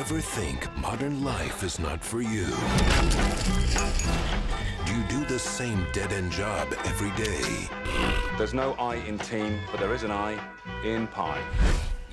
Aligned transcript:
ever 0.00 0.18
think 0.18 0.66
modern 0.78 1.22
life 1.22 1.62
is 1.62 1.78
not 1.78 2.02
for 2.02 2.22
you? 2.22 2.46
Do 4.86 4.94
you 4.96 5.04
do 5.10 5.26
the 5.26 5.38
same 5.38 5.86
dead 5.92 6.10
end 6.10 6.32
job 6.32 6.74
every 6.86 7.10
day? 7.22 7.68
There's 8.38 8.54
no 8.54 8.72
I 8.78 8.94
in 8.94 9.18
team, 9.18 9.60
but 9.70 9.78
there 9.78 9.92
is 9.92 10.02
an 10.02 10.10
I 10.10 10.40
in 10.82 11.06
pie. 11.06 11.42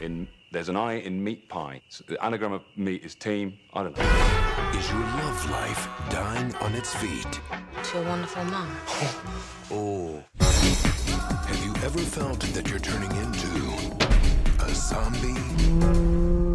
In 0.01 0.27
there's 0.51 0.67
an 0.67 0.75
I 0.75 0.95
in 0.95 1.23
meat 1.23 1.47
pie. 1.47 1.79
So 1.87 2.03
the 2.09 2.21
anagram 2.21 2.51
of 2.51 2.63
meat 2.75 3.05
is 3.05 3.15
team. 3.15 3.57
I 3.73 3.83
don't 3.83 3.97
know. 3.97 4.77
Is 4.77 4.91
your 4.91 4.99
love 4.99 5.49
life 5.49 5.87
dying 6.09 6.53
on 6.55 6.75
its 6.75 6.93
feet? 6.93 7.39
To 7.83 7.99
a 7.99 8.03
wonderful 8.03 8.43
mom. 8.43 8.69
Oh. 9.71 10.23
Have 10.39 11.65
you 11.65 11.73
ever 11.85 11.99
felt 11.99 12.39
that 12.39 12.69
you're 12.69 12.79
turning 12.79 13.11
into 13.11 14.63
a 14.63 14.73
zombie? 14.73 16.46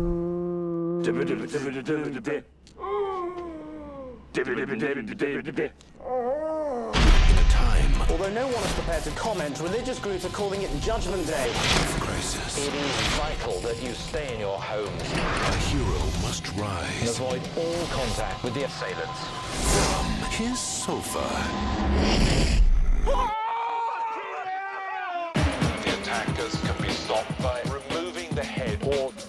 Time 7.50 8.00
Although 8.08 8.32
no 8.32 8.46
one 8.46 8.62
is 8.64 8.72
prepared 8.74 9.02
to 9.04 9.10
comment, 9.10 9.60
religious 9.60 9.98
groups 9.98 10.24
are 10.24 10.28
calling 10.28 10.62
it 10.62 10.70
Judgment 10.80 11.26
Day. 11.26 11.50
crisis, 11.98 12.68
It 12.68 12.72
is 12.74 12.96
vital 13.18 13.58
that 13.60 13.82
you 13.82 13.92
stay 13.94 14.32
in 14.32 14.40
your 14.40 14.58
homes 14.58 15.02
a 15.12 15.56
hero 15.68 15.98
must 16.22 16.48
and 16.48 16.60
rise 16.60 17.18
avoid 17.18 17.42
all 17.56 17.86
contact 17.90 18.44
with 18.44 18.54
the 18.54 18.64
assailants. 18.64 19.20
from 19.74 20.06
his 20.30 20.58
sofa 20.58 21.26
ah! 23.08 23.41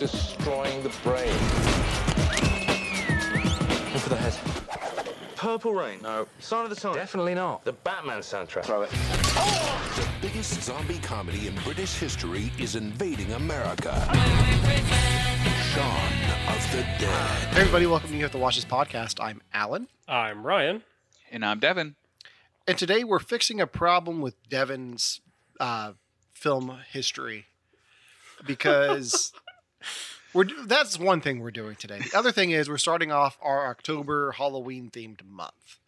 Destroying 0.04 0.84
the 0.84 0.90
brain. 1.02 1.32
Look 3.94 4.02
for 4.02 4.10
the 4.10 4.18
head. 4.18 4.38
Purple 5.38 5.74
Rain. 5.74 6.00
No. 6.04 6.28
Sign 6.40 6.66
of 6.66 6.70
the 6.70 6.76
Times. 6.76 6.98
Definitely 6.98 7.36
not. 7.36 7.64
The 7.64 7.72
Batman 7.72 8.20
soundtrack. 8.20 8.66
Throw 8.66 8.82
it. 8.82 8.90
Oh! 8.92 9.94
The 9.96 10.28
biggest 10.28 10.62
zombie 10.62 11.00
comedy 11.00 11.48
in 11.48 11.56
British 11.64 11.94
history 11.94 12.52
is 12.60 12.76
invading 12.76 13.32
America. 13.32 13.94
Shaun 15.72 16.12
of 16.54 16.72
the 16.74 16.82
Dead. 17.00 17.54
Hey 17.54 17.62
everybody, 17.62 17.86
welcome 17.86 18.10
to 18.10 18.16
You 18.18 18.24
Have 18.24 18.34
to 18.34 18.38
Watch 18.38 18.56
This 18.56 18.66
podcast. 18.66 19.24
I'm 19.24 19.42
Allen, 19.54 19.88
I'm 20.06 20.46
Ryan. 20.46 20.84
And 21.32 21.46
I'm 21.46 21.60
Devon. 21.60 21.96
and 22.68 22.78
today 22.78 23.06
we're 23.06 23.20
fixing 23.20 23.62
a 23.62 23.68
problem 23.68 24.20
with 24.20 24.36
Devon's 24.50 25.22
uh, 25.62 25.94
film 26.34 26.80
history 26.92 27.46
because 28.46 29.32
we're 30.34 30.46
that's 30.66 30.98
one 30.98 31.22
thing 31.22 31.40
we're 31.40 31.52
doing 31.52 31.76
today. 31.76 32.00
The 32.00 32.18
other 32.18 32.32
thing 32.32 32.52
is 32.52 32.70
we're 32.70 32.78
starting 32.78 33.12
off 33.12 33.38
our 33.42 33.68
October 33.68 34.34
Halloween 34.34 34.90
themed 34.90 35.24
month. 35.26 35.80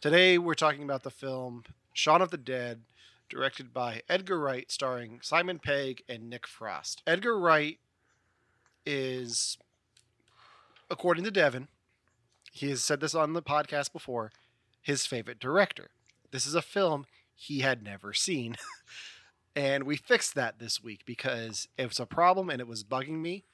Today 0.00 0.38
we're 0.38 0.54
talking 0.54 0.82
about 0.82 1.02
the 1.02 1.10
film 1.10 1.64
Shaun 1.92 2.22
of 2.22 2.30
the 2.30 2.38
Dead, 2.38 2.80
directed 3.28 3.72
by 3.72 4.02
Edgar 4.08 4.38
Wright, 4.38 4.70
starring 4.70 5.20
Simon 5.22 5.58
Pegg 5.58 6.02
and 6.08 6.30
Nick 6.30 6.46
Frost. 6.46 7.02
Edgar 7.06 7.38
Wright 7.38 7.78
is, 8.86 9.58
according 10.90 11.24
to 11.24 11.30
Devon, 11.30 11.68
he 12.52 12.70
has 12.70 12.82
said 12.82 13.00
this 13.00 13.14
on 13.14 13.34
the 13.34 13.42
podcast 13.42 13.92
before, 13.92 14.32
his 14.80 15.06
favorite 15.06 15.38
director. 15.38 15.90
This 16.30 16.46
is 16.46 16.54
a 16.54 16.62
film 16.62 17.06
he 17.34 17.60
had 17.60 17.82
never 17.82 18.12
seen. 18.12 18.56
and 19.56 19.84
we 19.84 19.96
fixed 19.96 20.34
that 20.34 20.58
this 20.58 20.82
week 20.82 21.02
because 21.04 21.68
it 21.76 21.88
was 21.88 22.00
a 22.00 22.06
problem 22.06 22.50
and 22.50 22.60
it 22.60 22.66
was 22.66 22.84
bugging 22.84 23.20
me. 23.20 23.44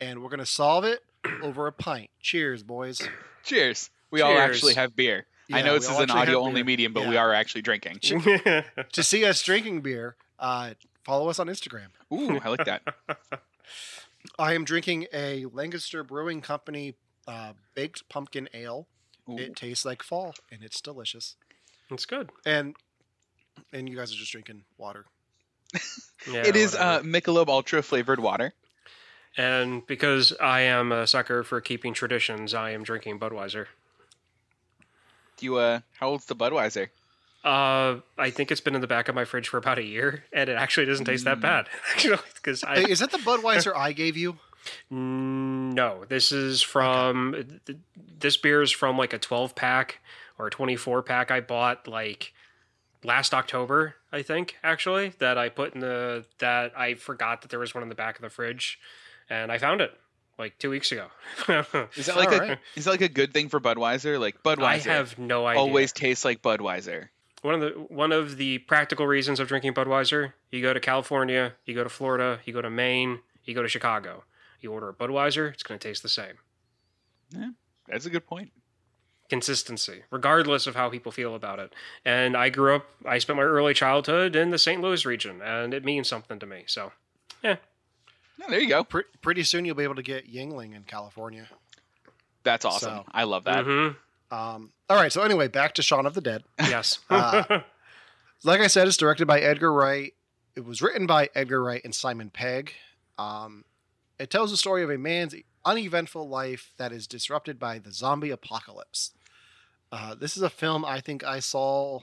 And 0.00 0.22
we're 0.22 0.30
going 0.30 0.40
to 0.40 0.46
solve 0.46 0.84
it 0.84 1.00
over 1.42 1.66
a 1.66 1.72
pint. 1.72 2.10
Cheers, 2.20 2.62
boys. 2.62 3.06
Cheers. 3.44 3.90
We 4.10 4.22
all 4.22 4.36
actually 4.38 4.74
have 4.74 4.96
beer. 4.96 5.26
I 5.52 5.62
know 5.62 5.74
this 5.74 5.90
is 5.90 5.98
an 5.98 6.10
audio 6.10 6.40
only 6.40 6.62
medium, 6.62 6.92
but 6.92 7.08
we 7.08 7.16
are 7.16 7.32
actually 7.32 7.62
drinking. 7.62 7.98
to 8.00 9.02
see 9.02 9.24
us 9.24 9.42
drinking 9.42 9.80
beer, 9.80 10.16
uh, 10.38 10.74
follow 11.04 11.28
us 11.28 11.38
on 11.38 11.48
Instagram. 11.48 11.88
Ooh, 12.12 12.38
I 12.42 12.48
like 12.48 12.64
that. 12.66 12.82
I 14.38 14.54
am 14.54 14.64
drinking 14.64 15.06
a 15.12 15.46
Lancaster 15.46 16.04
Brewing 16.04 16.40
Company 16.40 16.94
uh, 17.26 17.54
baked 17.74 18.08
pumpkin 18.08 18.48
ale. 18.54 18.86
Ooh. 19.28 19.38
It 19.38 19.56
tastes 19.56 19.84
like 19.84 20.02
fall 20.02 20.34
and 20.50 20.62
it's 20.62 20.80
delicious. 20.80 21.36
It's 21.90 22.06
good. 22.06 22.30
And 22.44 22.74
and 23.72 23.88
you 23.88 23.96
guys 23.96 24.12
are 24.12 24.16
just 24.16 24.32
drinking 24.32 24.64
water. 24.78 25.06
Yeah, 26.30 26.42
it 26.46 26.54
is 26.54 26.74
whatever. 26.74 27.00
uh, 27.00 27.02
Michelob 27.02 27.48
Ultra 27.48 27.82
flavored 27.82 28.20
water. 28.20 28.52
and 29.38 29.86
because 29.86 30.34
I 30.38 30.60
am 30.60 30.92
a 30.92 31.06
sucker 31.06 31.42
for 31.42 31.62
keeping 31.62 31.94
traditions, 31.94 32.52
I 32.52 32.72
am 32.72 32.82
drinking 32.82 33.18
Budweiser. 33.18 33.66
Do 35.38 35.46
you, 35.46 35.56
uh, 35.56 35.80
how 35.98 36.10
old's 36.10 36.26
the 36.26 36.36
Budweiser? 36.36 36.88
Uh, 37.42 38.00
I 38.18 38.28
think 38.28 38.50
it's 38.52 38.60
been 38.60 38.74
in 38.74 38.82
the 38.82 38.86
back 38.86 39.08
of 39.08 39.14
my 39.14 39.24
fridge 39.24 39.48
for 39.48 39.56
about 39.56 39.78
a 39.78 39.82
year, 39.82 40.24
and 40.30 40.50
it 40.50 40.56
actually 40.56 40.84
doesn't 40.84 41.06
taste 41.06 41.24
that 41.24 41.40
bad. 41.40 41.68
Actually, 41.90 42.18
because 42.34 42.62
I 42.62 42.74
is 42.80 42.98
that 42.98 43.12
the 43.12 43.18
Budweiser 43.18 43.74
I 43.74 43.92
gave 43.92 44.14
you? 44.18 44.36
Mm, 44.92 45.72
no, 45.72 46.04
this 46.06 46.32
is 46.32 46.60
from 46.60 47.46
th- 47.64 47.78
this 48.18 48.36
beer 48.36 48.60
is 48.60 48.70
from 48.70 48.98
like 48.98 49.14
a 49.14 49.18
12 49.18 49.54
pack 49.54 50.00
or 50.38 50.48
a 50.48 50.50
24 50.50 51.02
pack 51.02 51.30
I 51.30 51.40
bought 51.40 51.88
like 51.88 52.34
last 53.04 53.32
October, 53.34 53.94
I 54.12 54.22
think, 54.22 54.56
actually, 54.62 55.14
that 55.18 55.38
I 55.38 55.48
put 55.48 55.74
in 55.74 55.80
the 55.80 56.24
that 56.38 56.72
I 56.78 56.94
forgot 56.94 57.42
that 57.42 57.50
there 57.50 57.58
was 57.60 57.74
one 57.74 57.82
in 57.82 57.88
the 57.88 57.94
back 57.94 58.16
of 58.16 58.22
the 58.22 58.30
fridge 58.30 58.78
and 59.28 59.50
I 59.52 59.58
found 59.58 59.80
it 59.80 59.92
like 60.38 60.58
2 60.58 60.70
weeks 60.70 60.90
ago. 60.92 61.06
Is 61.96 62.06
that 62.06 62.16
like 62.16 62.30
a 62.32 62.40
Alright. 62.42 62.58
is 62.74 62.84
that 62.86 62.90
like 62.92 63.00
a 63.02 63.08
good 63.08 63.32
thing 63.32 63.48
for 63.48 63.60
Budweiser? 63.60 64.18
Like 64.18 64.42
Budweiser 64.42 64.62
I 64.90 64.94
have 64.94 65.18
no 65.18 65.46
idea. 65.46 65.60
always 65.60 65.92
tastes 65.92 66.24
like 66.24 66.42
Budweiser. 66.42 67.08
one 67.42 67.54
of 67.54 67.60
the 67.60 67.68
one 67.88 68.12
of 68.12 68.36
the 68.36 68.58
practical 68.58 69.06
reasons 69.06 69.38
of 69.40 69.48
drinking 69.48 69.74
Budweiser, 69.74 70.32
you 70.50 70.62
go 70.62 70.72
to 70.74 70.80
California, 70.80 71.54
you 71.66 71.74
go 71.74 71.82
to 71.84 71.90
Florida, 71.90 72.40
you 72.44 72.52
go 72.52 72.62
to 72.62 72.70
Maine, 72.70 73.20
you 73.44 73.54
go 73.54 73.62
to 73.62 73.68
Chicago. 73.68 74.24
You 74.60 74.72
order 74.72 74.88
a 74.90 74.94
Budweiser, 74.94 75.52
it's 75.52 75.62
going 75.62 75.78
to 75.78 75.88
taste 75.88 76.02
the 76.02 76.08
same. 76.10 76.34
Yeah, 77.34 77.50
that's 77.88 78.04
a 78.06 78.10
good 78.10 78.26
point. 78.26 78.50
Consistency, 79.30 80.02
regardless 80.10 80.66
of 80.66 80.74
how 80.76 80.90
people 80.90 81.12
feel 81.12 81.34
about 81.34 81.58
it. 81.60 81.72
And 82.04 82.36
I 82.36 82.50
grew 82.50 82.74
up, 82.74 82.86
I 83.06 83.18
spent 83.18 83.36
my 83.36 83.42
early 83.44 83.72
childhood 83.74 84.34
in 84.36 84.50
the 84.50 84.58
St. 84.58 84.82
Louis 84.82 85.06
region, 85.06 85.40
and 85.40 85.72
it 85.72 85.84
means 85.84 86.08
something 86.08 86.38
to 86.40 86.46
me. 86.46 86.64
So, 86.66 86.92
yeah, 87.42 87.56
No, 88.38 88.46
there 88.48 88.60
you 88.60 88.68
go. 88.68 88.84
Pre- 88.84 89.04
pretty 89.22 89.42
soon 89.44 89.64
you'll 89.64 89.76
be 89.76 89.84
able 89.84 89.94
to 89.94 90.02
get 90.02 90.32
Yuengling 90.32 90.74
in 90.74 90.82
California. 90.82 91.46
That's 92.42 92.64
awesome. 92.64 92.90
So- 92.98 93.04
I 93.12 93.24
love 93.24 93.44
that. 93.44 93.64
Mhm. 93.64 93.96
Um, 94.32 94.72
all 94.88 94.96
right, 94.96 95.12
so 95.12 95.22
anyway, 95.22 95.48
back 95.48 95.74
to 95.74 95.82
Shaun 95.82 96.06
of 96.06 96.14
the 96.14 96.20
Dead. 96.20 96.44
yes, 96.58 96.98
Uh, 97.10 97.60
Like 98.42 98.60
I 98.60 98.66
said, 98.68 98.88
it's 98.88 98.96
directed 98.96 99.26
by 99.26 99.40
Edgar 99.40 99.72
Wright. 99.72 100.14
It 100.56 100.64
was 100.64 100.80
written 100.80 101.06
by 101.06 101.28
Edgar 101.34 101.62
Wright 101.62 101.82
and 101.84 101.94
Simon 101.94 102.30
Pegg. 102.30 102.72
Um, 103.18 103.64
it 104.18 104.30
tells 104.30 104.50
the 104.50 104.56
story 104.56 104.82
of 104.82 104.90
a 104.90 104.96
man's 104.98 105.34
uneventful 105.64 106.26
life 106.28 106.72
that 106.78 106.90
is 106.92 107.06
disrupted 107.06 107.58
by 107.58 107.78
the 107.78 107.92
zombie 107.92 108.30
apocalypse. 108.30 109.12
Uh, 109.92 110.14
this 110.14 110.36
is 110.36 110.42
a 110.42 110.50
film 110.50 110.84
I 110.84 111.00
think 111.00 111.24
I 111.24 111.40
saw 111.40 112.00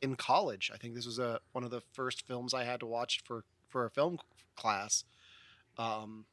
in 0.00 0.16
college. 0.16 0.70
I 0.72 0.78
think 0.78 0.94
this 0.94 1.06
was 1.06 1.18
a 1.18 1.40
one 1.52 1.64
of 1.64 1.70
the 1.70 1.82
first 1.92 2.26
films 2.26 2.54
I 2.54 2.64
had 2.64 2.80
to 2.80 2.86
watch 2.86 3.20
for 3.24 3.44
for 3.68 3.84
a 3.84 3.90
film 3.90 4.18
class. 4.56 5.04
Um, 5.78 6.24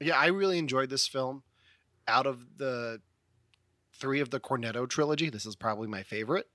yeah, 0.00 0.18
I 0.18 0.26
really 0.26 0.58
enjoyed 0.58 0.90
this 0.90 1.06
film. 1.06 1.42
Out 2.06 2.26
of 2.26 2.58
the 2.58 3.00
three 3.94 4.20
of 4.20 4.30
the 4.30 4.40
Cornetto 4.40 4.86
trilogy, 4.88 5.30
this 5.30 5.46
is 5.46 5.56
probably 5.56 5.88
my 5.88 6.02
favorite. 6.02 6.46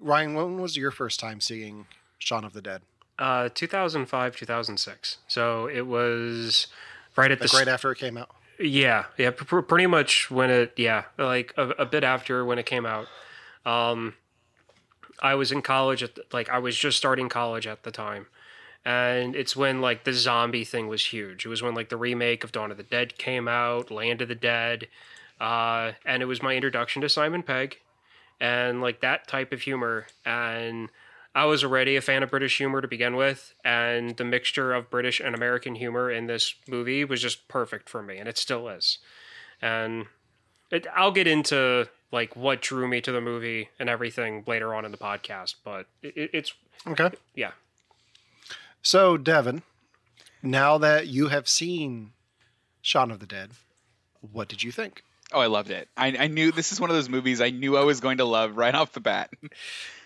Ryan, 0.00 0.34
when 0.34 0.60
was 0.60 0.76
your 0.76 0.90
first 0.90 1.20
time 1.20 1.40
seeing 1.40 1.86
Shaun 2.18 2.44
of 2.44 2.52
the 2.54 2.62
Dead? 2.62 2.82
uh, 3.18 3.48
2005, 3.54 4.36
2006. 4.36 5.18
So 5.28 5.66
it 5.68 5.82
was 5.86 6.66
right 7.16 7.30
at 7.30 7.38
the 7.38 7.44
Like 7.44 7.50
s- 7.54 7.54
right 7.54 7.68
after 7.68 7.92
it 7.92 7.98
came 7.98 8.16
out. 8.16 8.30
Yeah, 8.58 9.06
yeah, 9.18 9.30
pr- 9.30 9.44
pr- 9.44 9.60
pretty 9.60 9.86
much 9.86 10.30
when 10.30 10.50
it, 10.50 10.74
yeah, 10.76 11.04
like 11.18 11.52
a, 11.56 11.68
a 11.70 11.86
bit 11.86 12.04
after 12.04 12.44
when 12.44 12.58
it 12.58 12.66
came 12.66 12.86
out. 12.86 13.06
Um, 13.66 14.14
I 15.20 15.34
was 15.34 15.52
in 15.52 15.62
college 15.62 16.02
at 16.02 16.14
the, 16.14 16.24
like 16.32 16.48
I 16.48 16.58
was 16.58 16.76
just 16.76 16.96
starting 16.96 17.28
college 17.28 17.66
at 17.66 17.82
the 17.82 17.90
time, 17.90 18.26
and 18.84 19.34
it's 19.34 19.56
when 19.56 19.80
like 19.80 20.04
the 20.04 20.12
zombie 20.12 20.64
thing 20.64 20.88
was 20.88 21.06
huge. 21.06 21.46
It 21.46 21.48
was 21.48 21.62
when 21.62 21.74
like 21.74 21.88
the 21.88 21.96
remake 21.96 22.44
of 22.44 22.52
Dawn 22.52 22.70
of 22.70 22.76
the 22.76 22.82
Dead 22.82 23.18
came 23.18 23.48
out, 23.48 23.90
Land 23.90 24.22
of 24.22 24.28
the 24.28 24.34
Dead, 24.34 24.88
uh, 25.40 25.92
and 26.04 26.22
it 26.22 26.26
was 26.26 26.42
my 26.42 26.54
introduction 26.54 27.02
to 27.02 27.08
Simon 27.08 27.42
Pegg, 27.42 27.78
and 28.40 28.80
like 28.80 29.00
that 29.00 29.26
type 29.26 29.52
of 29.52 29.62
humor. 29.62 30.06
And 30.24 30.90
I 31.34 31.46
was 31.46 31.64
already 31.64 31.96
a 31.96 32.00
fan 32.00 32.22
of 32.22 32.30
British 32.30 32.58
humor 32.58 32.80
to 32.80 32.88
begin 32.88 33.16
with, 33.16 33.54
and 33.64 34.16
the 34.16 34.24
mixture 34.24 34.72
of 34.72 34.90
British 34.90 35.20
and 35.20 35.34
American 35.34 35.74
humor 35.74 36.10
in 36.10 36.26
this 36.26 36.54
movie 36.68 37.04
was 37.04 37.20
just 37.20 37.48
perfect 37.48 37.88
for 37.88 38.02
me, 38.02 38.18
and 38.18 38.28
it 38.28 38.38
still 38.38 38.68
is. 38.68 38.98
And 39.60 40.06
it, 40.70 40.86
I'll 40.94 41.10
get 41.12 41.26
into 41.26 41.88
like 42.12 42.36
what 42.36 42.62
drew 42.62 42.86
me 42.86 43.00
to 43.00 43.10
the 43.10 43.20
movie 43.20 43.70
and 43.78 43.88
everything 43.88 44.44
later 44.46 44.74
on 44.74 44.84
in 44.84 44.92
the 44.92 44.98
podcast, 44.98 45.56
but 45.64 45.86
it, 46.02 46.16
it, 46.16 46.30
it's 46.32 46.52
Okay. 46.86 47.10
yeah. 47.34 47.52
So, 48.82 49.16
Devon, 49.16 49.62
now 50.42 50.78
that 50.78 51.06
you 51.08 51.28
have 51.28 51.48
seen 51.48 52.12
Shaun 52.82 53.10
of 53.10 53.18
the 53.18 53.26
Dead. 53.26 53.52
What 54.32 54.46
did 54.48 54.62
you 54.62 54.70
think? 54.70 55.02
Oh, 55.32 55.40
I 55.40 55.46
loved 55.46 55.70
it. 55.70 55.88
I, 55.96 56.14
I 56.18 56.26
knew 56.28 56.52
this 56.52 56.70
is 56.70 56.80
one 56.80 56.90
of 56.90 56.96
those 56.96 57.08
movies 57.08 57.40
I 57.40 57.48
knew 57.50 57.76
I 57.76 57.84
was 57.84 58.00
going 58.00 58.18
to 58.18 58.24
love 58.24 58.56
right 58.56 58.74
off 58.74 58.92
the 58.92 59.00
bat. 59.00 59.30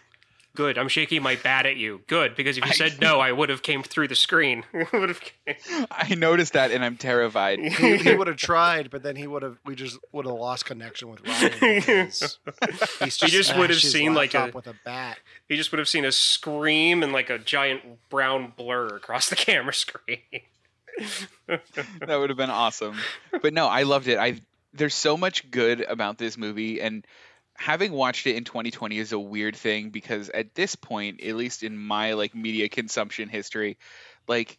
Good. 0.58 0.76
I'm 0.76 0.88
shaking 0.88 1.22
my 1.22 1.36
bat 1.36 1.66
at 1.66 1.76
you. 1.76 2.00
Good, 2.08 2.34
because 2.34 2.58
if 2.58 2.66
you 2.66 2.72
said 2.72 2.98
no, 3.00 3.20
I 3.20 3.30
would 3.30 3.48
have 3.48 3.62
came 3.62 3.84
through 3.84 4.08
the 4.08 4.16
screen. 4.16 4.64
would 4.92 5.08
have. 5.08 5.20
I 5.88 6.16
noticed 6.16 6.54
that 6.54 6.72
and 6.72 6.84
I'm 6.84 6.96
terrified. 6.96 7.60
He, 7.60 7.98
he 7.98 8.12
would 8.12 8.26
have 8.26 8.38
tried, 8.38 8.90
but 8.90 9.04
then 9.04 9.14
he 9.14 9.28
would 9.28 9.44
have. 9.44 9.56
We 9.64 9.76
just 9.76 10.00
would 10.10 10.26
have 10.26 10.34
lost 10.34 10.64
connection 10.64 11.10
with 11.10 11.24
Ryan. 11.24 11.50
because 12.10 12.38
He's 12.98 13.20
He 13.20 13.28
just 13.28 13.56
would 13.56 13.70
have 13.70 13.78
seen, 13.78 14.14
like, 14.14 14.34
a- 14.34 14.38
laptop 14.38 14.54
with 14.56 14.66
a 14.66 14.74
bat. 14.84 15.20
He 15.48 15.54
just 15.54 15.70
would 15.70 15.78
have 15.78 15.88
seen 15.88 16.04
a 16.04 16.10
scream 16.10 17.04
and 17.04 17.12
like 17.12 17.30
a 17.30 17.38
giant 17.38 17.82
brown 18.10 18.52
blur 18.56 18.96
across 18.96 19.28
the 19.28 19.36
camera 19.36 19.72
screen. 19.72 20.18
that 21.46 22.18
would 22.18 22.30
have 22.30 22.36
been 22.36 22.50
awesome. 22.50 22.96
But 23.42 23.54
no, 23.54 23.68
I 23.68 23.84
loved 23.84 24.08
it. 24.08 24.18
I 24.18 24.40
there's 24.72 24.96
so 24.96 25.16
much 25.16 25.52
good 25.52 25.82
about 25.82 26.18
this 26.18 26.36
movie 26.36 26.80
and 26.80 27.06
having 27.58 27.92
watched 27.92 28.28
it 28.28 28.36
in 28.36 28.44
2020 28.44 28.98
is 28.98 29.12
a 29.12 29.18
weird 29.18 29.56
thing 29.56 29.90
because 29.90 30.30
at 30.30 30.54
this 30.54 30.76
point, 30.76 31.20
at 31.20 31.34
least 31.34 31.64
in 31.64 31.76
my 31.76 32.12
like 32.12 32.32
media 32.32 32.68
consumption 32.68 33.28
history, 33.28 33.78
like 34.28 34.58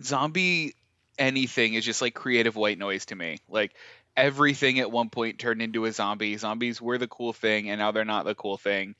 zombie 0.00 0.74
anything 1.18 1.74
is 1.74 1.84
just 1.84 2.00
like 2.00 2.14
creative 2.14 2.54
white 2.54 2.78
noise 2.78 3.06
to 3.06 3.16
me. 3.16 3.38
Like 3.48 3.74
everything 4.16 4.78
at 4.78 4.92
one 4.92 5.10
point 5.10 5.40
turned 5.40 5.60
into 5.60 5.86
a 5.86 5.92
zombie. 5.92 6.36
Zombies 6.36 6.80
were 6.80 6.98
the 6.98 7.08
cool 7.08 7.32
thing 7.32 7.68
and 7.68 7.80
now 7.80 7.90
they're 7.90 8.04
not 8.04 8.24
the 8.24 8.36
cool 8.36 8.56
thing. 8.56 8.94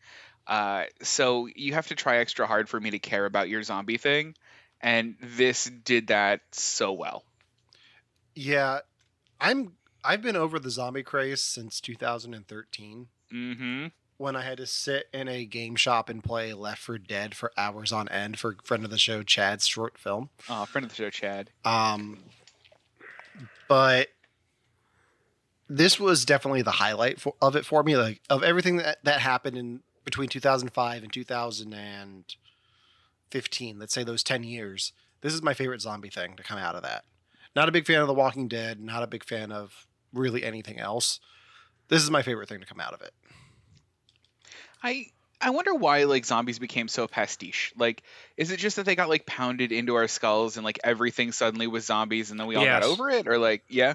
Uh, 0.48 0.84
so 1.02 1.46
you 1.54 1.74
have 1.74 1.86
to 1.86 1.94
try 1.94 2.16
extra 2.16 2.48
hard 2.48 2.68
for 2.68 2.80
me 2.80 2.90
to 2.90 2.98
care 2.98 3.26
about 3.26 3.48
your 3.48 3.62
zombie 3.62 3.96
thing. 3.96 4.34
And 4.80 5.14
this 5.22 5.70
did 5.84 6.08
that 6.08 6.40
so 6.50 6.92
well. 6.92 7.24
Yeah, 8.34 8.80
I'm. 9.40 9.72
I've 10.04 10.22
been 10.22 10.36
over 10.36 10.60
the 10.60 10.70
zombie 10.70 11.02
craze 11.02 11.42
since 11.42 11.80
2013 11.80 13.08
Mm-hmm. 13.32 13.86
when 14.18 14.36
I 14.36 14.42
had 14.42 14.58
to 14.58 14.66
sit 14.66 15.06
in 15.12 15.28
a 15.28 15.44
game 15.44 15.76
shop 15.76 16.08
and 16.08 16.22
play 16.22 16.54
Left 16.54 16.80
4 16.80 16.98
Dead 16.98 17.34
for 17.34 17.52
hours 17.56 17.92
on 17.92 18.08
end 18.08 18.38
for 18.38 18.56
friend 18.64 18.84
of 18.84 18.90
the 18.90 18.98
show 18.98 19.22
Chad's 19.22 19.66
short 19.66 19.98
film. 19.98 20.30
Oh, 20.48 20.64
friend 20.64 20.84
of 20.84 20.90
the 20.90 20.96
show, 20.96 21.10
Chad. 21.10 21.50
Um, 21.64 22.18
but 23.68 24.08
this 25.68 25.98
was 25.98 26.24
definitely 26.24 26.62
the 26.62 26.70
highlight 26.72 27.20
for, 27.20 27.34
of 27.42 27.56
it 27.56 27.66
for 27.66 27.82
me. 27.82 27.96
Like 27.96 28.20
of 28.30 28.42
everything 28.42 28.76
that 28.76 28.98
that 29.04 29.20
happened 29.20 29.56
in 29.56 29.80
between 30.04 30.28
2005 30.28 31.02
and 31.02 31.12
2015. 31.12 33.78
Let's 33.78 33.92
say 33.92 34.04
those 34.04 34.22
10 34.22 34.44
years. 34.44 34.92
This 35.20 35.34
is 35.34 35.42
my 35.42 35.54
favorite 35.54 35.80
zombie 35.80 36.10
thing 36.10 36.36
to 36.36 36.44
come 36.44 36.58
out 36.58 36.76
of 36.76 36.82
that. 36.84 37.04
Not 37.56 37.68
a 37.68 37.72
big 37.72 37.86
fan 37.86 38.00
of 38.00 38.06
The 38.06 38.14
Walking 38.14 38.46
Dead. 38.48 38.80
Not 38.80 39.02
a 39.02 39.08
big 39.08 39.24
fan 39.24 39.50
of 39.50 39.86
really 40.12 40.44
anything 40.44 40.78
else. 40.78 41.18
This 41.88 42.02
is 42.02 42.10
my 42.10 42.22
favorite 42.22 42.48
thing 42.48 42.60
to 42.60 42.66
come 42.66 42.80
out 42.80 42.94
of 42.94 43.02
it. 43.02 43.12
I 44.82 45.06
I 45.40 45.50
wonder 45.50 45.74
why 45.74 46.04
like 46.04 46.24
zombies 46.24 46.58
became 46.58 46.88
so 46.88 47.06
pastiche. 47.06 47.72
Like, 47.76 48.02
is 48.36 48.50
it 48.50 48.58
just 48.58 48.76
that 48.76 48.86
they 48.86 48.94
got 48.96 49.08
like 49.08 49.26
pounded 49.26 49.70
into 49.70 49.94
our 49.94 50.08
skulls 50.08 50.56
and 50.56 50.64
like 50.64 50.80
everything 50.82 51.32
suddenly 51.32 51.66
was 51.66 51.84
zombies 51.86 52.30
and 52.30 52.40
then 52.40 52.46
we 52.46 52.56
all 52.56 52.64
got 52.64 52.82
over 52.82 53.10
it? 53.10 53.28
Or 53.28 53.38
like, 53.38 53.62
yeah, 53.68 53.94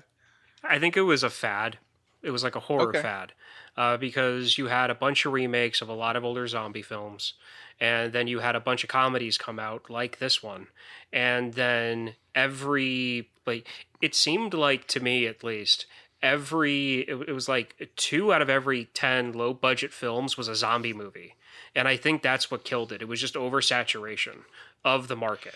I 0.64 0.80
think 0.80 0.96
it 0.96 1.02
was 1.02 1.24
a 1.24 1.30
fad. 1.30 1.80
It 2.22 2.32
was 2.32 2.44
like 2.44 2.56
a 2.56 2.60
horror 2.60 2.90
Okay. 2.90 3.02
fad 3.02 3.34
uh, 3.76 3.98
because 3.98 4.58
you 4.58 4.68
had 4.68 4.92
a 4.92 4.96
bunch 4.96 5.26
of 5.26 5.34
remakes 5.34 5.82
of 5.82 5.90
a 5.90 5.94
lot 5.94 6.16
of 6.16 6.24
older 6.24 6.48
zombie 6.48 6.84
films, 6.84 7.34
and 7.80 8.14
then 8.14 8.28
you 8.28 8.40
had 8.40 8.56
a 8.56 8.60
bunch 8.60 8.84
of 8.84 8.90
comedies 8.90 9.40
come 9.40 9.58
out 9.58 9.90
like 9.90 10.20
this 10.20 10.44
one, 10.44 10.68
and 11.12 11.54
then 11.56 12.14
every 12.36 13.30
like 13.48 13.68
it 14.02 14.14
seemed 14.14 14.54
like 14.54 14.88
to 14.88 15.00
me 15.00 15.26
at 15.26 15.44
least 15.44 15.88
every 16.24 17.00
it, 17.02 17.30
it 17.30 17.34
was 17.34 17.48
like 17.50 17.90
two 17.96 18.34
out 18.34 18.42
of 18.42 18.50
every 18.50 18.86
10 18.86 19.34
low 19.34 19.54
budget 19.54 19.92
films 19.94 20.38
was 20.38 20.48
a 20.48 20.56
zombie 20.56 20.94
movie. 20.94 21.36
And 21.76 21.88
i 21.88 21.96
think 21.98 22.22
that's 22.22 22.52
what 22.52 22.64
killed 22.64 22.92
it. 22.92 23.02
It 23.02 23.08
was 23.08 23.20
just 23.22 23.36
oversaturation 23.36 24.40
of 24.84 25.08
the 25.08 25.16
market. 25.16 25.56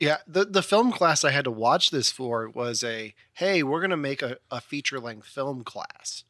Yeah, 0.00 0.18
the 0.26 0.44
the 0.44 0.62
film 0.62 0.90
class 0.92 1.24
I 1.24 1.30
had 1.30 1.44
to 1.44 1.50
watch 1.50 1.90
this 1.90 2.10
for 2.10 2.48
was 2.48 2.82
a 2.82 3.14
hey, 3.34 3.62
we're 3.62 3.80
gonna 3.80 3.96
make 3.96 4.22
a, 4.22 4.38
a 4.50 4.60
feature 4.60 4.98
length 5.00 5.26
film 5.28 5.62
class, 5.64 6.24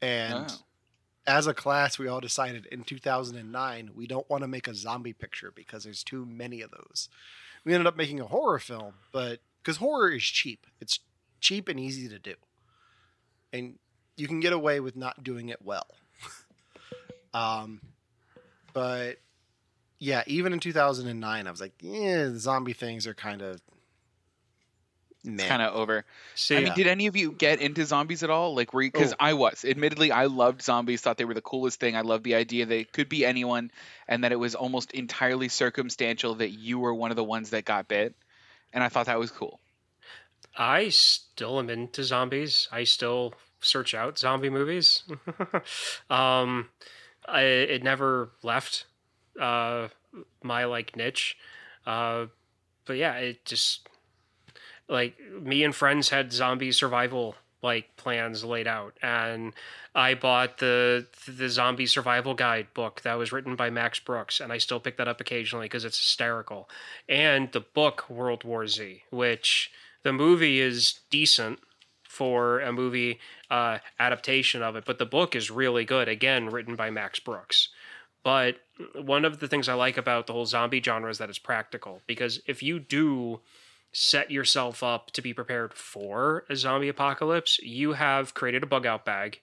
and 0.00 0.46
Oh. 0.50 0.58
as 1.26 1.46
a 1.46 1.54
class, 1.54 1.98
we 1.98 2.06
all 2.08 2.20
decided 2.20 2.66
in 2.66 2.84
2009 2.84 3.90
we 3.94 4.06
don't 4.06 4.28
want 4.30 4.42
to 4.42 4.48
make 4.48 4.68
a 4.68 4.74
zombie 4.74 5.12
picture 5.12 5.50
because 5.54 5.84
there's 5.84 6.04
too 6.04 6.24
many 6.24 6.62
of 6.62 6.70
those. 6.70 7.08
We 7.64 7.74
ended 7.74 7.86
up 7.88 7.96
making 7.96 8.20
a 8.20 8.26
horror 8.26 8.58
film, 8.60 8.94
but 9.12 9.40
because 9.62 9.76
horror 9.78 10.10
is 10.12 10.22
cheap, 10.24 10.66
it's 10.80 11.00
cheap 11.40 11.68
and 11.68 11.78
easy 11.78 12.08
to 12.08 12.18
do, 12.18 12.34
and 13.52 13.78
you 14.16 14.26
can 14.26 14.40
get 14.40 14.52
away 14.52 14.80
with 14.80 14.96
not 14.96 15.22
doing 15.22 15.48
it 15.48 15.62
well. 15.62 15.86
um, 17.34 17.80
but 18.72 19.18
yeah, 19.98 20.22
even 20.26 20.52
in 20.52 20.60
2009, 20.60 21.46
I 21.46 21.50
was 21.50 21.60
like, 21.60 21.74
yeah, 21.80 22.24
the 22.24 22.38
zombie 22.38 22.72
things 22.72 23.06
are 23.06 23.14
kind 23.14 23.42
of 23.42 23.60
it's 25.24 25.44
kind 25.44 25.62
of 25.62 25.74
over. 25.74 26.04
I 26.50 26.60
mean, 26.60 26.72
did 26.74 26.88
any 26.88 27.06
of 27.06 27.14
you 27.14 27.30
get 27.30 27.60
into 27.60 27.84
zombies 27.84 28.24
at 28.24 28.30
all? 28.30 28.56
Like, 28.56 28.74
were 28.74 28.82
you? 28.82 28.90
because 28.90 29.12
Oh. 29.12 29.16
I 29.20 29.34
was. 29.34 29.64
Admittedly, 29.64 30.10
I 30.10 30.26
loved 30.26 30.62
zombies. 30.62 31.00
Thought 31.00 31.16
they 31.16 31.24
were 31.24 31.34
the 31.34 31.40
coolest 31.40 31.78
thing. 31.78 31.96
I 31.96 32.00
loved 32.00 32.24
the 32.24 32.34
idea 32.34 32.66
that 32.66 32.76
it 32.76 32.92
could 32.92 33.08
be 33.08 33.24
anyone, 33.24 33.70
and 34.08 34.24
that 34.24 34.32
it 34.32 34.36
was 34.36 34.56
almost 34.56 34.90
entirely 34.92 35.48
circumstantial 35.48 36.34
that 36.36 36.50
you 36.50 36.80
were 36.80 36.92
one 36.92 37.10
of 37.10 37.16
the 37.16 37.24
ones 37.24 37.50
that 37.50 37.64
got 37.64 37.86
bit. 37.86 38.16
And 38.72 38.82
I 38.82 38.88
thought 38.88 39.06
that 39.06 39.18
was 39.18 39.30
cool. 39.30 39.60
I 40.56 40.90
still 40.90 41.58
am 41.58 41.70
into 41.70 42.04
zombies. 42.04 42.68
I 42.70 42.84
still 42.84 43.34
search 43.60 43.94
out 43.94 44.18
zombie 44.18 44.50
movies. 44.50 45.02
um, 46.10 46.68
I, 47.26 47.42
it 47.42 47.82
never 47.82 48.30
left 48.42 48.86
uh, 49.40 49.88
my 50.42 50.64
like 50.64 50.96
niche. 50.96 51.36
Uh, 51.86 52.26
but 52.84 52.96
yeah, 52.96 53.14
it 53.14 53.44
just 53.44 53.88
like 54.88 55.16
me 55.40 55.64
and 55.64 55.74
friends 55.74 56.10
had 56.10 56.32
zombie 56.32 56.72
survival 56.72 57.36
like 57.62 57.96
plans 57.96 58.44
laid 58.44 58.66
out, 58.66 58.96
and 59.02 59.54
I 59.94 60.14
bought 60.14 60.58
the 60.58 61.06
the 61.28 61.48
zombie 61.48 61.86
survival 61.86 62.34
guide 62.34 62.68
book 62.74 63.02
that 63.02 63.14
was 63.14 63.30
written 63.30 63.54
by 63.54 63.70
Max 63.70 64.00
Brooks, 64.00 64.40
and 64.40 64.52
I 64.52 64.58
still 64.58 64.80
pick 64.80 64.96
that 64.96 65.08
up 65.08 65.20
occasionally 65.20 65.66
because 65.66 65.84
it's 65.84 65.98
hysterical. 65.98 66.68
And 67.08 67.52
the 67.52 67.60
book 67.60 68.10
World 68.10 68.42
War 68.42 68.66
Z, 68.66 69.04
which 69.10 69.70
the 70.02 70.12
movie 70.12 70.60
is 70.60 71.00
decent 71.10 71.60
for 72.08 72.60
a 72.60 72.72
movie 72.72 73.18
uh, 73.50 73.78
adaptation 73.98 74.62
of 74.62 74.76
it, 74.76 74.84
but 74.84 74.98
the 74.98 75.06
book 75.06 75.34
is 75.34 75.50
really 75.50 75.84
good. 75.84 76.08
Again, 76.08 76.48
written 76.50 76.76
by 76.76 76.90
Max 76.90 77.18
Brooks. 77.18 77.68
But 78.22 78.56
one 78.94 79.24
of 79.24 79.40
the 79.40 79.48
things 79.48 79.68
I 79.68 79.74
like 79.74 79.96
about 79.96 80.26
the 80.26 80.32
whole 80.32 80.46
zombie 80.46 80.82
genre 80.82 81.10
is 81.10 81.18
that 81.18 81.28
it's 81.28 81.38
practical 81.38 82.02
because 82.06 82.40
if 82.46 82.62
you 82.62 82.78
do 82.78 83.40
set 83.92 84.30
yourself 84.30 84.82
up 84.82 85.10
to 85.12 85.22
be 85.22 85.34
prepared 85.34 85.74
for 85.74 86.44
a 86.48 86.56
zombie 86.56 86.88
apocalypse, 86.88 87.58
you 87.62 87.94
have 87.94 88.34
created 88.34 88.62
a 88.62 88.66
bug 88.66 88.86
out 88.86 89.04
bag. 89.04 89.40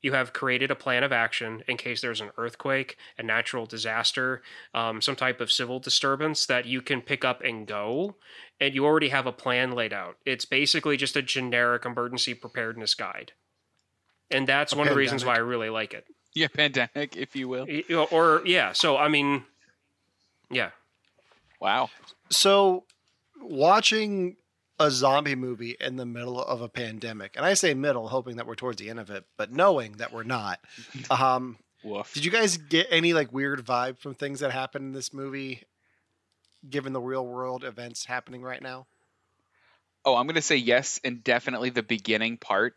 You 0.00 0.12
have 0.14 0.32
created 0.32 0.70
a 0.70 0.74
plan 0.74 1.04
of 1.04 1.12
action 1.12 1.62
in 1.68 1.76
case 1.76 2.00
there's 2.00 2.20
an 2.20 2.32
earthquake, 2.36 2.96
a 3.18 3.22
natural 3.22 3.66
disaster, 3.66 4.42
um, 4.74 5.00
some 5.00 5.14
type 5.14 5.40
of 5.40 5.52
civil 5.52 5.78
disturbance 5.78 6.44
that 6.46 6.66
you 6.66 6.82
can 6.82 7.02
pick 7.02 7.24
up 7.24 7.40
and 7.42 7.66
go. 7.66 8.16
And 8.62 8.76
you 8.76 8.86
already 8.86 9.08
have 9.08 9.26
a 9.26 9.32
plan 9.32 9.72
laid 9.72 9.92
out. 9.92 10.18
It's 10.24 10.44
basically 10.44 10.96
just 10.96 11.16
a 11.16 11.22
generic 11.22 11.84
emergency 11.84 12.32
preparedness 12.32 12.94
guide. 12.94 13.32
And 14.30 14.46
that's 14.46 14.72
A 14.72 14.76
one 14.76 14.86
of 14.86 14.92
the 14.92 14.98
reasons 14.98 15.24
why 15.24 15.34
I 15.34 15.38
really 15.38 15.68
like 15.68 15.92
it. 15.94 16.06
Yeah, 16.32 16.46
pandemic, 16.46 17.16
if 17.16 17.34
you 17.34 17.48
will. 17.48 17.66
Or, 18.12 18.40
yeah, 18.46 18.72
so 18.72 18.96
I 18.96 19.08
mean, 19.08 19.42
yeah. 20.48 20.70
Wow. 21.60 21.90
So, 22.30 22.84
watching 23.40 24.36
a 24.78 24.92
zombie 24.92 25.34
movie 25.34 25.76
in 25.80 25.96
the 25.96 26.06
middle 26.06 26.40
of 26.40 26.62
a 26.62 26.68
pandemic, 26.68 27.34
and 27.36 27.44
I 27.44 27.54
say 27.54 27.74
middle, 27.74 28.06
hoping 28.06 28.36
that 28.36 28.46
we're 28.46 28.54
towards 28.54 28.80
the 28.80 28.90
end 28.90 29.00
of 29.00 29.10
it, 29.10 29.24
but 29.36 29.50
knowing 29.50 29.94
that 29.94 30.12
we're 30.12 30.22
not. 30.22 30.60
Um, 31.10 31.58
Woof. 31.82 32.14
did 32.14 32.24
you 32.24 32.30
guys 32.30 32.58
get 32.58 32.86
any 32.90 33.12
like 33.12 33.32
weird 33.32 33.66
vibe 33.66 33.98
from 33.98 34.14
things 34.14 34.38
that 34.38 34.52
happened 34.52 34.84
in 34.84 34.92
this 34.92 35.12
movie, 35.12 35.64
given 36.68 36.92
the 36.92 37.00
real 37.00 37.26
world 37.26 37.64
events 37.64 38.04
happening 38.04 38.42
right 38.42 38.62
now? 38.62 38.86
Oh, 40.04 40.16
I'm 40.16 40.26
gonna 40.26 40.42
say 40.42 40.56
yes, 40.56 41.00
and 41.04 41.22
definitely 41.22 41.70
the 41.70 41.82
beginning 41.82 42.36
part 42.36 42.74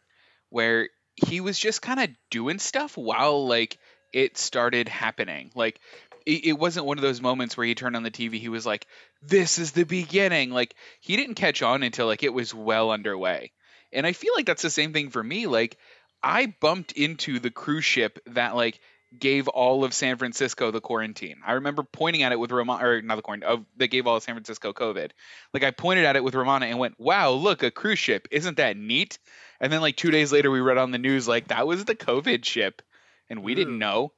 where 0.49 0.89
he 1.15 1.41
was 1.41 1.57
just 1.57 1.81
kind 1.81 1.99
of 1.99 2.09
doing 2.29 2.59
stuff 2.59 2.97
while 2.97 3.47
like 3.47 3.77
it 4.13 4.37
started 4.37 4.87
happening. 4.87 5.51
Like 5.55 5.79
it, 6.25 6.45
it 6.45 6.53
wasn't 6.53 6.85
one 6.85 6.97
of 6.97 7.01
those 7.01 7.21
moments 7.21 7.57
where 7.57 7.65
he 7.65 7.75
turned 7.75 7.95
on 7.95 8.03
the 8.03 8.11
TV. 8.11 8.39
He 8.39 8.49
was 8.49 8.65
like, 8.65 8.85
"This 9.21 9.57
is 9.57 9.71
the 9.71 9.85
beginning." 9.85 10.51
Like 10.51 10.75
he 10.99 11.15
didn't 11.15 11.35
catch 11.35 11.61
on 11.61 11.83
until 11.83 12.07
like 12.07 12.23
it 12.23 12.33
was 12.33 12.53
well 12.53 12.91
underway. 12.91 13.51
And 13.91 14.05
I 14.05 14.13
feel 14.13 14.33
like 14.35 14.45
that's 14.45 14.61
the 14.61 14.69
same 14.69 14.93
thing 14.93 15.09
for 15.09 15.23
me. 15.23 15.47
Like 15.47 15.77
I 16.21 16.53
bumped 16.59 16.91
into 16.93 17.39
the 17.39 17.51
cruise 17.51 17.85
ship 17.85 18.19
that 18.27 18.55
like 18.55 18.79
gave 19.17 19.47
all 19.47 19.83
of 19.83 19.93
San 19.93 20.17
Francisco 20.17 20.71
the 20.71 20.81
quarantine. 20.81 21.37
I 21.45 21.53
remember 21.53 21.83
pointing 21.83 22.23
at 22.23 22.31
it 22.31 22.39
with 22.39 22.51
Romana, 22.51 22.85
or 22.85 23.01
not 23.01 23.15
the 23.15 23.21
quarantine, 23.21 23.49
of 23.49 23.65
that 23.77 23.87
gave 23.87 24.07
all 24.07 24.17
of 24.17 24.23
San 24.23 24.35
Francisco 24.35 24.73
COVID. 24.73 25.11
Like 25.53 25.63
I 25.63 25.71
pointed 25.71 26.05
at 26.05 26.15
it 26.15 26.23
with 26.23 26.35
Romana 26.35 26.65
and 26.65 26.79
went, 26.79 26.99
"Wow, 26.99 27.31
look, 27.31 27.63
a 27.63 27.71
cruise 27.71 27.99
ship! 27.99 28.27
Isn't 28.31 28.57
that 28.57 28.77
neat?" 28.77 29.19
And 29.61 29.71
then 29.71 29.81
like 29.81 29.95
two 29.95 30.11
days 30.11 30.31
later, 30.33 30.51
we 30.51 30.59
read 30.59 30.77
on 30.77 30.91
the 30.91 30.97
news 30.97 31.27
like 31.27 31.47
that 31.47 31.65
was 31.67 31.85
the 31.85 31.95
COVID 31.95 32.43
ship, 32.43 32.81
and 33.29 33.41
we 33.43 33.55
didn't 33.55 33.79
know. 33.79 34.11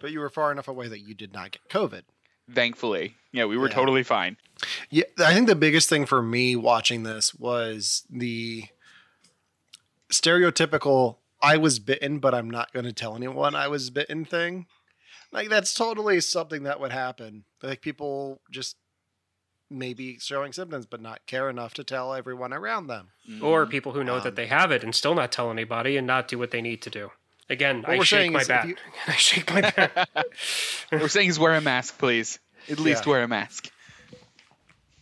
But 0.00 0.10
you 0.12 0.20
were 0.20 0.30
far 0.30 0.50
enough 0.50 0.66
away 0.68 0.88
that 0.88 1.00
you 1.00 1.14
did 1.14 1.32
not 1.32 1.52
get 1.52 1.68
COVID. 1.68 2.02
Thankfully, 2.52 3.14
yeah, 3.30 3.44
we 3.44 3.56
were 3.56 3.68
Yeah. 3.68 3.74
totally 3.74 4.02
fine. 4.02 4.36
Yeah, 4.88 5.04
I 5.18 5.34
think 5.34 5.46
the 5.46 5.54
biggest 5.54 5.88
thing 5.88 6.04
for 6.04 6.20
me 6.20 6.56
watching 6.56 7.04
this 7.04 7.32
was 7.34 8.02
the 8.10 8.64
stereotypical 10.10 11.18
I 11.42 11.56
was 11.56 11.78
bitten, 11.78 12.18
but 12.18 12.34
I'm 12.34 12.50
not 12.50 12.72
going 12.72 12.84
to 12.86 12.92
tell 12.92 13.16
anyone 13.16 13.54
I 13.54 13.68
was 13.68 13.90
bitten 13.90 14.24
thing. 14.24 14.66
Like, 15.32 15.48
that's 15.48 15.72
totally 15.74 16.20
something 16.20 16.64
that 16.64 16.80
would 16.80 16.92
happen. 16.92 17.44
Like, 17.62 17.80
people 17.80 18.40
just 18.50 18.76
maybe 19.70 20.18
showing 20.18 20.52
symptoms, 20.52 20.86
but 20.86 21.00
not 21.00 21.24
care 21.26 21.48
enough 21.48 21.72
to 21.74 21.84
tell 21.84 22.12
everyone 22.12 22.52
around 22.52 22.88
them. 22.88 23.08
Or 23.40 23.64
people 23.66 23.92
who 23.92 24.02
know 24.02 24.16
Um, 24.16 24.22
that 24.24 24.34
they 24.36 24.46
have 24.48 24.72
it 24.72 24.82
and 24.82 24.94
still 24.94 25.14
not 25.14 25.30
tell 25.30 25.50
anybody 25.50 25.96
and 25.96 26.06
not 26.06 26.26
do 26.28 26.38
what 26.38 26.50
they 26.50 26.60
need 26.60 26.82
to 26.82 26.90
do. 26.90 27.10
Again, 27.48 27.82
What 27.82 27.90
I 27.90 27.98
we're 27.98 28.04
shake 28.04 28.18
saying 28.18 28.32
my 28.32 28.40
is 28.40 28.48
if 28.48 28.48
bat. 28.48 28.66
I 29.06 29.12
shake 29.12 29.52
my 29.52 29.60
bat. 29.60 30.08
We're 30.92 31.08
saying 31.08 31.28
is 31.30 31.38
wear 31.38 31.54
a 31.54 31.60
mask, 31.60 31.98
please. 31.98 32.38
At 32.68 32.78
least 32.80 33.06
Yeah. 33.06 33.10
wear 33.10 33.22
a 33.22 33.28
mask. 33.28 33.70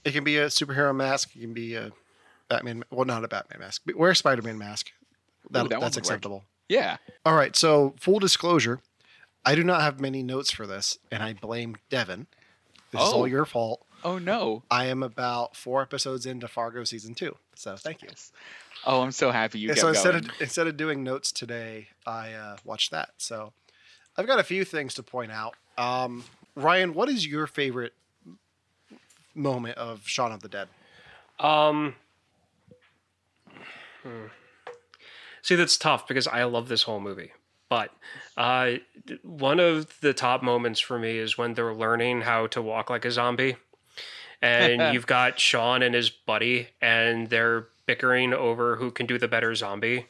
It 0.05 0.13
can 0.13 0.25
be 0.25 0.37
a 0.39 0.47
superhero 0.47 0.95
mask. 0.95 1.31
It 1.37 1.41
can 1.41 1.53
be 1.55 1.75
a 1.75 1.91
Batman. 2.49 2.85
Well, 2.91 3.05
not 3.07 3.25
a 3.25 3.29
Batman 3.29 3.61
mask. 3.61 3.83
But 3.85 3.97
wear 3.97 4.11
a 4.13 4.17
Spider-Man 4.17 4.57
mask. 4.57 4.91
That, 5.51 5.69
that 5.69 5.81
that's 5.81 5.81
would 5.81 5.83
work. 5.83 5.97
acceptable. 5.97 6.45
Yeah. 6.69 6.97
All 7.25 7.35
right. 7.35 7.55
So 7.57 7.95
full 7.99 8.19
disclosure, 8.19 8.81
I 9.45 9.55
do 9.55 9.65
not 9.65 9.81
have 9.81 10.01
many 10.01 10.23
notes 10.23 10.51
for 10.51 10.67
this, 10.67 10.99
and 11.11 11.23
I 11.23 11.33
blame 11.33 11.77
Devon. 11.89 12.27
This 12.91 13.01
is 13.03 13.09
Oh. 13.09 13.17
all 13.19 13.29
your 13.29 13.45
fault. 13.45 13.85
Oh 14.05 14.19
no. 14.19 14.63
I 14.71 14.87
am 14.87 15.03
about 15.03 15.57
four 15.57 15.83
episodes 15.83 16.25
into 16.27 16.47
Fargo 16.49 16.85
season 16.85 17.15
two, 17.15 17.37
so 17.55 17.77
thank 17.77 18.03
you. 18.03 18.09
Oh, 18.87 19.03
I'm 19.03 19.11
so 19.13 19.31
happy 19.33 19.59
you 19.59 19.69
Yeah, 19.69 19.75
kept 19.75 19.81
so 19.81 19.89
instead 19.89 20.13
going. 20.13 20.25
of 20.27 20.31
instead 20.41 20.67
of 20.69 20.77
doing 20.77 21.03
notes 21.03 21.33
today, 21.33 21.89
I 22.07 22.33
uh, 22.33 22.57
watched 22.65 22.91
that. 22.93 23.11
So 23.19 23.53
I've 24.17 24.27
got 24.27 24.39
a 24.39 24.45
few 24.45 24.65
things 24.65 24.95
to 24.95 25.03
point 25.03 25.33
out. 25.33 25.55
Um, 25.77 26.25
Ryan, 26.55 26.95
what 26.95 27.09
is 27.09 27.27
your 27.27 27.47
favorite 27.47 27.95
moment 29.35 29.79
of 29.79 30.07
Shaun 30.07 30.33
of 30.33 30.43
the 30.43 30.49
Dead? 30.49 30.69
Um. 31.41 31.95
hmm. 34.03 34.27
See, 35.43 35.55
that's 35.55 35.77
tough 35.77 36.07
because 36.07 36.27
I 36.27 36.45
love 36.45 36.69
this 36.69 36.83
whole 36.83 37.01
movie. 37.01 37.33
But 37.69 37.91
uh, 38.37 38.75
one 39.23 39.61
of 39.61 40.01
the 40.01 40.15
top 40.15 40.43
moments 40.43 40.81
for 40.81 40.99
me 40.99 41.19
is 41.19 41.37
when 41.37 41.55
they're 41.55 41.75
learning 41.75 42.23
how 42.23 42.47
to 42.49 42.63
walk 42.63 42.91
like 42.91 43.05
a 43.05 43.11
zombie. 43.11 43.57
And 44.41 44.93
you've 44.95 45.07
got 45.07 45.39
Shaun 45.39 45.83
and 45.83 45.95
his 45.95 46.11
buddy, 46.11 46.69
and 46.81 47.29
they're 47.29 47.67
bickering 47.87 48.33
over 48.33 48.77
who 48.77 48.91
can 48.91 49.07
do 49.07 49.19
the 49.19 49.29
better 49.29 49.55
zombie. 49.55 50.07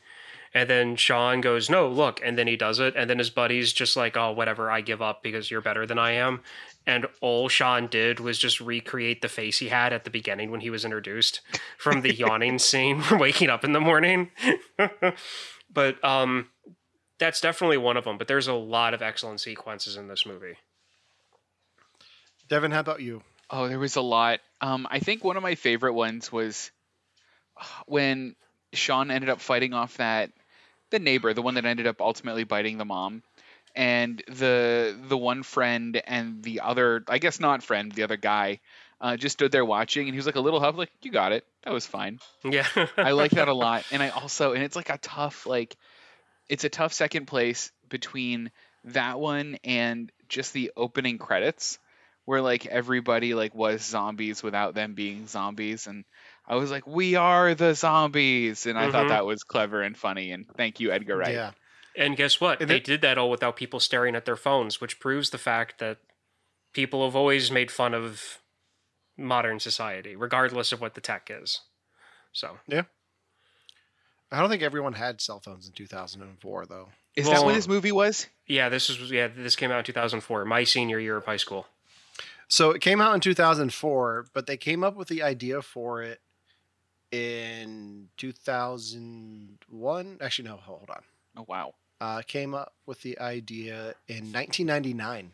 And 0.55 0.69
then 0.69 0.97
Shaun 0.97 1.40
goes, 1.40 1.69
No, 1.69 1.88
look. 1.88 2.21
And 2.23 2.38
then 2.38 2.47
he 2.47 2.57
does 2.57 2.78
it. 2.78 2.95
And 2.97 3.09
then 3.09 3.19
his 3.19 3.31
buddy's 3.31 3.73
just 3.73 3.97
like, 3.97 4.17
Oh, 4.17 4.33
whatever, 4.33 4.71
I 4.71 4.81
give 4.81 5.02
up 5.02 5.23
because 5.23 5.50
you're 5.50 5.61
better 5.61 5.87
than 5.87 5.99
I 5.99 6.12
am. 6.12 6.40
And 6.87 7.07
all 7.21 7.49
Shaun 7.49 7.87
did 7.88 8.21
was 8.21 8.38
just 8.38 8.61
recreate 8.61 9.21
the 9.21 9.28
face 9.28 9.59
he 9.59 9.69
had 9.69 9.93
at 9.93 10.05
the 10.05 10.11
beginning 10.11 10.50
when 10.50 10.61
he 10.61 10.71
was 10.71 10.85
introduced 10.85 11.40
from 11.76 12.00
the 12.00 12.14
yawning 12.14 12.59
scene 12.59 13.02
from 13.02 13.19
waking 13.19 13.50
up 13.50 13.64
in 13.64 13.73
the 13.73 13.81
morning. 13.81 14.31
but 15.73 16.02
um, 16.02 16.49
that's 17.19 17.40
definitely 17.40 17.76
one 17.76 17.97
of 17.97 18.05
them. 18.05 18.19
But 18.19 18.28
there's 18.28 18.49
a 18.49 18.55
lot 18.55 18.95
of 18.95 19.02
excellent 19.02 19.40
sequences 19.40 19.97
in 19.97 20.09
this 20.09 20.25
movie. 20.25 20.57
Devon, 22.49 22.71
how 22.71 22.81
about 22.81 23.02
you? 23.02 23.23
Oh, 23.50 23.69
there 23.69 23.78
was 23.78 23.97
a 23.97 24.02
lot. 24.02 24.40
Um, 24.61 24.87
I 24.90 24.99
think 24.99 25.23
one 25.23 25.37
of 25.37 25.43
my 25.43 25.55
favorite 25.55 25.95
ones 25.95 26.33
was 26.33 26.71
when 27.87 28.37
Shaun 28.73 29.11
ended 29.11 29.31
up 29.31 29.41
fighting 29.41 29.75
off 29.75 29.97
that 29.97 30.31
the 30.91 30.99
neighbor, 30.99 31.35
the 31.35 31.43
one 31.43 31.55
that 31.55 31.65
ended 31.65 31.87
up 31.87 32.01
ultimately 32.01 32.45
biting 32.45 32.79
the 32.79 32.85
mom, 32.85 33.23
and 33.75 34.23
the 34.29 34.97
the 35.09 35.17
one 35.17 35.43
friend 35.43 36.01
and 36.07 36.43
the 36.43 36.61
other, 36.61 37.05
I 37.09 37.19
guess 37.19 37.41
not 37.41 37.63
friend, 37.63 37.93
the 37.93 38.03
other 38.03 38.17
guy, 38.17 38.61
uh, 39.01 39.17
just 39.17 39.35
stood 39.35 39.53
there 39.53 39.65
watching, 39.65 40.07
and 40.09 40.15
he 40.15 40.19
was 40.19 40.27
like 40.27 40.37
a 40.37 40.41
little 40.41 40.61
help, 40.61 40.77
like 40.77 40.91
you 41.03 41.11
got 41.11 41.33
it, 41.33 41.45
that 41.63 41.73
was 41.73 41.87
fine. 41.87 42.19
Yeah. 42.45 42.67
I 42.97 43.13
like 43.13 43.33
that 43.33 43.49
a 43.49 43.55
lot, 43.55 43.85
and 43.93 44.03
I 44.03 44.11
also, 44.11 44.53
and 44.53 44.63
it's 44.63 44.77
like 44.77 44.91
a 44.91 44.99
tough, 44.99 45.47
like, 45.47 45.77
it's 46.49 46.65
a 46.65 46.69
tough 46.69 46.93
second 46.93 47.27
place 47.27 47.71
between 47.89 48.51
that 48.85 49.21
one 49.21 49.59
and 49.65 50.11
just 50.29 50.53
the 50.53 50.73
opening 50.77 51.19
credits, 51.19 51.79
where 52.25 52.43
like 52.43 52.67
everybody 52.67 53.35
like 53.35 53.55
was 53.55 53.83
zombies 53.83 54.43
without 54.43 54.75
them 54.75 54.95
being 54.95 55.27
zombies, 55.27 55.87
and 55.87 56.05
I 56.49 56.55
was 56.57 56.71
like, 56.71 56.87
we 56.87 57.14
are 57.14 57.55
the 57.55 57.75
zombies, 57.75 58.64
and 58.67 58.78
I 58.78 58.90
thought 58.90 59.07
Mhm. 59.07 59.11
that 59.11 59.26
was 59.26 59.43
clever 59.45 59.83
and 59.83 59.97
funny, 59.97 60.33
and 60.33 60.47
thank 60.57 60.81
you, 60.81 60.90
Edgar 60.90 61.19
Wright. 61.19 61.33
Yeah. 61.35 61.52
And 61.95 62.17
guess 62.17 62.40
what? 62.40 62.61
And 62.61 62.71
they 62.71 62.76
it- 62.78 62.85
did 62.85 63.00
that 63.02 63.19
all 63.19 63.28
without 63.31 63.57
people 63.57 63.81
staring 63.81 64.14
at 64.17 64.25
their 64.25 64.37
phones, 64.37 64.81
which 64.81 64.99
proves 64.99 65.31
the 65.31 65.38
fact 65.38 65.78
that 65.78 65.99
people 66.73 67.05
have 67.05 67.14
always 67.14 67.50
made 67.50 67.71
fun 67.71 67.93
of 67.93 68.38
modern 69.17 69.61
society, 69.61 70.17
regardless 70.17 70.73
of 70.73 70.81
what 70.81 70.95
the 70.95 71.00
tech 71.00 71.28
is. 71.31 71.61
So, 72.33 72.59
yeah, 72.67 72.83
I 74.31 74.40
don't 74.40 74.49
think 74.50 74.62
everyone 74.62 74.93
had 74.95 75.21
cell 75.21 75.40
phones 75.40 75.67
in 75.67 75.73
2004, 75.73 76.67
though. 76.67 76.90
Is 77.17 77.26
that 77.26 77.33
Well- 77.33 77.47
when 77.47 77.55
this 77.57 77.67
movie 77.69 77.93
was? 77.93 78.26
yeah, 78.47 78.69
this 78.69 78.88
was 78.88 79.11
yeah, 79.11 79.26
this 79.28 79.57
came 79.57 79.71
out 79.71 79.78
in 79.81 79.85
2004, 79.85 80.45
my 80.45 80.64
senior 80.64 80.99
year 80.99 81.17
of 81.17 81.25
high 81.25 81.37
school. 81.37 81.67
So 82.47 82.71
it 82.71 82.81
came 82.81 83.00
out 83.00 83.14
in 83.14 83.21
2004, 83.21 84.26
but 84.33 84.47
they 84.47 84.57
came 84.57 84.83
up 84.85 84.95
with 84.95 85.09
the 85.09 85.23
idea 85.23 85.61
for 85.62 86.02
it 86.02 86.21
in 87.11 88.09
2001. 88.17 90.19
Actually, 90.21 90.49
no, 90.49 90.57
hold 90.57 90.91
on. 90.91 91.03
Oh 91.37 91.45
wow, 91.47 91.75
Uh, 92.00 92.23
came 92.27 92.55
up 92.55 92.73
with 92.87 93.03
the 93.03 93.19
idea 93.19 93.95
in 94.09 94.33
1999, 94.33 95.33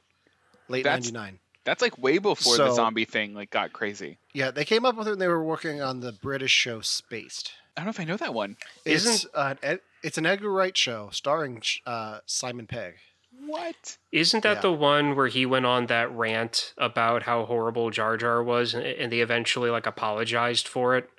late 0.68 0.84
That's- 0.84 1.10
99. 1.12 1.38
that's 1.64 1.80
like 1.82 1.96
way 1.98 2.18
before 2.18 2.56
the 2.58 2.72
zombie 2.72 3.04
thing 3.06 3.34
like 3.34 3.50
got 3.50 3.72
crazy. 3.72 4.18
Yeah, 4.32 4.50
they 4.50 4.64
came 4.64 4.84
up 4.84 4.96
with 4.96 5.06
it 5.06 5.10
when 5.10 5.18
they 5.18 5.28
were 5.28 5.42
working 5.44 5.80
on 5.80 6.00
the 6.00 6.12
British 6.12 6.52
show 6.52 6.80
Spaced. 6.80 7.52
I 7.76 7.80
don't 7.80 7.86
know 7.86 7.90
if 7.90 8.00
I 8.00 8.04
know 8.04 8.16
that 8.18 8.34
one. 8.34 8.56
It's, 8.84 9.04
Isn't- 9.06 9.30
an 9.34 9.58
Ed, 9.62 9.80
it's 10.02 10.18
an 10.18 10.26
Edgar 10.26 10.50
Wright 10.52 10.76
show 10.76 11.08
starring 11.10 11.62
uh, 11.86 12.20
Simon 12.26 12.66
Pegg. 12.66 12.94
What? 13.46 13.98
Isn't 14.12 14.42
that 14.42 14.58
Yeah. 14.58 14.62
the 14.62 14.72
one 14.72 15.16
where 15.16 15.26
he 15.26 15.44
went 15.44 15.66
on 15.66 15.86
that 15.86 16.10
rant 16.12 16.72
about 16.78 17.24
how 17.24 17.44
horrible 17.46 17.90
Jar 17.90 18.16
Jar 18.16 18.42
was, 18.42 18.74
and- 18.74 18.84
and 18.84 19.12
they 19.12 19.20
eventually 19.20 19.70
like 19.70 19.86
apologized 19.86 20.68
for 20.68 20.96
it? 20.96 21.10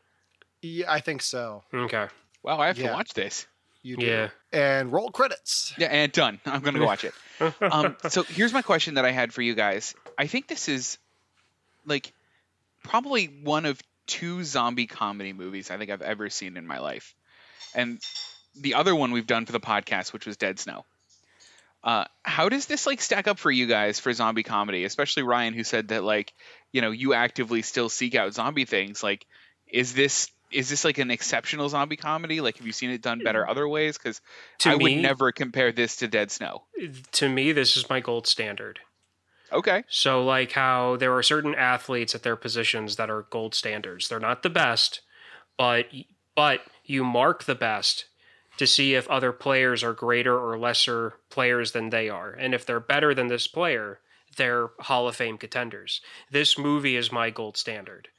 Yeah, 0.66 0.92
I 0.92 1.00
think 1.00 1.22
so. 1.22 1.64
Okay, 1.74 2.08
Wow, 2.44 2.60
I 2.60 2.68
have 2.68 2.78
to 2.78 2.92
watch 2.92 3.14
this. 3.14 3.48
You 3.82 3.98
do. 3.98 4.06
yeah. 4.06 4.30
And 4.52 4.92
roll 4.92 5.12
credits. 5.12 5.74
Yeah, 5.78 5.88
and 5.88 6.12
done. 6.12 6.40
I'm 6.46 6.62
gonna 6.62 6.80
go 6.80 6.86
watch 6.86 7.04
it. 7.06 7.14
um, 7.62 7.96
so 8.10 8.24
here's 8.24 8.54
my 8.54 8.62
question 8.62 8.96
that 8.96 9.06
I 9.06 9.12
had 9.12 9.34
for 9.34 9.42
you 9.42 9.54
guys. 9.54 9.94
I 10.18 10.28
think 10.28 10.48
this 10.48 10.68
is 10.70 10.98
like 11.86 12.12
probably 12.84 13.26
one 13.26 13.66
of 13.66 13.80
two 14.08 14.44
zombie 14.44 14.88
comedy 14.88 15.34
movies 15.34 15.70
I 15.70 15.78
think 15.78 15.92
I've 15.92 16.02
ever 16.02 16.30
seen 16.30 16.58
in 16.58 16.66
my 16.66 16.80
life, 16.80 17.16
and 17.76 18.00
the 18.56 18.76
other 18.76 18.96
one 18.96 19.12
we've 19.12 19.28
done 19.28 19.46
for 19.46 19.52
the 19.52 19.60
podcast, 19.60 20.14
which 20.14 20.26
was 20.26 20.38
Dead 20.38 20.60
Snow. 20.60 20.86
Uh, 21.84 22.06
how 22.24 22.50
does 22.50 22.66
this 22.66 22.88
like 22.88 23.00
stack 23.02 23.28
up 23.28 23.38
for 23.38 23.52
you 23.52 23.68
guys 23.68 24.00
for 24.00 24.12
zombie 24.14 24.42
comedy, 24.42 24.86
especially 24.86 25.22
Ryan, 25.22 25.54
who 25.54 25.64
said 25.64 25.90
that 25.90 26.04
like 26.04 26.34
you 26.72 26.82
know 26.82 26.90
you 26.90 27.14
actively 27.14 27.62
still 27.62 27.90
seek 27.90 28.16
out 28.16 28.34
zombie 28.34 28.66
things. 28.66 29.04
Like, 29.04 29.28
is 29.68 29.94
this 29.94 30.32
is 30.52 30.70
this 30.70 30.86
like 30.86 30.98
an 30.98 31.12
exceptional 31.12 31.70
zombie 31.70 31.98
comedy? 31.98 32.42
Like, 32.42 32.58
have 32.58 32.66
you 32.68 32.74
seen 32.74 32.92
it 32.92 33.02
done 33.02 33.20
better 33.24 33.44
hmm. 33.44 33.52
other 33.52 33.68
ways? 33.68 33.98
Because 33.98 34.22
I 34.66 34.75
would 34.75 34.98
never 34.98 35.32
compare 35.32 35.72
this 35.72 35.98
to 35.98 36.08
Dead 36.08 36.32
Snow. 36.32 36.64
To 37.14 37.30
me, 37.30 37.52
this 37.52 37.78
is 37.78 37.90
my 37.90 38.00
gold 38.00 38.28
standard. 38.28 38.80
Okay. 39.52 39.84
So, 39.88 40.24
like 40.24 40.54
how 40.54 40.98
there 40.98 41.16
are 41.16 41.24
certain 41.24 41.56
athletes 41.56 42.16
at 42.16 42.24
their 42.24 42.36
positions 42.36 42.96
that 42.96 43.10
are 43.10 43.24
gold 43.30 43.54
standards. 43.56 44.08
They're 44.08 44.20
not 44.20 44.44
the 44.44 44.50
best, 44.50 45.02
but 45.58 45.88
but 46.36 46.62
you 46.84 47.04
mark 47.04 47.44
the 47.44 47.56
best 47.56 48.06
to 48.58 48.66
see 48.66 48.96
if 48.96 49.08
other 49.10 49.32
players 49.32 49.84
are 49.84 49.94
greater 49.94 50.38
or 50.38 50.58
lesser 50.58 51.16
players 51.30 51.74
than 51.74 51.90
they 51.90 52.10
are, 52.10 52.32
and 52.32 52.54
if 52.54 52.66
they're 52.66 52.80
better 52.80 53.14
than 53.14 53.28
this 53.28 53.48
player, 53.48 54.00
they're 54.38 54.70
Hall 54.80 55.08
of 55.08 55.16
Fame 55.16 55.38
contenders. 55.38 56.02
This 56.32 56.58
movie 56.58 56.96
is 56.96 57.12
my 57.12 57.30
gold 57.30 57.58
standard. 57.58 58.10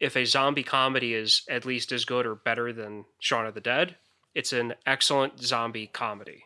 If 0.00 0.16
a 0.16 0.24
zombie 0.24 0.62
comedy 0.62 1.14
is 1.14 1.42
at 1.48 1.64
least 1.64 1.92
as 1.92 2.04
good 2.04 2.26
or 2.26 2.34
better 2.34 2.72
than 2.72 3.04
Shaun 3.18 3.46
of 3.46 3.54
the 3.54 3.60
Dead, 3.60 3.96
it's 4.34 4.52
an 4.52 4.74
excellent 4.86 5.40
zombie 5.40 5.86
comedy. 5.86 6.44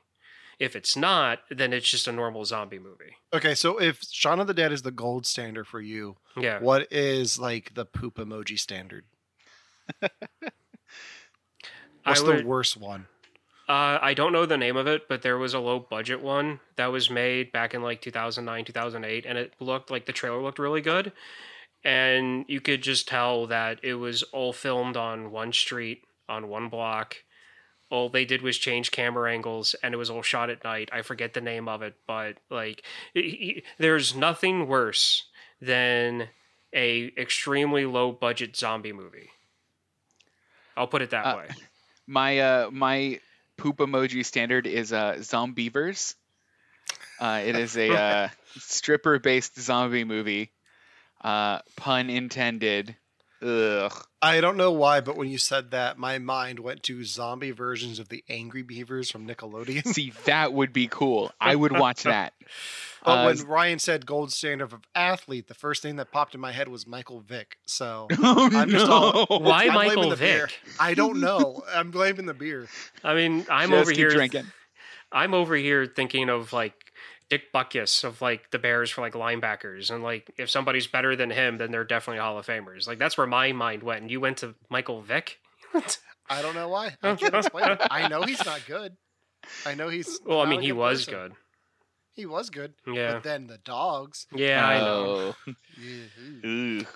If 0.58 0.74
it's 0.74 0.96
not, 0.96 1.40
then 1.50 1.72
it's 1.72 1.88
just 1.88 2.08
a 2.08 2.12
normal 2.12 2.44
zombie 2.44 2.80
movie. 2.80 3.16
Okay, 3.32 3.54
so 3.54 3.78
if 3.78 4.02
Shaun 4.10 4.40
of 4.40 4.48
the 4.48 4.54
Dead 4.54 4.72
is 4.72 4.82
the 4.82 4.90
gold 4.90 5.24
standard 5.24 5.66
for 5.66 5.80
you, 5.80 6.16
Yeah. 6.36 6.58
what 6.58 6.92
is 6.92 7.38
like 7.38 7.74
the 7.74 7.84
poop 7.84 8.16
emoji 8.16 8.58
standard? 8.58 9.04
What's 12.04 12.22
would, 12.22 12.38
the 12.38 12.46
worst 12.46 12.76
one? 12.76 13.06
Uh, 13.68 13.98
I 14.00 14.14
don't 14.14 14.32
know 14.32 14.46
the 14.46 14.56
name 14.56 14.76
of 14.76 14.86
it, 14.86 15.08
but 15.08 15.22
there 15.22 15.36
was 15.38 15.54
a 15.54 15.58
low 15.60 15.78
budget 15.78 16.22
one 16.22 16.60
that 16.76 16.86
was 16.86 17.10
made 17.10 17.52
back 17.52 17.74
in 17.74 17.82
like 17.82 18.00
2009, 18.00 18.64
2008, 18.64 19.26
and 19.26 19.38
it 19.38 19.52
looked 19.60 19.90
like 19.90 20.06
the 20.06 20.12
trailer 20.12 20.42
looked 20.42 20.58
really 20.58 20.80
good. 20.80 21.12
And 21.84 22.44
you 22.48 22.60
could 22.60 22.82
just 22.82 23.08
tell 23.08 23.46
that 23.46 23.80
it 23.82 23.94
was 23.94 24.22
all 24.24 24.52
filmed 24.52 24.96
on 24.96 25.30
one 25.30 25.52
street, 25.52 26.04
on 26.28 26.48
one 26.48 26.68
block. 26.68 27.16
All 27.90 28.08
they 28.08 28.24
did 28.24 28.42
was 28.42 28.58
change 28.58 28.90
camera 28.90 29.32
angles, 29.32 29.74
and 29.82 29.94
it 29.94 29.96
was 29.98 30.10
all 30.10 30.22
shot 30.22 30.50
at 30.50 30.64
night. 30.64 30.90
I 30.92 31.02
forget 31.02 31.34
the 31.34 31.40
name 31.40 31.68
of 31.68 31.82
it, 31.82 31.94
but 32.06 32.36
like, 32.50 32.82
it- 33.14 33.20
it- 33.58 33.64
there's 33.78 34.14
nothing 34.14 34.66
worse 34.66 35.24
than 35.60 36.28
a 36.72 37.12
extremely 37.16 37.86
low 37.86 38.12
budget 38.12 38.56
zombie 38.56 38.92
movie. 38.92 39.30
I'll 40.76 40.86
put 40.86 41.02
it 41.02 41.10
that 41.10 41.26
Uh, 41.26 41.36
way. 41.36 41.48
My 42.06 42.38
uh 42.38 42.70
my 42.70 43.20
poop 43.56 43.78
emoji 43.78 44.24
standard 44.24 44.66
is 44.66 44.92
uh 44.92 45.14
Zombeavers. 45.18 46.14
Uh, 47.18 47.42
it 47.44 47.56
is 47.56 47.76
a 47.76 47.90
uh, 47.94 48.28
stripper 48.58 49.18
based 49.18 49.58
zombie 49.60 50.04
movie. 50.04 50.50
Uh, 51.20 51.60
pun 51.76 52.10
intended. 52.10 52.96
Ugh. 53.40 53.92
I 54.20 54.40
don't 54.40 54.56
know 54.56 54.72
why, 54.72 55.00
but 55.00 55.16
when 55.16 55.28
you 55.28 55.38
said 55.38 55.70
that, 55.70 55.96
my 55.96 56.18
mind 56.18 56.58
went 56.58 56.82
to 56.84 57.04
zombie 57.04 57.52
versions 57.52 58.00
of 58.00 58.08
the 58.08 58.24
Angry 58.28 58.62
Beavers 58.62 59.12
from 59.12 59.28
Nickelodeon. 59.28 59.86
See, 59.86 60.12
that 60.24 60.52
would 60.52 60.72
be 60.72 60.88
cool. 60.88 61.30
I 61.40 61.54
would 61.54 61.70
watch 61.70 62.02
that. 62.04 62.32
But 63.04 63.12
Uh, 63.12 63.24
when 63.26 63.46
Ryan 63.46 63.78
said 63.78 64.06
gold 64.06 64.32
standard 64.32 64.72
of 64.72 64.80
athlete, 64.96 65.46
the 65.46 65.54
first 65.54 65.82
thing 65.82 65.96
that 65.96 66.10
popped 66.10 66.34
in 66.34 66.40
my 66.40 66.50
head 66.50 66.66
was 66.66 66.84
Michael 66.84 67.20
Vick. 67.20 67.58
So 67.64 68.08
oh, 68.18 68.50
I'm 68.52 68.70
just 68.70 68.90
all- 68.90 69.26
no. 69.30 69.38
Why 69.38 69.66
I'm 69.66 69.72
blaming 69.72 69.94
Michael 69.96 70.10
the 70.10 70.16
beer. 70.16 70.46
Vick? 70.48 70.58
I 70.80 70.94
don't 70.94 71.20
know. 71.20 71.62
I'm 71.72 71.92
blaming 71.92 72.26
the 72.26 72.34
beer. 72.34 72.66
I 73.04 73.14
mean, 73.14 73.46
I'm 73.48 73.70
Just 73.70 73.80
over 73.82 73.90
keep 73.92 73.98
here. 73.98 74.10
drinking. 74.10 74.46
I'm 75.12 75.32
over 75.32 75.54
here 75.54 75.86
thinking 75.86 76.28
of 76.28 76.52
like 76.52 76.74
Dick 77.30 77.52
Butkus 77.52 78.04
of 78.04 78.20
like 78.22 78.50
the 78.50 78.58
Bears 78.58 78.90
for 78.90 79.00
like 79.02 79.12
linebackers, 79.14 79.90
and 79.90 80.02
like 80.02 80.30
if 80.38 80.48
somebody's 80.50 80.86
better 80.86 81.14
than 81.16 81.30
him, 81.30 81.58
then 81.58 81.70
they're 81.70 81.84
definitely 81.84 82.20
Hall 82.20 82.38
of 82.38 82.46
Famers. 82.46 82.86
Like 82.88 82.98
that's 82.98 83.18
where 83.18 83.26
my 83.26 83.52
mind 83.52 83.82
went. 83.82 84.02
And 84.02 84.10
you 84.10 84.20
went 84.20 84.38
to 84.38 84.54
Michael 84.70 85.02
Vick. 85.02 85.38
I 86.30 86.42
don't 86.42 86.54
know 86.54 86.68
why. 86.68 86.96
I 87.02 87.14
can't 87.14 87.34
explain 87.34 87.70
it. 87.72 87.80
I 87.90 88.08
know 88.08 88.22
he's 88.22 88.44
not 88.44 88.60
good. 88.66 88.96
I 89.66 89.74
know 89.74 89.88
he's. 89.88 90.18
Well, 90.24 90.40
I 90.40 90.46
mean, 90.46 90.60
he 90.62 90.72
was 90.72 91.04
person. 91.06 91.20
good. 91.20 91.32
He 92.14 92.26
was 92.26 92.50
good. 92.50 92.74
Yeah, 92.86 93.14
But 93.14 93.22
then 93.22 93.46
the 93.46 93.58
dogs. 93.58 94.26
yeah, 94.34 94.66
I 94.66 94.78
know. 94.78 95.34
Oh. 95.46 95.52
yeah. 96.42 96.80
Ugh. 96.82 96.86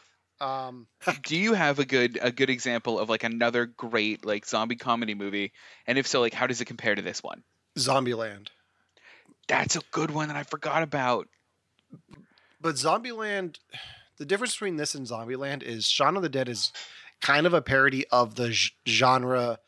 Um, 0.40 0.88
Do 1.22 1.36
you 1.36 1.52
have 1.54 1.78
a 1.78 1.84
good 1.84 2.18
a 2.20 2.32
good 2.32 2.50
example 2.50 2.98
of 2.98 3.08
like 3.08 3.22
another 3.22 3.66
great 3.66 4.24
like 4.24 4.44
zombie 4.44 4.74
comedy 4.76 5.14
movie? 5.14 5.52
And 5.86 5.96
if 5.98 6.06
so, 6.08 6.20
like 6.20 6.34
how 6.34 6.48
does 6.48 6.60
it 6.60 6.64
compare 6.64 6.94
to 6.96 7.02
this 7.02 7.22
one? 7.22 7.44
Zombieland. 7.78 8.48
That's 9.48 9.76
a 9.76 9.80
good 9.90 10.10
one 10.10 10.28
that 10.28 10.36
I 10.36 10.42
forgot 10.44 10.82
about. 10.82 11.28
But 12.60 12.76
Zombieland, 12.76 13.56
the 14.18 14.24
difference 14.24 14.54
between 14.54 14.76
this 14.76 14.94
and 14.94 15.06
Zombieland 15.06 15.62
is 15.62 15.86
Shaun 15.86 16.16
of 16.16 16.22
the 16.22 16.28
Dead 16.28 16.48
is 16.48 16.72
kind 17.20 17.46
of 17.46 17.52
a 17.54 17.60
parody 17.62 18.06
of 18.08 18.36
the 18.36 18.50
g- 18.50 18.70
genre 18.88 19.58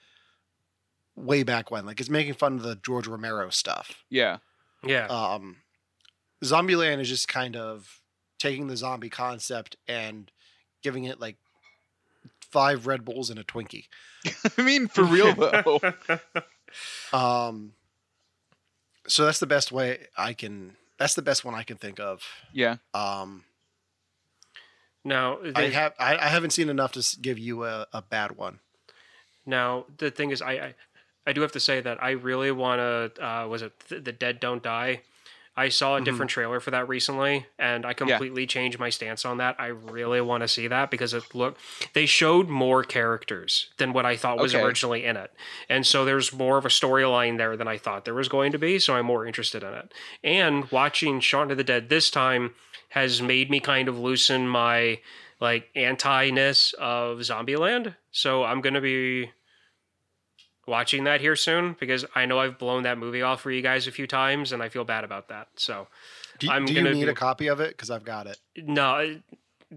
way 1.16 1.42
back 1.42 1.70
when. 1.70 1.86
Like 1.86 2.00
it's 2.00 2.10
making 2.10 2.34
fun 2.34 2.54
of 2.56 2.62
the 2.62 2.76
George 2.76 3.06
Romero 3.06 3.50
stuff. 3.50 4.04
Yeah. 4.10 4.38
Yeah, 4.86 5.06
Um, 5.06 5.56
Zombieland 6.44 7.00
is 7.00 7.08
just 7.08 7.26
kind 7.26 7.56
of 7.56 8.00
taking 8.38 8.66
the 8.66 8.76
zombie 8.76 9.08
concept 9.08 9.76
and 9.88 10.30
giving 10.82 11.04
it 11.04 11.18
like 11.18 11.36
five 12.50 12.86
Red 12.86 13.02
Bulls 13.04 13.30
and 13.30 13.38
a 13.38 13.44
Twinkie. 13.44 13.86
I 14.58 14.62
mean, 14.62 14.88
for 14.88 15.02
real 15.04 15.34
though. 15.34 15.80
Um, 17.12 17.72
so 19.06 19.24
that's 19.24 19.38
the 19.38 19.46
best 19.46 19.72
way 19.72 20.06
I 20.16 20.32
can. 20.32 20.76
That's 20.98 21.14
the 21.14 21.22
best 21.22 21.44
one 21.44 21.54
I 21.54 21.62
can 21.62 21.76
think 21.76 21.98
of. 22.00 22.22
yeah. 22.52 22.76
Um, 22.94 23.44
now 25.04 25.38
I 25.54 25.64
have 25.64 25.92
I, 25.98 26.16
I 26.16 26.28
haven't 26.28 26.50
seen 26.50 26.68
enough 26.68 26.92
to 26.92 27.20
give 27.20 27.38
you 27.38 27.64
a, 27.64 27.86
a 27.92 28.00
bad 28.02 28.36
one. 28.36 28.60
Now 29.44 29.84
the 29.98 30.10
thing 30.10 30.30
is, 30.30 30.40
I 30.40 30.52
I, 30.52 30.74
I 31.26 31.32
do 31.32 31.40
have 31.42 31.52
to 31.52 31.60
say 31.60 31.80
that 31.80 32.02
I 32.02 32.12
really 32.12 32.50
want 32.50 32.78
to. 32.78 33.24
Uh, 33.26 33.46
was 33.48 33.62
it 33.62 33.72
th- 33.88 34.04
the 34.04 34.12
Dead 34.12 34.40
Don't 34.40 34.62
Die? 34.62 35.02
I 35.56 35.68
saw 35.68 35.94
a 35.94 35.96
Mm-hmm. 35.98 36.04
different 36.04 36.30
trailer 36.30 36.58
for 36.60 36.70
that 36.72 36.88
recently, 36.88 37.46
and 37.58 37.86
I 37.86 37.92
completely 37.94 38.46
changed 38.46 38.78
my 38.78 38.90
stance 38.90 39.24
on 39.24 39.38
that. 39.38 39.54
I 39.58 39.66
really 39.68 40.20
want 40.20 40.42
to 40.42 40.48
see 40.48 40.66
that 40.68 40.90
because 40.90 41.14
it 41.14 41.34
look 41.34 41.56
they 41.92 42.06
showed 42.06 42.48
more 42.48 42.82
characters 42.82 43.70
than 43.78 43.92
what 43.92 44.04
I 44.04 44.16
thought 44.16 44.38
was 44.38 44.54
Okay. 44.54 44.64
originally 44.64 45.04
in 45.04 45.16
it, 45.16 45.32
and 45.68 45.86
so 45.86 46.04
there's 46.04 46.32
more 46.32 46.58
of 46.58 46.64
a 46.66 46.68
storyline 46.70 47.38
there 47.38 47.56
than 47.56 47.68
I 47.68 47.78
thought 47.78 48.04
there 48.04 48.14
was 48.14 48.28
going 48.28 48.52
to 48.52 48.58
be. 48.58 48.78
So 48.78 48.94
I'm 48.96 49.06
more 49.06 49.26
interested 49.26 49.62
in 49.62 49.72
it. 49.74 49.92
And 50.24 50.70
watching 50.72 51.20
Shaun 51.20 51.50
of 51.50 51.56
the 51.56 51.64
Dead 51.64 51.88
this 51.88 52.10
time 52.10 52.54
has 52.90 53.22
made 53.22 53.50
me 53.50 53.60
kind 53.60 53.88
of 53.88 53.98
loosen 53.98 54.46
my 54.48 55.00
like 55.40 55.68
anti-ness 55.74 56.74
of 56.78 57.18
Zombieland. 57.18 57.94
So 58.10 58.44
I'm 58.44 58.60
gonna 58.60 58.80
be 58.80 59.30
watching 60.66 61.04
that 61.04 61.20
here 61.20 61.36
soon 61.36 61.76
because 61.78 62.04
I 62.14 62.26
know 62.26 62.38
I've 62.38 62.58
blown 62.58 62.82
that 62.84 62.98
movie 62.98 63.22
off 63.22 63.40
for 63.42 63.50
you 63.50 63.62
guys 63.62 63.86
a 63.86 63.92
few 63.92 64.06
times 64.06 64.52
and 64.52 64.62
I 64.62 64.68
feel 64.68 64.84
bad 64.84 65.04
about 65.04 65.28
that. 65.28 65.48
So 65.56 65.88
Do, 66.38 66.50
I'm 66.50 66.64
do 66.66 66.72
you 66.72 66.80
gonna 66.80 66.94
need 66.94 67.04
be- 67.04 67.10
a 67.10 67.14
copy 67.14 67.46
of 67.48 67.60
it? 67.60 67.70
Because 67.70 67.90
I've 67.90 68.04
got 68.04 68.26
it. 68.26 68.38
no, 68.56 69.20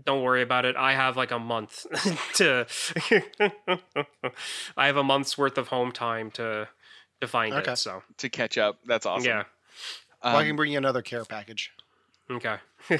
don't 0.06 0.21
worry 0.21 0.41
about 0.43 0.65
it. 0.65 0.76
I 0.76 0.93
have 0.93 1.17
like 1.17 1.32
a 1.32 1.39
month 1.39 1.86
to. 2.36 2.67
I 4.78 4.86
have 4.88 4.97
a 4.97 5.04
month's 5.04 5.38
worth 5.38 5.58
of 5.58 5.67
home 5.69 5.91
time 5.91 6.32
to 6.32 6.67
to 7.21 7.28
find 7.28 7.54
Okay. 7.54 7.71
it. 7.71 7.78
So 7.78 8.04
To 8.19 8.30
catch 8.30 8.58
up. 8.58 8.78
That's 8.86 9.06
awesome. 9.06 9.26
yeah, 9.28 9.43
Well, 10.23 10.36
I 10.36 10.41
Um, 10.41 10.47
can 10.47 10.56
bring 10.56 10.71
you 10.71 10.78
another 10.78 11.02
care 11.02 11.26
package. 11.26 11.71
okay. 12.30 12.58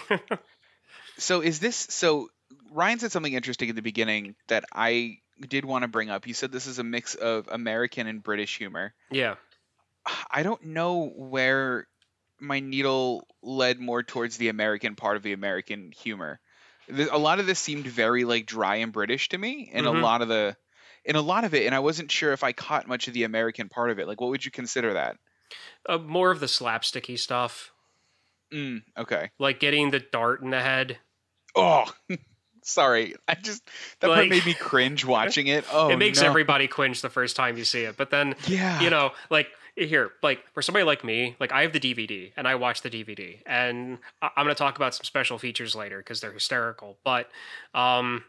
So 1.20 1.42
is 1.42 1.60
this 1.60 1.76
so 1.76 2.30
Ryan 2.72 3.00
said 3.00 3.12
something 3.12 3.34
interesting 3.34 3.70
at 3.70 3.76
the 3.76 3.82
beginning 3.82 4.36
that 4.50 4.66
I 4.72 5.18
did 5.42 5.66
want 5.66 5.84
to 5.84 5.88
bring 5.88 6.10
up. 6.10 6.28
You 6.28 6.34
said 6.34 6.52
this 6.52 6.68
is 6.68 6.80
a 6.80 6.84
mix 6.84 7.16
of 7.16 7.48
American 7.52 8.08
and 8.08 8.24
British 8.24 8.58
humor. 8.58 8.94
yeah, 9.12 9.36
I 10.32 10.44
don't 10.44 10.64
know 10.64 11.08
where 11.16 11.88
my 12.40 12.60
needle 12.60 13.28
led 13.42 13.80
more 13.80 14.04
towards 14.04 14.38
the 14.38 14.50
American 14.50 14.96
part 14.96 15.18
of 15.18 15.24
the 15.24 15.34
American 15.34 15.92
humor. 15.92 16.40
A 16.90 17.18
lot 17.18 17.40
of 17.40 17.46
this 17.48 17.60
seemed 17.60 17.88
very 17.88 18.24
like 18.24 18.46
dry 18.46 18.78
and 18.78 18.94
British 18.94 19.30
to 19.30 19.38
me, 19.38 19.70
and 19.74 19.86
Mhm. 19.86 20.00
a 20.00 20.02
lot 20.04 20.22
of 20.22 20.30
the, 20.30 20.56
in 21.04 21.16
a 21.18 21.22
lot 21.22 21.44
of 21.44 21.54
it, 21.54 21.66
and 21.66 21.76
I 21.76 21.80
wasn't 21.80 22.12
sure 22.12 22.32
if 22.32 22.44
I 22.44 22.54
caught 22.54 22.88
much 22.88 23.08
of 23.08 23.14
the 23.14 23.24
American 23.24 23.68
part 23.70 23.92
of 23.92 24.00
it. 24.00 24.08
Like, 24.08 24.22
what 24.22 24.30
would 24.30 24.46
you 24.46 24.52
consider 24.52 24.94
that? 24.94 25.18
uh, 25.90 25.98
more 25.98 26.32
of 26.32 26.40
the 26.40 26.46
slapsticky 26.46 27.18
stuff, 27.18 27.72
Mm, 28.54 28.84
okay. 28.98 29.32
like 29.40 29.60
getting 29.60 29.92
the 29.92 30.00
dart 30.00 30.42
in 30.42 30.52
the 30.52 30.62
head. 30.62 31.00
Oh, 31.56 31.92
sorry. 32.68 33.16
I 33.28 33.36
just 33.36 33.64
that 34.02 34.08
part 34.08 34.28
made 34.30 34.46
me 34.46 34.54
cringe 34.54 35.06
watching 35.06 35.48
it. 35.48 35.66
Oh, 35.72 35.90
it 35.92 35.98
makes 35.98 36.22
no. 36.22 36.28
everybody 36.28 36.68
cringe 36.68 37.02
the 37.02 37.10
first 37.10 37.36
time 37.36 37.58
you 37.58 37.64
see 37.66 37.82
it, 37.84 37.98
but 37.98 38.10
then 38.12 38.36
Yeah. 38.48 38.80
you 38.82 38.90
know, 38.90 39.12
like 39.30 39.48
here, 39.76 40.12
like 40.24 40.44
for 40.54 40.62
somebody 40.62 40.84
like 40.84 41.04
me, 41.04 41.36
like 41.40 41.52
I 41.52 41.62
have 41.62 41.72
the 41.74 41.80
DVD 41.80 42.32
and 42.36 42.48
I 42.48 42.56
watch 42.56 42.82
the 42.82 42.90
DVD, 42.90 43.40
and 43.46 44.00
I- 44.22 44.32
I'm 44.36 44.46
going 44.46 44.56
to 44.56 44.60
talk 44.60 44.76
about 44.76 44.96
some 44.96 45.04
special 45.04 45.38
features 45.38 45.76
later 45.76 46.00
because 46.00 46.20
they're 46.20 46.32
hysterical. 46.32 46.98
But 47.04 47.30
um, 47.76 48.24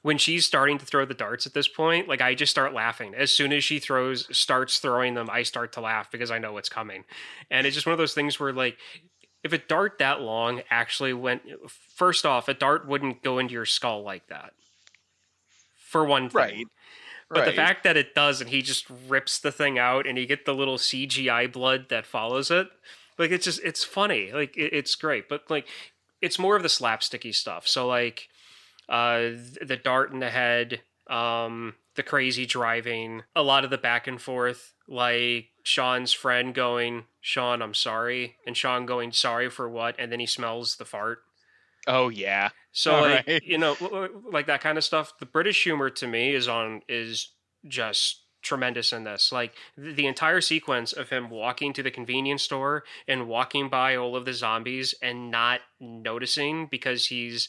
when 0.00 0.16
she's 0.16 0.46
starting 0.46 0.78
to 0.78 0.86
throw 0.86 1.04
the 1.04 1.12
darts 1.12 1.44
at 1.46 1.52
this 1.52 1.68
point, 1.68 2.08
like 2.08 2.22
I 2.22 2.34
just 2.34 2.50
start 2.50 2.72
laughing. 2.72 3.14
As 3.14 3.30
soon 3.30 3.52
as 3.52 3.62
she 3.64 3.78
throws, 3.78 4.34
starts 4.36 4.78
throwing 4.78 5.12
them, 5.12 5.28
I 5.30 5.42
start 5.42 5.74
to 5.74 5.82
laugh 5.82 6.10
because 6.10 6.30
I 6.30 6.38
know 6.38 6.54
what's 6.54 6.70
coming, 6.70 7.04
and 7.50 7.66
it's 7.66 7.74
just 7.74 7.86
one 7.86 7.92
of 7.92 7.98
those 7.98 8.14
things 8.14 8.40
where 8.40 8.52
like. 8.52 8.76
If 9.42 9.52
a 9.52 9.58
dart 9.58 9.98
that 9.98 10.20
long 10.20 10.62
actually 10.70 11.12
went, 11.14 11.42
first 11.68 12.26
off, 12.26 12.48
a 12.48 12.54
dart 12.54 12.86
wouldn't 12.86 13.22
go 13.22 13.38
into 13.38 13.54
your 13.54 13.64
skull 13.64 14.02
like 14.02 14.26
that. 14.28 14.52
For 15.78 16.04
one 16.04 16.28
thing, 16.28 16.34
Right. 16.38 16.66
but 17.30 17.44
the 17.46 17.52
fact 17.52 17.82
that 17.84 17.96
it 17.96 18.14
does, 18.14 18.40
and 18.40 18.50
he 18.50 18.62
just 18.62 18.86
rips 19.08 19.38
the 19.38 19.50
thing 19.50 19.78
out, 19.78 20.06
and 20.06 20.16
you 20.18 20.26
get 20.26 20.44
the 20.44 20.54
little 20.54 20.76
CGI 20.78 21.46
blood 21.50 21.88
that 21.88 22.06
follows 22.06 22.50
it, 22.50 22.68
like 23.18 23.30
it's 23.32 23.44
just 23.44 23.60
it's 23.64 23.82
funny, 23.82 24.30
like 24.32 24.56
it, 24.56 24.72
it's 24.72 24.94
great. 24.94 25.28
But 25.28 25.50
like 25.50 25.66
it's 26.20 26.38
more 26.38 26.54
of 26.56 26.62
the 26.62 26.68
slapsticky 26.68 27.34
stuff. 27.34 27.66
So 27.66 27.86
like 27.88 28.28
uh, 28.88 29.30
the 29.62 29.80
dart 29.82 30.12
in 30.12 30.20
the 30.20 30.30
head, 30.30 30.82
um, 31.08 31.74
the 31.96 32.02
crazy 32.04 32.46
driving, 32.46 33.22
a 33.34 33.42
lot 33.42 33.64
of 33.64 33.70
the 33.70 33.78
back 33.78 34.06
and 34.06 34.20
forth, 34.20 34.74
like 34.86 35.48
Shaun's 35.62 36.12
friend 36.12 36.54
going, 36.54 37.04
"Shaun, 37.20 37.62
I'm 37.62 37.74
sorry," 37.74 38.36
and 38.46 38.56
Shaun 38.56 38.86
going, 38.86 39.12
"Sorry 39.12 39.50
for 39.50 39.68
what?" 39.68 39.96
and 39.98 40.10
then 40.10 40.20
he 40.20 40.26
smells 40.26 40.76
the 40.76 40.84
fart. 40.84 41.22
Oh 41.86 42.08
yeah. 42.08 42.50
So 42.72 42.94
All 42.94 43.02
like 43.02 43.26
right. 43.26 43.42
you 43.44 43.58
know 43.58 43.76
like 44.32 44.46
that 44.46 44.60
kind 44.60 44.78
of 44.78 44.84
stuff. 44.84 45.18
The 45.18 45.26
British 45.26 45.62
humor 45.62 45.90
to 45.90 46.06
me 46.06 46.34
is 46.34 46.48
on 46.48 46.82
is 46.88 47.28
just 47.66 48.22
tremendous 48.42 48.92
in 48.92 49.04
this. 49.04 49.32
Like 49.32 49.54
the 49.76 50.06
entire 50.06 50.40
sequence 50.40 50.92
of 50.92 51.10
him 51.10 51.30
walking 51.30 51.72
to 51.74 51.82
the 51.82 51.90
convenience 51.90 52.42
store 52.42 52.84
and 53.06 53.28
walking 53.28 53.68
by 53.68 53.96
all 53.96 54.16
of 54.16 54.24
the 54.24 54.32
zombies 54.32 54.94
and 55.02 55.30
not 55.30 55.60
noticing 55.78 56.66
because 56.66 57.06
he's 57.06 57.48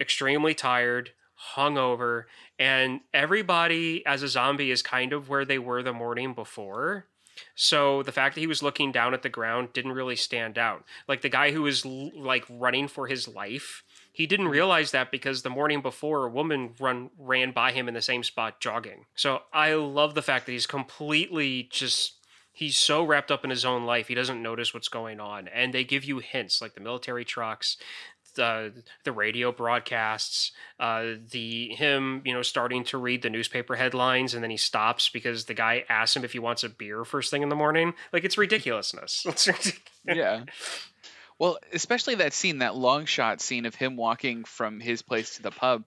extremely 0.00 0.54
tired, 0.54 1.10
hungover, 1.54 2.24
and 2.58 3.00
everybody 3.12 4.04
as 4.06 4.22
a 4.22 4.28
zombie 4.28 4.70
is 4.70 4.82
kind 4.82 5.12
of 5.12 5.28
where 5.28 5.44
they 5.44 5.58
were 5.58 5.82
the 5.82 5.92
morning 5.92 6.34
before. 6.34 7.06
So 7.54 8.02
the 8.02 8.12
fact 8.12 8.34
that 8.34 8.40
he 8.40 8.46
was 8.46 8.62
looking 8.62 8.92
down 8.92 9.14
at 9.14 9.22
the 9.22 9.28
ground 9.28 9.72
didn't 9.72 9.92
really 9.92 10.16
stand 10.16 10.58
out. 10.58 10.84
Like 11.08 11.22
the 11.22 11.28
guy 11.28 11.52
who 11.52 11.62
was 11.62 11.84
l- 11.84 12.12
like 12.14 12.44
running 12.48 12.88
for 12.88 13.06
his 13.06 13.28
life, 13.28 13.82
he 14.12 14.26
didn't 14.26 14.46
hmm. 14.46 14.52
realize 14.52 14.90
that 14.92 15.10
because 15.10 15.42
the 15.42 15.50
morning 15.50 15.82
before 15.82 16.24
a 16.24 16.30
woman 16.30 16.74
run 16.80 17.10
ran 17.18 17.52
by 17.52 17.72
him 17.72 17.88
in 17.88 17.94
the 17.94 18.02
same 18.02 18.22
spot 18.22 18.60
jogging. 18.60 19.06
So 19.14 19.42
I 19.52 19.74
love 19.74 20.14
the 20.14 20.22
fact 20.22 20.46
that 20.46 20.52
he's 20.52 20.66
completely 20.66 21.68
just 21.70 22.14
he's 22.52 22.78
so 22.78 23.04
wrapped 23.04 23.30
up 23.30 23.44
in 23.44 23.50
his 23.50 23.66
own 23.66 23.84
life 23.84 24.08
he 24.08 24.14
doesn't 24.14 24.42
notice 24.42 24.72
what's 24.72 24.88
going 24.88 25.20
on 25.20 25.46
and 25.48 25.74
they 25.74 25.84
give 25.84 26.04
you 26.04 26.20
hints 26.20 26.62
like 26.62 26.74
the 26.74 26.80
military 26.80 27.22
trucks 27.22 27.76
the 28.36 28.72
the 29.04 29.12
radio 29.12 29.50
broadcasts 29.50 30.52
uh 30.78 31.14
the 31.30 31.68
him 31.74 32.22
you 32.24 32.32
know 32.32 32.42
starting 32.42 32.84
to 32.84 32.96
read 32.96 33.22
the 33.22 33.30
newspaper 33.30 33.74
headlines 33.74 34.34
and 34.34 34.42
then 34.42 34.50
he 34.50 34.56
stops 34.56 35.08
because 35.08 35.46
the 35.46 35.54
guy 35.54 35.84
asks 35.88 36.16
him 36.16 36.24
if 36.24 36.32
he 36.32 36.38
wants 36.38 36.62
a 36.62 36.68
beer 36.68 37.04
first 37.04 37.30
thing 37.30 37.42
in 37.42 37.48
the 37.48 37.56
morning 37.56 37.92
like 38.12 38.24
it's 38.24 38.38
ridiculousness 38.38 39.24
it's 39.28 39.46
ridiculous. 39.46 39.82
yeah. 40.06 40.44
Well, 41.38 41.58
especially 41.72 42.14
that 42.16 42.32
scene, 42.32 42.58
that 42.58 42.76
long 42.76 43.04
shot 43.04 43.42
scene 43.42 43.66
of 43.66 43.74
him 43.74 43.96
walking 43.96 44.44
from 44.44 44.80
his 44.80 45.02
place 45.02 45.36
to 45.36 45.42
the 45.42 45.50
pub. 45.50 45.84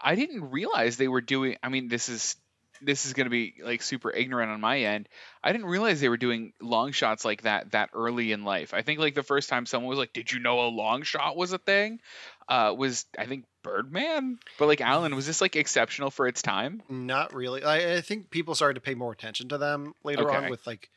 I 0.00 0.14
didn't 0.14 0.50
realize 0.50 0.96
they 0.96 1.08
were 1.08 1.20
doing. 1.20 1.56
I 1.60 1.70
mean, 1.70 1.88
this 1.88 2.08
is 2.08 2.36
this 2.84 3.06
is 3.06 3.12
going 3.12 3.26
to 3.26 3.30
be 3.30 3.54
like 3.62 3.82
super 3.82 4.10
ignorant 4.10 4.50
on 4.50 4.60
my 4.60 4.80
end. 4.80 5.08
I 5.42 5.52
didn't 5.52 5.66
realize 5.68 6.00
they 6.00 6.08
were 6.08 6.16
doing 6.16 6.52
long 6.60 6.92
shots 6.92 7.24
like 7.24 7.42
that 7.42 7.72
that 7.72 7.90
early 7.94 8.32
in 8.32 8.44
life. 8.44 8.74
I 8.74 8.82
think 8.82 8.98
like 8.98 9.14
the 9.14 9.22
first 9.22 9.48
time 9.48 9.66
someone 9.66 9.88
was 9.88 9.98
like, 9.98 10.12
"Did 10.12 10.32
you 10.32 10.40
know 10.40 10.60
a 10.60 10.68
long 10.68 11.02
shot 11.02 11.36
was 11.36 11.52
a 11.52 11.58
thing?" 11.58 12.00
Uh, 12.48 12.74
was 12.76 13.06
I 13.18 13.26
think 13.26 13.44
Birdman, 13.62 14.38
but 14.58 14.66
like 14.66 14.80
Allen, 14.80 15.14
was 15.14 15.26
this 15.26 15.40
like 15.40 15.56
exceptional 15.56 16.10
for 16.10 16.26
its 16.26 16.42
time? 16.42 16.82
Not 16.88 17.32
really. 17.34 17.62
I, 17.64 17.96
I 17.96 18.00
think 18.00 18.30
people 18.30 18.54
started 18.54 18.74
to 18.74 18.80
pay 18.80 18.94
more 18.94 19.12
attention 19.12 19.48
to 19.50 19.58
them 19.58 19.94
later 20.04 20.28
Okay. 20.28 20.36
on 20.36 20.50
with 20.50 20.66
like, 20.66 20.90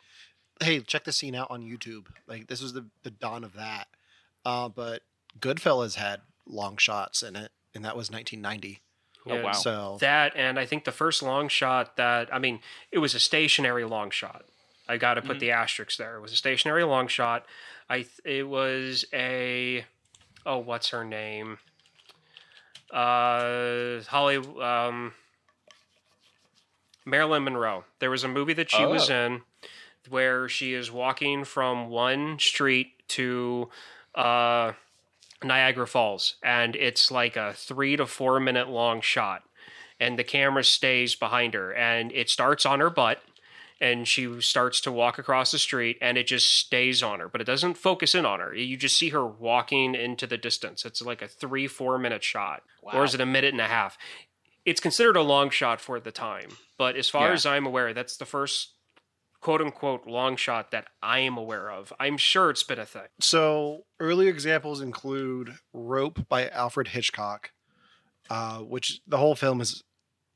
hey, 0.62 0.80
check 0.82 1.04
the 1.04 1.12
scene 1.12 1.36
out 1.36 1.52
on 1.52 1.62
YouTube. 1.64 2.08
Like 2.28 2.48
this 2.48 2.62
was 2.62 2.74
the 2.74 2.88
the 3.04 3.12
dawn 3.12 3.44
of 3.44 3.54
that. 3.54 3.88
Uh, 4.44 4.70
but 4.70 5.02
Goodfellas 5.40 5.96
had 5.96 6.22
long 6.48 6.78
shots 6.78 7.24
in 7.24 7.36
it, 7.36 7.52
and 7.74 7.84
that 7.86 7.96
was 7.98 8.12
1990. 8.12 8.82
Oh, 9.28 9.42
wow. 9.42 9.52
So 9.54 9.98
that 10.02 10.34
and 10.36 10.60
i 10.60 10.66
think 10.66 10.86
the 10.86 10.92
first 10.92 11.24
long 11.24 11.48
shot 11.48 11.98
that 11.98 12.34
i 12.34 12.38
mean 12.40 12.60
it 12.92 13.00
was 13.00 13.16
a 13.16 13.20
stationary 13.20 13.84
long 13.86 14.10
shot. 14.12 14.46
I 14.88 14.98
got 14.98 15.16
to 15.16 15.22
put 15.24 15.40
the 15.40 15.50
asterisk 15.50 15.98
there. 15.98 16.18
It 16.18 16.22
was 16.22 16.32
a 16.32 16.36
stationary 16.36 16.84
long 16.84 17.08
shot. 17.08 17.46
I 17.90 18.06
it 18.24 18.48
was 18.48 19.04
a 19.14 19.84
oh 20.46 20.60
what's 20.60 20.90
her 20.90 21.04
name? 21.04 21.58
Uh 22.92 24.02
holly 24.08 24.38
um 24.62 25.14
marilyn 27.04 27.44
monroe. 27.44 27.84
There 28.00 28.12
was 28.12 28.24
a 28.24 28.28
movie 28.28 28.54
that 28.54 28.70
she 28.70 28.86
was 28.86 29.10
in 29.10 29.42
where 30.10 30.48
she 30.48 30.74
is 30.76 30.92
walking 30.92 31.46
from 31.46 31.90
one 31.90 32.38
street 32.38 33.08
to 33.10 33.70
uh 34.14 34.74
Niagara 35.46 35.88
Falls, 35.88 36.36
and 36.44 36.76
it's 36.76 37.12
like 37.12 37.36
a 37.36 37.54
three 37.54 37.96
to 37.96 38.06
four 38.06 38.40
minute 38.40 38.68
long 38.70 39.02
shot, 39.02 39.44
and 40.00 40.20
the 40.20 40.24
camera 40.24 40.64
stays 40.64 41.16
behind 41.16 41.54
her, 41.54 41.74
and 41.74 42.12
it 42.12 42.30
starts 42.30 42.66
on 42.66 42.80
her 42.80 42.90
butt, 42.90 43.22
and 43.82 44.08
she 44.08 44.40
starts 44.42 44.80
to 44.82 44.92
walk 44.92 45.18
across 45.18 45.52
the 45.52 45.60
street, 45.60 45.98
and 46.02 46.18
it 46.18 46.28
just 46.28 46.48
stays 46.48 47.04
on 47.04 47.20
her, 47.20 47.28
but 47.30 47.42
it 47.42 47.46
doesn't 47.48 47.76
focus 47.78 48.16
in 48.16 48.26
on 48.26 48.40
her. 48.40 48.54
You 48.56 48.78
just 48.78 48.98
see 48.98 49.10
her 49.10 49.26
walking 49.26 49.96
into 49.96 50.26
the 50.28 50.38
distance. 50.38 50.86
It's 50.86 51.02
like 51.02 51.22
a 51.22 51.28
three 51.28 51.68
four 51.68 51.98
minute 51.98 52.24
shot, 52.24 52.64
or 52.82 53.04
is 53.04 53.14
it 53.14 53.22
a 53.22 53.26
minute 53.26 53.54
and 53.54 53.62
a 53.62 53.68
half? 53.68 53.98
It's 54.66 54.80
considered 54.80 55.16
a 55.16 55.22
long 55.22 55.50
shot 55.52 55.80
for 55.80 56.00
the 56.00 56.12
time, 56.12 56.50
but 56.78 56.96
as 56.96 57.08
far 57.10 57.28
Yeah. 57.28 57.34
as 57.34 57.46
I'm 57.46 57.66
aware, 57.66 57.94
that's 57.94 58.18
the 58.18 58.26
first 58.26 58.70
quote 59.46 59.62
unquote 59.62 60.08
long 60.08 60.36
shot 60.36 60.72
that 60.72 60.88
I 61.04 61.20
am 61.20 61.38
aware 61.38 61.70
of. 61.70 61.94
I'm 62.00 62.18
sure 62.18 62.50
it's 62.50 62.64
been 62.64 62.80
a 62.80 62.86
thing. 62.86 63.04
So 63.20 63.86
early 64.00 64.28
examples 64.28 64.82
include 64.82 65.54
Rope 65.72 66.28
by 66.28 66.50
Alfred 66.50 66.88
Hitchcock, 66.88 67.52
uh, 68.32 68.58
which 68.62 69.02
the 69.06 69.18
whole 69.18 69.36
film 69.36 69.62
is 69.62 69.84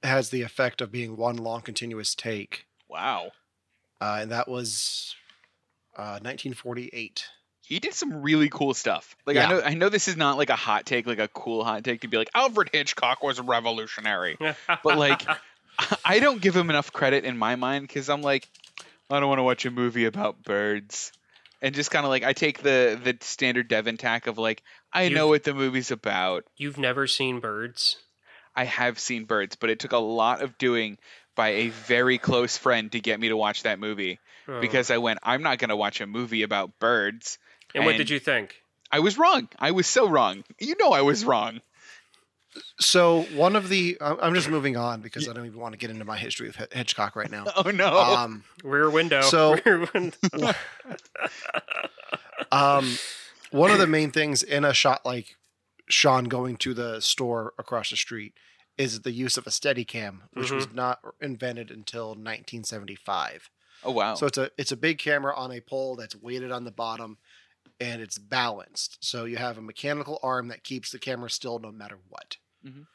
has 0.03 0.29
the 0.29 0.43
effect 0.43 0.79
of 0.79 0.91
being 0.91 1.17
one 1.17 1.37
long 1.37 1.61
continuous 1.61 2.13
take, 2.13 2.67
Wow. 2.87 3.31
uh, 3.99 4.19
and 4.21 4.31
that 4.31 4.47
was 4.47 5.15
uh, 5.97 6.19
1948. 6.21 7.25
He 7.65 7.79
did 7.79 7.95
some 7.95 8.21
really 8.21 8.47
cool 8.49 8.75
stuff. 8.75 9.15
Like 9.25 9.35
Yeah. 9.37 9.47
I 9.47 9.49
know 9.49 9.61
I 9.61 9.73
know 9.73 9.89
this 9.89 10.07
is 10.07 10.17
not 10.17 10.37
like 10.37 10.51
a 10.51 10.55
hot 10.55 10.85
take, 10.85 11.07
like 11.07 11.17
a 11.19 11.27
cool 11.29 11.63
hot 11.63 11.83
take 11.83 12.01
to 12.01 12.07
be 12.07 12.17
like 12.17 12.29
Alfred 12.35 12.69
Hitchcock 12.71 13.23
was 13.23 13.39
a 13.39 13.43
revolutionary. 13.43 14.37
but 14.83 14.99
like 14.99 15.23
I 16.05 16.19
don't 16.19 16.41
give 16.41 16.55
him 16.55 16.69
enough 16.69 16.93
credit 16.93 17.25
in 17.25 17.37
my 17.39 17.55
mind 17.55 17.87
because 17.87 18.07
I'm 18.09 18.21
like, 18.21 18.47
I 19.09 19.19
don't 19.19 19.29
want 19.29 19.39
to 19.39 19.43
watch 19.43 19.65
a 19.65 19.71
movie 19.71 20.05
about 20.05 20.43
birds. 20.43 21.11
And 21.61 21.75
just 21.75 21.91
kind 21.91 22.05
of 22.05 22.09
like 22.09 22.23
I 22.23 22.33
take 22.33 22.61
the 22.61 22.99
the 23.03 23.17
standard 23.21 23.67
Devon 23.67 23.97
tack 23.97 24.27
of 24.27 24.37
like 24.37 24.63
I 24.93 25.03
You- 25.03 25.15
know 25.15 25.27
what 25.27 25.43
the 25.43 25.53
movie's 25.53 25.91
about. 25.91 26.45
You've 26.57 26.77
never 26.77 27.05
seen 27.07 27.39
birds? 27.39 27.97
I 28.55 28.63
have 28.65 28.97
seen 28.99 29.25
birds, 29.25 29.55
but 29.55 29.69
it 29.69 29.79
took 29.79 29.91
a 29.91 29.97
lot 29.97 30.41
of 30.41 30.57
doing 30.57 30.97
by 31.35 31.49
a 31.49 31.69
very 31.69 32.17
close 32.17 32.57
friend 32.57 32.91
to 32.93 32.99
get 32.99 33.19
me 33.19 33.29
to 33.29 33.37
watch 33.37 33.63
that 33.63 33.79
movie 33.79 34.19
Oh. 34.47 34.59
because 34.61 34.89
I 34.89 34.97
went 34.97 35.19
I'm 35.23 35.43
not 35.43 35.59
going 35.59 35.69
to 35.69 35.75
watch 35.75 36.01
a 36.01 36.07
movie 36.07 36.43
about 36.43 36.79
birds. 36.79 37.37
and 37.75 37.85
what 37.85 37.97
did 37.97 38.09
you 38.09 38.19
think? 38.19 38.55
I 38.91 38.99
was 38.99 39.17
wrong. 39.17 39.47
I 39.59 39.71
was 39.71 39.85
so 39.85 40.07
wrong. 40.09 40.43
You 40.59 40.75
know 40.79 40.91
I 40.91 41.01
was 41.01 41.23
wrong. 41.25 41.61
So 42.79 43.23
one 43.35 43.55
of 43.55 43.69
the 43.69 43.97
I'm 44.01 44.17
I'm 44.21 44.33
just 44.33 44.49
moving 44.49 44.75
on 44.75 45.01
because 45.01 45.29
I 45.29 45.33
don't 45.33 45.45
even 45.45 45.59
want 45.59 45.73
to 45.73 45.77
get 45.77 45.89
into 45.89 46.05
my 46.05 46.17
history 46.17 46.49
of 46.49 46.55
Hi- 46.55 46.67
Hitchcock 46.71 47.15
right 47.15 47.29
now. 47.29 47.45
Oh 47.55 47.69
no. 47.71 47.95
Um, 47.97 48.43
Rear 48.63 48.89
window. 48.89 49.21
So- 49.21 49.55
Rear 49.65 49.87
window. 49.93 50.17
um, 52.51 52.97
one 53.51 53.71
of 53.71 53.79
the 53.79 53.87
main 53.87 54.11
things 54.11 54.43
in 54.43 54.65
a 54.65 54.73
shot 54.73 55.05
like 55.05 55.35
Shaun 55.89 56.25
going 56.25 56.57
to 56.57 56.73
the 56.73 56.99
store 57.01 57.53
across 57.57 57.89
the 57.89 57.97
street 57.97 58.33
is 58.77 59.01
the 59.01 59.11
use 59.11 59.37
of 59.37 59.45
a 59.45 59.49
Steadicam, 59.49 60.19
which 60.33 60.51
was 60.51 60.71
not 60.73 60.99
invented 61.19 61.69
until 61.69 62.09
1975. 62.09 63.49
oh 63.83 63.91
wow. 63.91 64.15
So 64.15 64.25
it's 64.27 64.37
a 64.37 64.49
it's 64.57 64.71
a 64.71 64.77
big 64.77 64.97
camera 64.99 65.35
on 65.35 65.51
a 65.51 65.61
pole 65.61 65.95
that's 65.95 66.15
weighted 66.15 66.51
on 66.51 66.63
the 66.63 66.71
bottom 66.71 67.17
and 67.79 68.01
it's 68.01 68.17
balanced. 68.17 68.97
So 69.01 69.25
you 69.25 69.37
have 69.37 69.57
a 69.57 69.61
mechanical 69.61 70.19
arm 70.23 70.47
that 70.49 70.63
keeps 70.63 70.91
the 70.91 70.99
camera 70.99 71.29
still 71.29 71.59
no 71.59 71.71
matter 71.71 71.97
what. 72.09 72.37
Mhm. 72.65 72.85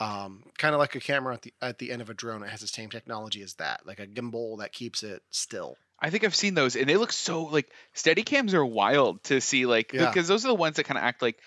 Um, 0.00 0.44
kind 0.56 0.74
of 0.74 0.78
like 0.78 0.94
a 0.94 1.00
camera 1.00 1.34
at 1.34 1.42
the 1.42 1.52
at 1.60 1.78
the 1.78 1.90
end 1.92 2.00
of 2.00 2.08
a 2.08 2.14
drone. 2.14 2.42
It 2.42 2.48
has 2.48 2.60
the 2.60 2.66
same 2.66 2.88
technology 2.88 3.42
as 3.42 3.54
that, 3.54 3.86
like 3.86 3.98
a 4.00 4.06
gimbal 4.06 4.58
that 4.60 4.72
keeps 4.72 5.02
it 5.02 5.22
still. 5.30 5.76
I 5.98 6.08
think 6.08 6.24
I've 6.24 6.34
seen 6.34 6.54
those, 6.54 6.74
and 6.74 6.88
they 6.88 6.96
look 6.96 7.12
so 7.12 7.42
like 7.44 7.70
Steadicams 7.94 8.54
are 8.54 8.64
wild 8.64 9.22
to 9.24 9.42
see, 9.42 9.66
like 9.66 9.92
Yeah. 9.92 10.08
because 10.08 10.26
those 10.26 10.44
are 10.46 10.48
the 10.48 10.54
ones 10.54 10.76
that 10.76 10.84
kind 10.84 10.96
of 10.96 11.04
act 11.04 11.20
like 11.20 11.38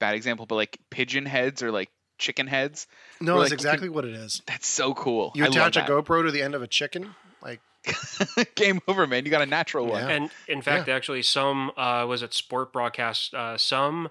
bad 0.00 0.16
example, 0.16 0.46
but 0.46 0.56
like 0.56 0.78
pigeon 0.90 1.24
heads 1.24 1.62
or 1.62 1.70
like 1.70 1.90
chicken 2.18 2.48
heads. 2.48 2.88
No, 3.20 3.38
that's 3.38 3.50
like, 3.50 3.52
exactly 3.52 3.88
what 3.88 4.04
it 4.04 4.14
is. 4.14 4.42
That's 4.46 4.66
so 4.66 4.92
cool. 4.92 5.30
You 5.36 5.44
I 5.44 5.46
attach 5.46 5.76
a. 5.76 5.82
GoPro 5.82 6.24
to 6.26 6.32
the 6.32 6.42
end 6.42 6.56
of 6.56 6.62
a 6.62 6.66
chicken, 6.66 7.14
like 7.42 7.60
Game 8.54 8.80
over, 8.86 9.06
man. 9.06 9.24
You 9.24 9.30
got 9.30 9.42
a 9.42 9.46
natural 9.46 9.86
one. 9.86 10.02
Yeah. 10.02 10.14
and 10.14 10.30
in 10.48 10.62
fact, 10.62 10.88
actually, 10.88 11.22
some 11.22 11.70
uh, 11.76 12.04
was 12.06 12.22
it 12.22 12.34
sport 12.34 12.72
broadcast. 12.72 13.32
Uh, 13.34 13.56
some 13.56 14.08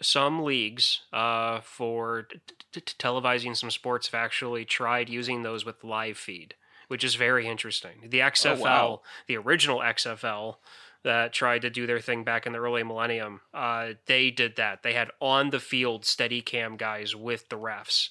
some 0.00 0.42
leagues 0.42 1.02
uh, 1.12 1.60
for 1.60 2.22
t- 2.22 2.40
t- 2.72 2.80
t- 2.80 2.94
televising 2.98 3.56
some 3.56 3.70
sports 3.70 4.08
have 4.08 4.14
actually 4.14 4.64
tried 4.64 5.08
using 5.08 5.42
those 5.42 5.64
with 5.64 5.84
live 5.84 6.16
feed, 6.18 6.54
which 6.88 7.04
is 7.04 7.14
very 7.14 7.46
interesting. 7.46 8.08
The 8.08 8.20
XFL, 8.20 8.58
wow. 8.58 9.00
the 9.26 9.36
original 9.36 9.78
XFL. 9.78 10.56
That 11.04 11.34
tried 11.34 11.60
to 11.60 11.68
do 11.68 11.86
their 11.86 12.00
thing 12.00 12.24
back 12.24 12.46
in 12.46 12.54
the 12.54 12.58
early 12.58 12.82
millennium. 12.82 13.42
Uh, 13.52 13.88
they 14.06 14.30
did 14.30 14.56
that. 14.56 14.82
They 14.82 14.94
had 14.94 15.10
on 15.20 15.50
the 15.50 15.60
field 15.60 16.04
Steadicam 16.04 16.78
guys 16.78 17.14
with 17.14 17.50
the 17.50 17.58
refs. 17.58 18.08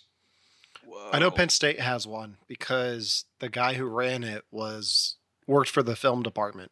I 1.11 1.19
know 1.19 1.31
Penn 1.31 1.49
State 1.49 1.79
has 1.79 2.07
one 2.07 2.37
because 2.47 3.25
the 3.39 3.49
guy 3.49 3.73
who 3.73 3.85
ran 3.85 4.23
it 4.23 4.43
was 4.51 5.15
worked 5.47 5.69
for 5.69 5.83
the 5.83 5.95
film 5.95 6.23
department. 6.23 6.71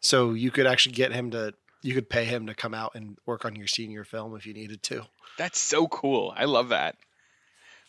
So 0.00 0.32
you 0.32 0.50
could 0.50 0.66
actually 0.66 0.92
get 0.92 1.12
him 1.12 1.30
to 1.30 1.54
you 1.82 1.94
could 1.94 2.08
pay 2.08 2.24
him 2.24 2.46
to 2.46 2.54
come 2.54 2.74
out 2.74 2.92
and 2.94 3.18
work 3.26 3.44
on 3.44 3.56
your 3.56 3.66
senior 3.66 4.04
film 4.04 4.36
if 4.36 4.46
you 4.46 4.54
needed 4.54 4.82
to. 4.84 5.02
That's 5.36 5.58
so 5.58 5.88
cool. 5.88 6.32
I 6.36 6.44
love 6.44 6.68
that. 6.68 6.96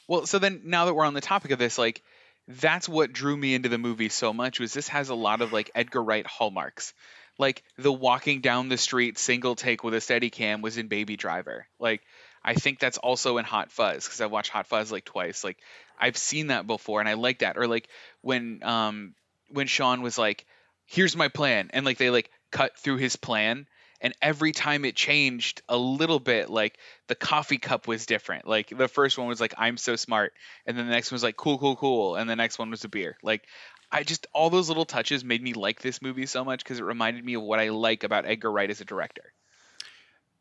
Well, 0.08 0.26
so 0.26 0.40
then 0.40 0.62
now 0.66 0.86
that 0.86 0.94
we're 0.94 1.06
on 1.06 1.14
the 1.14 1.22
topic 1.22 1.52
of 1.52 1.60
this, 1.60 1.78
like 1.78 2.02
that's 2.48 2.90
what 2.90 3.14
drew 3.14 3.38
me 3.38 3.54
into 3.54 3.70
the 3.70 3.78
movie 3.78 4.10
so 4.10 4.34
much 4.34 4.60
was 4.60 4.74
this 4.74 4.90
has 4.90 5.10
a 5.10 5.16
lot 5.16 5.42
of 5.42 5.54
like 5.54 5.72
Edgar 5.76 6.04
Wright 6.04 6.26
hallmarks. 6.26 6.94
Like 7.38 7.64
the 7.78 7.94
walking 7.94 8.42
down 8.42 8.70
the 8.70 8.78
street 8.78 9.18
single 9.18 9.56
take 9.56 9.84
with 9.84 9.94
a 9.94 9.98
Steadicam 9.98 10.62
was 10.62 10.78
in 10.78 10.88
Baby 10.88 11.16
Driver. 11.16 11.66
Like 11.80 12.02
I 12.44 12.56
think 12.56 12.80
that's 12.80 12.98
also 12.98 13.38
in 13.38 13.46
Hot 13.46 13.72
Fuzz 13.72 14.06
because 14.06 14.22
I've 14.22 14.32
watched 14.32 14.52
Hot 14.52 14.68
Fuzz 14.68 14.92
like 14.92 15.06
twice. 15.06 15.44
Like 15.44 15.58
I've 16.00 16.18
seen 16.18 16.48
that 16.48 16.68
before 16.68 17.00
and 17.00 17.10
I 17.10 17.14
like 17.14 17.40
that. 17.40 17.58
Or 17.58 17.68
like 17.68 17.88
when 18.22 18.62
um 18.64 19.14
when 19.50 19.68
Shaun 19.68 20.02
was 20.02 20.18
like, 20.18 20.46
"Here's 20.86 21.16
my 21.16 21.28
plan," 21.28 21.70
and 21.74 21.86
like 21.86 21.98
they 21.98 22.10
like 22.10 22.30
cut 22.52 22.78
through 22.78 22.98
his 22.98 23.16
plan 23.16 23.68
and 24.04 24.14
every 24.22 24.52
time 24.52 24.84
it 24.84 24.96
changed 24.96 25.62
a 25.70 25.78
little 25.78 26.20
bit 26.20 26.50
like 26.50 26.78
the 27.08 27.16
coffee 27.16 27.58
cup 27.58 27.88
was 27.88 28.06
different 28.06 28.48
like 28.48 28.70
the 28.78 28.88
first 28.88 29.18
one 29.18 29.28
was 29.28 29.42
like 29.42 29.56
i'm 29.58 29.78
so 29.78 29.96
smart 29.96 30.34
and 30.68 30.78
then 30.78 30.86
the 30.86 30.92
next 30.92 31.10
one 31.10 31.16
was 31.16 31.24
like 31.24 31.38
cool 31.38 31.58
cool 31.58 31.76
cool 31.76 32.16
and 32.16 32.30
the 32.30 32.36
next 32.36 32.60
one 32.60 32.70
was 32.70 32.84
a 32.84 32.90
beer 32.90 33.18
like 33.24 33.44
i 33.92 34.04
just 34.04 34.28
all 34.34 34.50
those 34.52 34.68
little 34.68 34.86
touches 34.86 35.24
made 35.24 35.42
me 35.42 35.54
like 35.54 35.82
this 35.82 36.02
movie 36.02 36.28
so 36.28 36.44
much 36.44 36.64
because 36.64 36.78
it 36.78 36.84
reminded 36.84 37.26
me 37.26 37.34
of 37.34 37.42
what 37.42 37.60
i 37.60 37.70
like 37.70 38.04
about 38.04 38.26
edgar 38.26 38.52
wright 38.52 38.70
as 38.70 38.82
a 38.82 38.86
director 38.86 39.34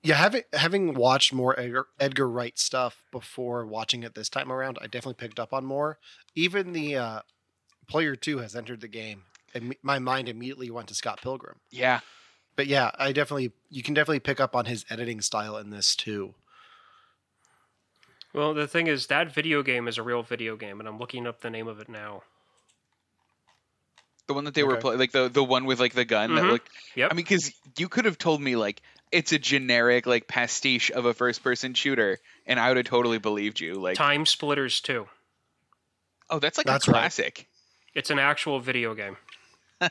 Yeah, 0.04 0.16
having 0.16 0.42
having 0.52 0.94
watched 0.94 1.32
more 1.32 1.58
Edgar, 1.58 1.86
Edgar 2.00 2.28
Wright 2.28 2.58
stuff 2.58 3.04
before 3.12 3.64
watching 3.64 4.02
it 4.02 4.14
this 4.16 4.28
time 4.28 4.50
around, 4.50 4.78
I 4.80 4.86
definitely 4.86 5.14
picked 5.14 5.38
up 5.38 5.52
on 5.52 5.64
more. 5.64 5.98
Even 6.34 6.72
the 6.72 6.96
uh, 6.96 7.20
player 7.86 8.16
two 8.16 8.38
has 8.38 8.56
entered 8.56 8.80
the 8.80 8.88
game, 8.88 9.22
and 9.54 9.76
my 9.82 10.00
mind 10.00 10.28
immediately 10.28 10.70
went 10.72 10.88
to 10.88 10.94
Scott 10.94 11.20
Pilgrim. 11.22 11.60
yeah 11.70 12.00
But 12.56 12.66
yeah, 12.66 12.90
I 12.98 13.12
definitely 13.12 13.52
you 13.70 13.84
can 13.84 13.94
definitely 13.94 14.20
pick 14.20 14.40
up 14.40 14.56
on 14.56 14.64
his 14.64 14.84
editing 14.90 15.20
style 15.20 15.56
in 15.56 15.70
this 15.70 15.94
too. 15.94 16.34
Well, 18.34 18.54
the 18.54 18.66
thing 18.66 18.86
is, 18.88 19.06
that 19.08 19.32
video 19.32 19.62
game 19.62 19.86
is 19.86 19.98
a 19.98 20.02
real 20.02 20.22
video 20.22 20.56
game, 20.56 20.80
and 20.80 20.88
I'm 20.88 20.98
looking 20.98 21.26
up 21.26 21.42
the 21.42 21.50
name 21.50 21.68
of 21.68 21.78
it 21.80 21.88
now. 21.88 22.22
the 24.28 24.34
one 24.34 24.44
that 24.44 24.54
they 24.54 24.62
were 24.62 24.76
playing 24.76 24.98
like 25.00 25.10
the 25.12 25.28
the 25.28 25.42
one 25.44 25.64
with 25.66 25.78
like 25.80 25.94
the 25.94 26.04
gun 26.04 26.34
that 26.36 26.44
Mhm. 26.44 26.50
looked 26.52 26.68
Yep. 26.94 27.10
i 27.10 27.14
mean 27.14 27.24
because 27.24 27.52
you 27.76 27.88
could 27.88 28.04
have 28.04 28.16
told 28.16 28.40
me 28.40 28.54
like 28.54 28.80
it's 29.12 29.32
a 29.32 29.38
generic 29.38 30.06
like 30.06 30.26
pastiche 30.26 30.90
of 30.90 31.04
a 31.04 31.14
first 31.14 31.42
person 31.44 31.74
shooter 31.74 32.18
and 32.46 32.58
i 32.58 32.68
would 32.68 32.76
have 32.78 32.86
totally 32.86 33.18
believed 33.18 33.60
you 33.60 33.74
like 33.74 33.96
Time 33.96 34.24
Splitters 34.26 34.80
too. 34.80 35.06
oh 36.30 36.38
that's 36.38 36.56
like 36.58 36.66
That's 36.66 36.88
a 36.88 36.90
right. 36.92 36.98
classic 37.00 37.46
It's 37.94 38.10
an 38.10 38.18
actual 38.18 38.58
video 38.60 38.94
game. 38.94 39.16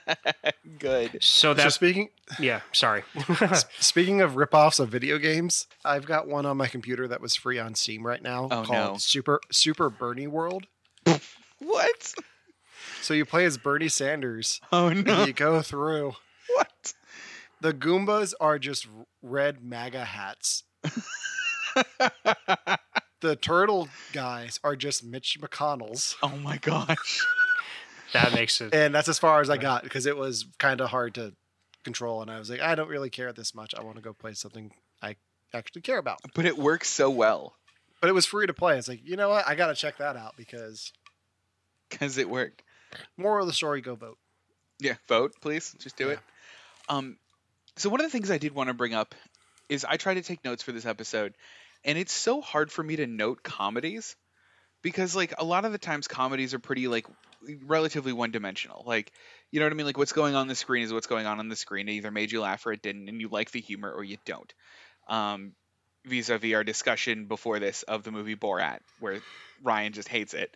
good 0.80 1.12
So 1.22 1.50
So 1.50 1.54
that's 1.54 1.76
speaking 1.76 2.10
yeah. 2.40 2.62
Sorry. 2.72 3.04
speaking 3.80 4.22
of 4.22 4.32
ripoffs 4.34 4.80
of 4.80 4.88
video 4.90 5.18
games, 5.18 5.68
I've 5.84 6.06
got 6.06 6.28
one 6.28 6.46
on 6.46 6.56
my 6.58 6.68
computer 6.68 7.08
that 7.10 7.20
was 7.22 7.36
free 7.36 7.60
on 7.60 7.76
Steam 7.76 8.06
right 8.08 8.22
now 8.24 8.46
Oh, 8.46 8.64
called 8.64 8.70
no. 8.94 8.98
Super 8.98 9.40
Super 9.52 9.90
Bernie 9.90 10.28
World. 10.28 10.66
what 11.60 12.14
So 13.02 13.14
you 13.14 13.26
play 13.26 13.46
as 13.46 13.58
Bernie 13.58 13.90
Sanders. 13.90 14.62
oh 14.72 14.88
and 14.88 15.06
no 15.06 15.26
you 15.26 15.34
go 15.34 15.62
through. 15.62 16.14
what 16.56 16.94
The 17.62 17.74
Goombas 17.74 18.34
are 18.42 18.58
just 18.60 18.88
red 19.22 19.64
MAGA 19.64 20.04
hats. 20.04 20.64
the 23.22 23.36
turtle 23.36 23.88
guys 24.14 24.60
are 24.64 24.76
just 24.76 25.04
Mitch 25.04 25.38
McConnell's. 25.40 26.16
oh 26.24 26.36
my 26.38 26.58
gosh 26.58 27.24
that 28.14 28.34
makes 28.34 28.60
it. 28.62 28.74
And 28.74 28.94
that's 28.94 29.08
as 29.08 29.20
far 29.20 29.42
as 29.42 29.50
I 29.50 29.58
got 29.58 29.84
because 29.84 30.06
it 30.06 30.18
was 30.18 30.46
kind 30.58 30.82
of 30.82 30.90
hard 30.90 31.14
to 31.16 31.34
control. 31.84 32.22
And 32.22 32.30
I 32.32 32.40
was 32.40 32.50
like, 32.50 32.60
I 32.62 32.76
don't 32.76 32.90
really 32.90 33.10
care 33.10 33.32
this 33.32 33.54
much. 33.56 33.74
I 33.78 33.84
want 33.84 33.96
to 33.98 34.02
go 34.02 34.14
play 34.14 34.34
something 34.34 34.72
I 35.02 35.16
actually 35.54 35.82
care 35.82 35.98
about. 35.98 36.20
but 36.34 36.46
it 36.46 36.58
works 36.58 36.90
so 36.90 37.10
well 37.10 37.54
But 38.02 38.10
it 38.10 38.14
was 38.14 38.26
free 38.26 38.48
to 38.48 38.54
play. 38.54 38.78
It's 38.78 38.88
like, 38.88 39.02
you 39.08 39.16
know 39.18 39.30
what? 39.30 39.48
I 39.48 39.56
got 39.56 39.68
to 39.68 39.76
check 39.76 39.98
that 39.98 40.16
out 40.18 40.36
because 40.36 40.92
because 41.90 42.18
it 42.18 42.30
worked 42.30 42.64
moral 43.18 43.44
of 43.44 43.48
the 43.48 43.54
story 43.54 43.82
go 43.82 43.96
vote. 43.96 44.18
yeah 44.80 44.96
vote 45.08 45.34
please 45.42 45.76
just 45.80 45.96
do 45.96 46.08
Yeah. 46.08 46.14
it 46.14 46.20
um 46.90 47.18
so 47.78 47.90
one 47.90 48.00
of 48.00 48.06
the 48.06 48.12
things 48.12 48.32
i 48.32 48.38
did 48.38 48.54
want 48.54 48.68
to 48.68 48.74
bring 48.74 48.94
up 48.94 49.16
is 49.70 49.86
i 49.86 49.98
tried 49.98 50.16
to 50.16 50.22
take 50.22 50.44
notes 50.44 50.64
for 50.64 50.72
this 50.72 50.86
episode 50.86 51.34
and 51.84 51.98
it's 51.98 52.14
so 52.14 52.42
hard 52.42 52.72
for 52.72 52.84
me 52.84 52.98
to 52.98 53.08
note 53.08 53.44
comedies 53.44 54.16
because 54.82 55.16
like 55.16 55.34
a 55.38 55.44
lot 55.44 55.66
of 55.66 55.72
the 55.72 55.78
times 55.78 56.08
comedies 56.08 56.54
are 56.54 56.60
pretty 56.60 56.88
like 56.88 57.06
relatively 57.66 58.14
one 58.14 58.32
dimensional 58.32 58.84
like 58.86 59.12
you 59.52 59.60
know 59.60 59.66
what 59.66 59.74
i 59.74 59.76
mean? 59.76 59.86
Like 59.86 59.98
what's 59.98 60.14
going 60.14 60.36
on 60.36 60.48
the 60.48 60.56
screen 60.56 60.84
is 60.84 60.94
what's 60.94 61.08
going 61.08 61.26
on 61.26 61.40
on 61.40 61.50
the 61.50 61.56
screen. 61.56 61.90
It 61.90 61.94
either 61.94 62.12
made 62.12 62.32
you 62.32 62.42
laugh 62.42 62.66
or 62.66 62.72
it 62.72 62.82
didn't 62.82 63.10
and 63.10 63.20
you 63.20 63.28
like 63.30 63.52
the 63.52 63.60
humor 63.62 63.92
or 63.92 64.04
you 64.04 64.18
don't. 64.26 64.54
Um 65.08 65.54
vis-a-vis 66.06 66.54
our 66.54 66.64
discussion 66.64 67.26
before 67.26 67.60
this 67.60 67.84
of 67.84 68.04
the 68.04 68.12
movie 68.12 68.36
borat 68.36 68.80
where 69.00 69.20
ryan 69.64 69.94
just 69.94 70.08
hates 70.08 70.34
it. 70.34 70.56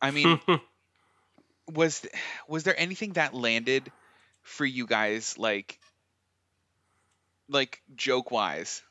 I 0.00 0.10
mean 0.10 0.40
was 1.72 2.06
was 2.48 2.64
there 2.64 2.78
anything 2.78 3.12
that 3.12 3.34
landed 3.34 3.90
for 4.42 4.64
you 4.64 4.86
guys 4.86 5.36
like 5.38 5.78
like 7.48 7.80
joke 7.94 8.30
wise 8.30 8.82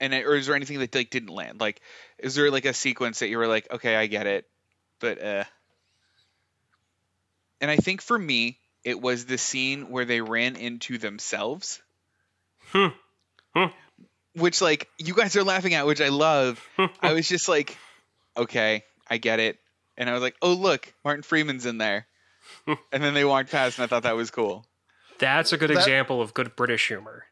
and 0.00 0.12
or 0.14 0.34
is 0.34 0.46
there 0.46 0.56
anything 0.56 0.78
that 0.80 0.94
like 0.94 1.10
didn't 1.10 1.28
land? 1.30 1.60
Like 1.60 1.80
is 2.18 2.34
there 2.34 2.50
like 2.50 2.64
a 2.64 2.74
sequence 2.74 3.20
that 3.20 3.28
you 3.28 3.38
were 3.38 3.46
like 3.46 3.70
okay 3.72 3.96
i 3.96 4.06
get 4.06 4.26
it 4.26 4.46
but 5.00 5.22
uh 5.22 5.44
and 7.60 7.70
i 7.70 7.76
think 7.76 8.02
for 8.02 8.18
me 8.18 8.58
it 8.84 9.00
was 9.00 9.24
the 9.26 9.38
scene 9.38 9.90
where 9.90 10.04
they 10.04 10.20
ran 10.20 10.56
into 10.56 10.98
themselves. 10.98 11.80
Hmm. 12.72 12.88
Hmm. 13.54 13.66
which 14.34 14.60
like 14.60 14.88
you 14.98 15.14
guys 15.14 15.36
are 15.36 15.44
laughing 15.44 15.74
at 15.74 15.86
which 15.86 16.00
i 16.00 16.08
love. 16.08 16.60
I 17.00 17.12
was 17.12 17.28
just 17.28 17.48
like 17.48 17.76
okay 18.36 18.84
i 19.08 19.18
get 19.18 19.40
it 19.40 19.58
and 19.98 20.08
i 20.08 20.12
was 20.14 20.22
like 20.22 20.36
oh 20.42 20.54
look 20.54 20.92
martin 21.04 21.22
freeman's 21.22 21.66
in 21.66 21.78
there. 21.78 22.06
And 22.66 23.02
then 23.02 23.14
they 23.14 23.24
walked 23.24 23.50
past 23.50 23.78
and 23.78 23.84
i 23.84 23.86
thought 23.86 24.02
that 24.04 24.16
was 24.16 24.30
cool. 24.30 24.66
That's 25.18 25.52
a 25.52 25.56
good 25.56 25.70
That- 25.70 25.78
example 25.78 26.20
of 26.20 26.34
good 26.34 26.56
British 26.56 26.88
humor. 26.88 27.24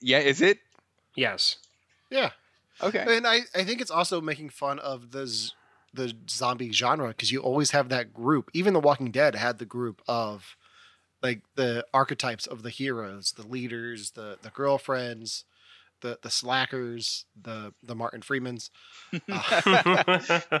Yeah 0.00 0.18
is 0.18 0.40
it 0.40 0.58
Yes. 1.16 1.56
Yeah. 2.10 2.30
okay 2.80 3.04
And 3.16 3.26
I, 3.26 3.40
I 3.54 3.64
think 3.64 3.80
it's 3.80 3.90
also 3.90 4.20
making 4.20 4.50
fun 4.50 4.78
of 4.78 5.10
the 5.10 5.26
z- 5.26 5.52
the 5.92 6.14
zombie 6.28 6.72
genre 6.72 7.08
because 7.08 7.32
you 7.32 7.40
always 7.40 7.72
have 7.72 7.88
that 7.88 8.14
group. 8.14 8.48
Even 8.54 8.74
The 8.74 8.80
Walking 8.80 9.10
Dead 9.10 9.34
had 9.34 9.58
the 9.58 9.64
group 9.66 10.00
of 10.06 10.56
like 11.22 11.42
the 11.56 11.84
archetypes 11.92 12.46
of 12.46 12.62
the 12.62 12.70
heroes, 12.70 13.32
the 13.32 13.46
leaders, 13.46 14.12
the 14.12 14.38
the 14.40 14.50
girlfriends, 14.50 15.44
the 16.00 16.18
the 16.22 16.30
slackers, 16.30 17.24
the 17.40 17.74
the 17.82 17.94
Martin 17.96 18.22
Freemans, 18.22 18.70
uh, 19.30 20.40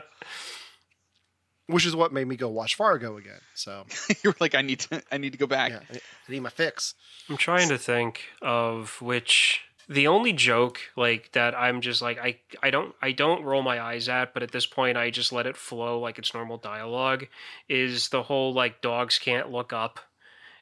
which 1.70 1.86
is 1.86 1.94
what 1.96 2.12
made 2.12 2.26
me 2.26 2.36
go 2.36 2.48
watch 2.48 2.74
Fargo 2.74 3.16
again. 3.16 3.40
So 3.54 3.86
you 4.08 4.30
were 4.30 4.36
like 4.40 4.54
i 4.54 4.62
need 4.62 4.80
to 4.80 5.02
i 5.12 5.18
need 5.18 5.32
to 5.32 5.38
go 5.38 5.46
back 5.46 5.70
yeah, 5.70 5.80
I 5.90 5.96
I 6.28 6.32
need 6.32 6.40
my 6.40 6.50
fix. 6.50 6.94
I'm 7.28 7.36
trying 7.36 7.68
to 7.68 7.78
think 7.78 8.22
of 8.42 9.00
which 9.02 9.62
the 9.88 10.06
only 10.06 10.32
joke 10.32 10.78
like 10.96 11.32
that 11.32 11.52
I'm 11.58 11.80
just 11.80 12.00
like 12.00 12.18
I 12.18 12.38
I 12.62 12.70
don't 12.70 12.94
I 13.02 13.10
don't 13.12 13.42
roll 13.44 13.62
my 13.62 13.80
eyes 13.80 14.08
at, 14.08 14.32
but 14.34 14.42
at 14.44 14.52
this 14.52 14.66
point 14.66 14.96
I 14.96 15.10
just 15.10 15.32
let 15.32 15.46
it 15.46 15.56
flow 15.56 15.98
like 15.98 16.18
it's 16.18 16.32
normal 16.34 16.58
dialogue 16.58 17.26
is 17.68 18.08
the 18.10 18.22
whole 18.22 18.52
like 18.52 18.80
dogs 18.82 19.18
can't 19.18 19.50
look 19.50 19.72
up 19.72 19.98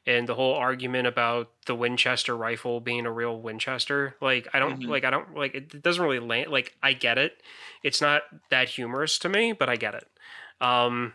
and 0.07 0.27
the 0.27 0.33
whole 0.33 0.55
argument 0.55 1.05
about 1.05 1.51
the 1.67 1.75
Winchester 1.75 2.35
rifle 2.35 2.79
being 2.79 3.05
a 3.05 3.11
real 3.11 3.39
Winchester. 3.39 4.15
Like 4.19 4.47
I 4.53 4.57
don't 4.57 4.81
Mhm. 4.81 4.87
like 4.89 5.03
I 5.03 5.11
don't 5.11 5.35
like 5.35 5.53
it 5.53 5.83
doesn't 5.83 6.01
really 6.03 6.19
land 6.19 6.49
like 6.49 6.75
I 6.81 6.93
get 6.93 7.17
it. 7.19 7.33
It's 7.83 8.01
not 8.01 8.23
that 8.49 8.69
humorous 8.69 9.19
to 9.19 9.29
me, 9.29 9.53
but 9.53 9.69
I 9.69 9.75
get 9.75 9.93
it. 9.93 10.07
Um 10.61 11.13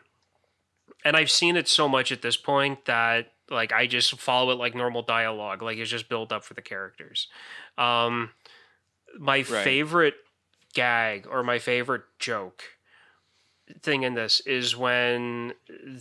and 1.05 1.17
I've 1.17 1.31
seen 1.31 1.57
it 1.57 1.69
so 1.69 1.89
much 1.89 2.11
at 2.13 2.23
this 2.23 2.37
point 2.37 2.87
that 2.87 3.33
like 3.51 3.73
I 3.73 3.87
just 3.87 4.19
follow 4.19 4.53
it 4.53 4.59
like 4.59 4.75
normal 4.75 5.03
dialogue, 5.03 5.63
like 5.63 5.77
it's 5.79 5.91
just 5.91 6.09
built 6.09 6.33
up 6.33 6.45
for 6.45 6.55
the 6.55 6.63
characters. 6.63 7.29
Um, 7.77 8.31
my 9.19 9.43
favorite 9.43 10.15
gag 10.73 11.27
or 11.31 11.43
my 11.43 11.59
favorite 11.59 12.03
joke 12.19 12.63
thing 13.83 14.03
in 14.03 14.15
this 14.15 14.41
is 14.41 14.77
when 14.77 15.53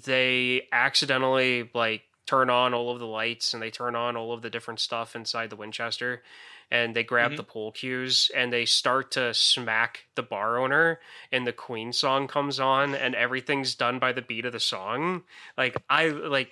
they 0.06 0.68
accidentally 0.72 1.70
like 1.74 2.04
turn 2.26 2.50
on 2.50 2.74
all 2.74 2.92
of 2.92 3.00
the 3.00 3.06
lights 3.06 3.54
and 3.54 3.62
they 3.62 3.70
turn 3.70 3.96
on 3.96 4.16
all 4.16 4.34
of 4.34 4.42
the 4.42 4.50
different 4.50 4.80
stuff 4.80 5.16
inside 5.16 5.50
the 5.50 5.56
Winchester 5.56 6.24
and 6.72 6.96
they 6.96 7.04
grab 7.04 7.32
Mhm. 7.32 7.38
the 7.38 7.44
pool 7.44 7.72
cues 7.72 8.32
and 8.36 8.52
they 8.52 8.66
start 8.66 9.12
to 9.12 9.34
smack 9.34 10.06
the 10.16 10.24
bar 10.24 10.58
owner 10.58 11.00
and 11.32 11.46
the 11.46 11.54
Queen 11.54 11.94
song 11.94 12.28
comes 12.28 12.60
on 12.60 12.96
and 12.96 13.16
everything's 13.16 13.76
done 13.76 14.00
by 14.00 14.12
the 14.12 14.22
beat 14.22 14.46
of 14.46 14.54
the 14.54 14.60
song. 14.60 15.24
Like 15.58 15.76
I 15.90 16.08
like 16.08 16.52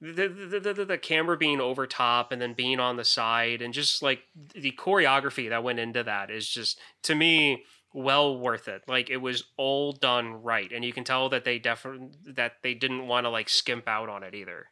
the, 0.00 0.28
the, 0.28 0.60
the, 0.60 0.72
the, 0.72 0.84
the 0.84 0.98
camera 0.98 1.36
being 1.36 1.60
over 1.60 1.86
top 1.86 2.32
and 2.32 2.40
then 2.40 2.54
being 2.54 2.80
on 2.80 2.96
the 2.96 3.04
side 3.04 3.60
and 3.60 3.74
just 3.74 4.02
like 4.02 4.22
the 4.54 4.72
choreography 4.72 5.50
that 5.50 5.62
went 5.62 5.78
into 5.78 6.02
that 6.02 6.30
is 6.30 6.48
just 6.48 6.80
to 7.02 7.14
me 7.14 7.64
well 7.92 8.38
worth 8.38 8.68
it 8.68 8.82
like 8.88 9.10
it 9.10 9.18
was 9.18 9.44
all 9.56 9.92
done 9.92 10.42
right 10.42 10.72
and 10.72 10.84
you 10.84 10.92
can 10.92 11.04
tell 11.04 11.28
that 11.28 11.44
they 11.44 11.58
definitely 11.58 12.08
that 12.24 12.52
they 12.62 12.72
didn't 12.72 13.08
want 13.08 13.24
to 13.26 13.28
like 13.28 13.48
skimp 13.48 13.88
out 13.88 14.08
on 14.08 14.22
it 14.22 14.34
either 14.34 14.68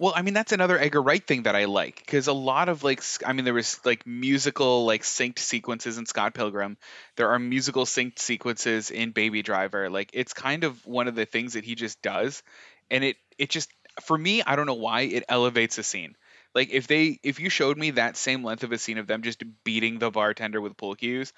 Well, 0.00 0.14
I 0.16 0.22
mean 0.22 0.32
that's 0.32 0.52
another 0.52 0.78
Edgar 0.78 1.02
Wright 1.02 1.22
thing 1.22 1.42
that 1.42 1.54
I 1.54 1.66
like 1.66 1.98
because 1.98 2.26
a 2.26 2.32
lot 2.32 2.70
of 2.70 2.82
like 2.82 3.02
I 3.26 3.34
mean 3.34 3.44
there 3.44 3.52
was 3.52 3.78
like 3.84 4.06
musical 4.06 4.86
like 4.86 5.02
synced 5.02 5.40
sequences 5.40 5.98
in 5.98 6.06
Scott 6.06 6.32
Pilgrim. 6.32 6.78
There 7.16 7.28
are 7.28 7.38
musical 7.38 7.84
synced 7.84 8.18
sequences 8.18 8.90
in 8.90 9.10
Baby 9.10 9.42
Driver. 9.42 9.90
Like 9.90 10.08
it's 10.14 10.32
kind 10.32 10.64
of 10.64 10.86
one 10.86 11.06
of 11.06 11.16
the 11.16 11.26
things 11.26 11.52
that 11.52 11.66
he 11.66 11.74
just 11.74 12.00
does 12.00 12.42
and 12.90 13.04
it 13.04 13.16
it 13.36 13.50
just 13.50 13.70
for 14.00 14.16
me 14.16 14.42
I 14.42 14.56
don't 14.56 14.64
know 14.64 14.72
why 14.72 15.02
it 15.02 15.24
elevates 15.28 15.76
a 15.76 15.82
scene. 15.82 16.16
Like 16.54 16.70
if 16.70 16.86
they 16.86 17.20
if 17.22 17.38
you 17.38 17.50
showed 17.50 17.76
me 17.76 17.90
that 17.90 18.16
same 18.16 18.42
length 18.42 18.64
of 18.64 18.72
a 18.72 18.78
scene 18.78 18.96
of 18.96 19.06
them 19.06 19.20
just 19.20 19.44
beating 19.64 19.98
the 19.98 20.10
bartender 20.10 20.62
with 20.62 20.78
pool 20.78 20.94
cues, 20.94 21.34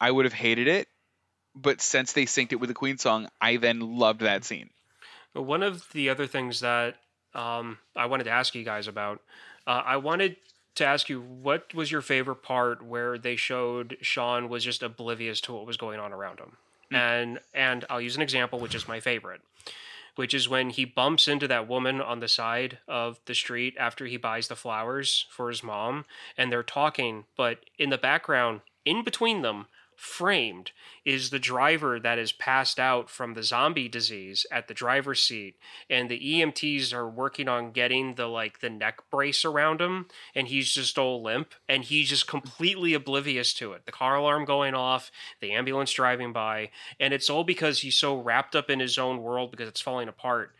I 0.00 0.12
would 0.12 0.26
have 0.26 0.32
hated 0.32 0.68
it. 0.68 0.86
But 1.56 1.80
since 1.80 2.12
they 2.12 2.26
synced 2.26 2.52
it 2.52 2.60
with 2.60 2.68
the 2.68 2.74
Queen 2.74 2.98
song, 2.98 3.26
I 3.40 3.56
then 3.56 3.80
loved 3.80 4.20
that 4.20 4.44
scene. 4.44 4.70
One 5.32 5.64
of 5.64 5.84
the 5.92 6.08
other 6.08 6.28
things 6.28 6.60
that 6.60 6.98
um, 7.36 7.78
I 7.94 8.06
wanted 8.06 8.24
to 8.24 8.30
ask 8.30 8.54
you 8.54 8.64
guys 8.64 8.88
about, 8.88 9.20
uh, 9.66 9.82
I 9.84 9.98
wanted 9.98 10.36
to 10.76 10.84
ask 10.84 11.08
you, 11.08 11.20
what 11.20 11.74
was 11.74 11.90
your 11.90 12.02
favorite 12.02 12.42
part 12.42 12.82
where 12.82 13.18
they 13.18 13.36
showed 13.36 13.96
Shaun 14.00 14.48
was 14.48 14.64
just 14.64 14.82
oblivious 14.82 15.40
to 15.42 15.52
what 15.52 15.66
was 15.66 15.76
going 15.76 16.00
on 16.00 16.12
around 16.12 16.40
him? 16.40 16.56
And 16.92 17.40
and 17.52 17.84
I'll 17.90 18.00
use 18.00 18.16
an 18.16 18.22
example, 18.22 18.58
which 18.58 18.74
is 18.74 18.86
my 18.86 19.00
favorite, 19.00 19.40
which 20.14 20.32
is 20.32 20.48
when 20.48 20.70
he 20.70 20.84
bumps 20.84 21.26
into 21.28 21.48
that 21.48 21.68
woman 21.68 22.00
on 22.00 22.20
the 22.20 22.28
side 22.28 22.78
of 22.86 23.18
the 23.26 23.34
street 23.34 23.74
after 23.78 24.06
he 24.06 24.16
buys 24.16 24.48
the 24.48 24.56
flowers 24.56 25.26
for 25.30 25.48
his 25.48 25.64
mom, 25.64 26.04
and 26.38 26.52
they're 26.52 26.62
talking, 26.62 27.24
but 27.36 27.58
in 27.78 27.90
the 27.90 27.98
background, 27.98 28.60
in 28.84 29.02
between 29.02 29.42
them, 29.42 29.66
framed 29.96 30.72
is 31.04 31.30
the 31.30 31.38
driver 31.38 31.98
that 31.98 32.18
is 32.18 32.30
passed 32.32 32.78
out 32.78 33.08
from 33.08 33.32
the 33.32 33.42
zombie 33.42 33.88
disease 33.88 34.44
at 34.52 34.68
the 34.68 34.74
driver's 34.74 35.22
seat. 35.22 35.56
And 35.88 36.10
the 36.10 36.20
EMTs 36.20 36.92
are 36.92 37.08
working 37.08 37.48
on 37.48 37.72
getting 37.72 38.14
the 38.14 38.26
like 38.26 38.60
the 38.60 38.70
neck 38.70 39.00
brace 39.10 39.44
around 39.44 39.80
him 39.80 40.06
and 40.34 40.48
he's 40.48 40.70
just 40.70 40.98
all 40.98 41.22
limp 41.22 41.54
and 41.68 41.84
he's 41.84 42.10
just 42.10 42.26
completely 42.26 42.92
oblivious 42.92 43.54
to 43.54 43.72
it. 43.72 43.86
The 43.86 43.92
car 43.92 44.16
alarm 44.16 44.44
going 44.44 44.74
off 44.74 45.10
the 45.40 45.52
ambulance 45.52 45.92
driving 45.92 46.32
by 46.32 46.70
and 47.00 47.14
it's 47.14 47.30
all 47.30 47.44
because 47.44 47.80
he's 47.80 47.98
so 47.98 48.16
wrapped 48.16 48.54
up 48.54 48.68
in 48.68 48.80
his 48.80 48.98
own 48.98 49.22
world 49.22 49.50
because 49.50 49.68
it's 49.68 49.80
falling 49.80 50.08
apart 50.08 50.54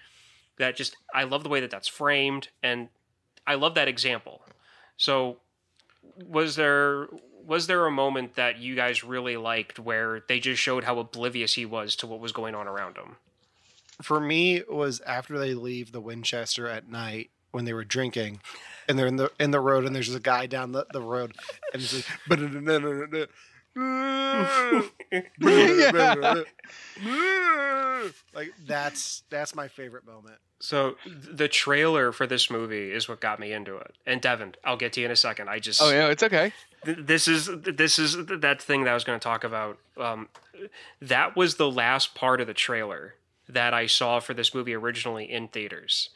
that 0.58 0.76
just 0.76 0.96
I 1.14 1.24
love 1.24 1.42
the 1.42 1.50
way 1.50 1.60
that 1.60 1.70
that's 1.70 1.88
framed 1.88 2.48
and 2.62 2.88
I 3.46 3.54
love 3.54 3.74
that 3.74 3.88
example. 3.88 4.42
So 4.96 5.38
was 6.24 6.56
there 6.56 7.08
was 7.46 7.66
there 7.66 7.86
a 7.86 7.90
moment 7.90 8.34
that 8.34 8.58
you 8.58 8.74
guys 8.74 9.04
really 9.04 9.36
liked 9.36 9.78
where 9.78 10.22
they 10.28 10.40
just 10.40 10.60
showed 10.60 10.84
how 10.84 10.98
oblivious 10.98 11.54
he 11.54 11.64
was 11.64 11.96
to 11.96 12.06
what 12.06 12.20
was 12.20 12.32
going 12.32 12.54
on 12.54 12.66
around 12.66 12.96
him? 12.96 13.16
For 14.02 14.20
me, 14.20 14.56
it 14.56 14.72
was 14.72 15.00
after 15.06 15.38
they 15.38 15.54
leave 15.54 15.92
the 15.92 16.00
Winchester 16.00 16.68
at 16.68 16.88
night 16.88 17.30
when 17.52 17.64
they 17.64 17.72
were 17.72 17.84
drinking, 17.84 18.40
and 18.88 18.98
they're 18.98 19.06
in 19.06 19.16
the 19.16 19.30
in 19.40 19.50
the 19.50 19.60
road, 19.60 19.84
and 19.86 19.94
there's 19.94 20.14
a 20.14 20.20
guy 20.20 20.46
down 20.46 20.72
the, 20.72 20.84
the 20.92 21.00
road, 21.00 21.34
and 21.72 21.80
he's 21.80 22.06
like, 22.28 23.28
like 28.34 28.52
that's 28.66 29.22
that's 29.30 29.54
my 29.54 29.68
favorite 29.68 30.06
moment. 30.06 30.36
So 30.58 30.96
the 31.06 31.48
trailer 31.48 32.12
for 32.12 32.26
this 32.26 32.50
movie 32.50 32.90
is 32.90 33.08
what 33.08 33.20
got 33.20 33.38
me 33.38 33.52
into 33.52 33.76
it. 33.76 33.94
And 34.06 34.22
Devon, 34.22 34.54
I'll 34.64 34.78
get 34.78 34.94
to 34.94 35.00
you 35.00 35.06
in 35.06 35.12
a 35.12 35.16
second. 35.16 35.50
I 35.50 35.58
just 35.58 35.82
Oh 35.82 35.90
yeah, 35.90 36.08
it's 36.08 36.22
okay. 36.22 36.52
th- 36.84 36.98
this 37.00 37.28
is 37.28 37.50
this 37.62 37.98
is 37.98 38.16
that 38.26 38.62
thing 38.62 38.84
that 38.84 38.90
I 38.90 38.94
was 38.94 39.04
going 39.04 39.20
to 39.20 39.22
talk 39.22 39.44
about. 39.44 39.78
Um, 39.98 40.28
that 41.02 41.36
was 41.36 41.56
the 41.56 41.70
last 41.70 42.14
part 42.14 42.40
of 42.40 42.46
the 42.46 42.54
trailer 42.54 43.14
that 43.48 43.74
I 43.74 43.86
saw 43.86 44.18
for 44.20 44.32
this 44.34 44.54
movie 44.54 44.74
originally 44.74 45.30
in 45.30 45.48
theaters. 45.48 46.08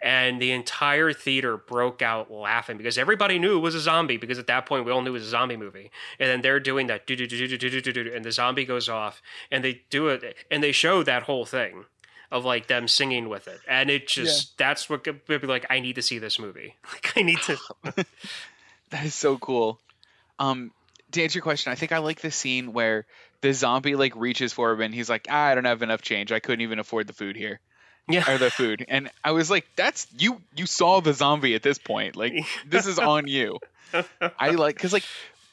And 0.00 0.40
the 0.40 0.52
entire 0.52 1.12
theater 1.12 1.56
broke 1.56 2.02
out 2.02 2.30
laughing 2.30 2.76
because 2.76 2.98
everybody 2.98 3.38
knew 3.38 3.56
it 3.56 3.60
was 3.60 3.74
a 3.74 3.80
zombie 3.80 4.16
because 4.16 4.38
at 4.38 4.46
that 4.46 4.64
point 4.64 4.84
we 4.84 4.92
all 4.92 5.02
knew 5.02 5.10
it 5.10 5.14
was 5.14 5.26
a 5.26 5.30
zombie 5.30 5.56
movie. 5.56 5.90
And 6.20 6.28
then 6.30 6.40
they're 6.40 6.60
doing 6.60 6.86
that 6.86 7.08
and 7.08 8.24
the 8.24 8.32
zombie 8.32 8.64
goes 8.64 8.88
off 8.88 9.20
and 9.50 9.64
they 9.64 9.82
do 9.90 10.08
it 10.08 10.36
and 10.50 10.62
they 10.62 10.72
show 10.72 11.02
that 11.02 11.24
whole 11.24 11.44
thing 11.44 11.84
of 12.30 12.44
like 12.44 12.68
them 12.68 12.86
singing 12.86 13.28
with 13.28 13.48
it. 13.48 13.58
And 13.66 13.90
it 13.90 14.06
just 14.06 14.56
that's 14.56 14.88
what 14.88 15.02
could 15.02 15.26
be 15.26 15.38
like 15.38 15.66
I 15.68 15.80
need 15.80 15.94
to 15.94 16.02
see 16.02 16.18
this 16.18 16.38
movie. 16.38 16.76
Like 16.92 17.12
I 17.16 17.22
need 17.22 17.38
to 17.40 17.56
That 18.90 19.04
is 19.04 19.14
so 19.14 19.36
cool. 19.36 19.80
Um, 20.38 20.70
to 21.12 21.22
answer 21.22 21.38
your 21.38 21.42
question, 21.42 21.72
I 21.72 21.74
think 21.74 21.92
I 21.92 21.98
like 21.98 22.20
the 22.20 22.30
scene 22.30 22.72
where 22.72 23.06
the 23.40 23.52
zombie 23.52 23.96
like 23.96 24.14
reaches 24.16 24.52
for 24.52 24.72
him 24.72 24.80
and 24.80 24.94
he's 24.94 25.10
like, 25.10 25.26
ah, 25.28 25.46
I 25.46 25.54
don't 25.54 25.64
have 25.64 25.82
enough 25.82 26.02
change. 26.02 26.32
I 26.32 26.40
couldn't 26.40 26.62
even 26.62 26.78
afford 26.78 27.06
the 27.06 27.12
food 27.12 27.36
here 27.36 27.60
Yeah. 28.08 28.30
or 28.30 28.38
the 28.38 28.50
food. 28.50 28.84
And 28.88 29.10
I 29.22 29.32
was 29.32 29.50
like, 29.50 29.66
that's 29.76 30.06
you. 30.18 30.40
You 30.56 30.66
saw 30.66 31.00
the 31.00 31.12
zombie 31.12 31.54
at 31.54 31.62
this 31.62 31.78
point. 31.78 32.16
Like 32.16 32.32
this 32.66 32.86
is 32.86 32.98
on 32.98 33.26
you. 33.26 33.58
I 34.38 34.50
like 34.50 34.74
because 34.76 34.92
like 34.92 35.04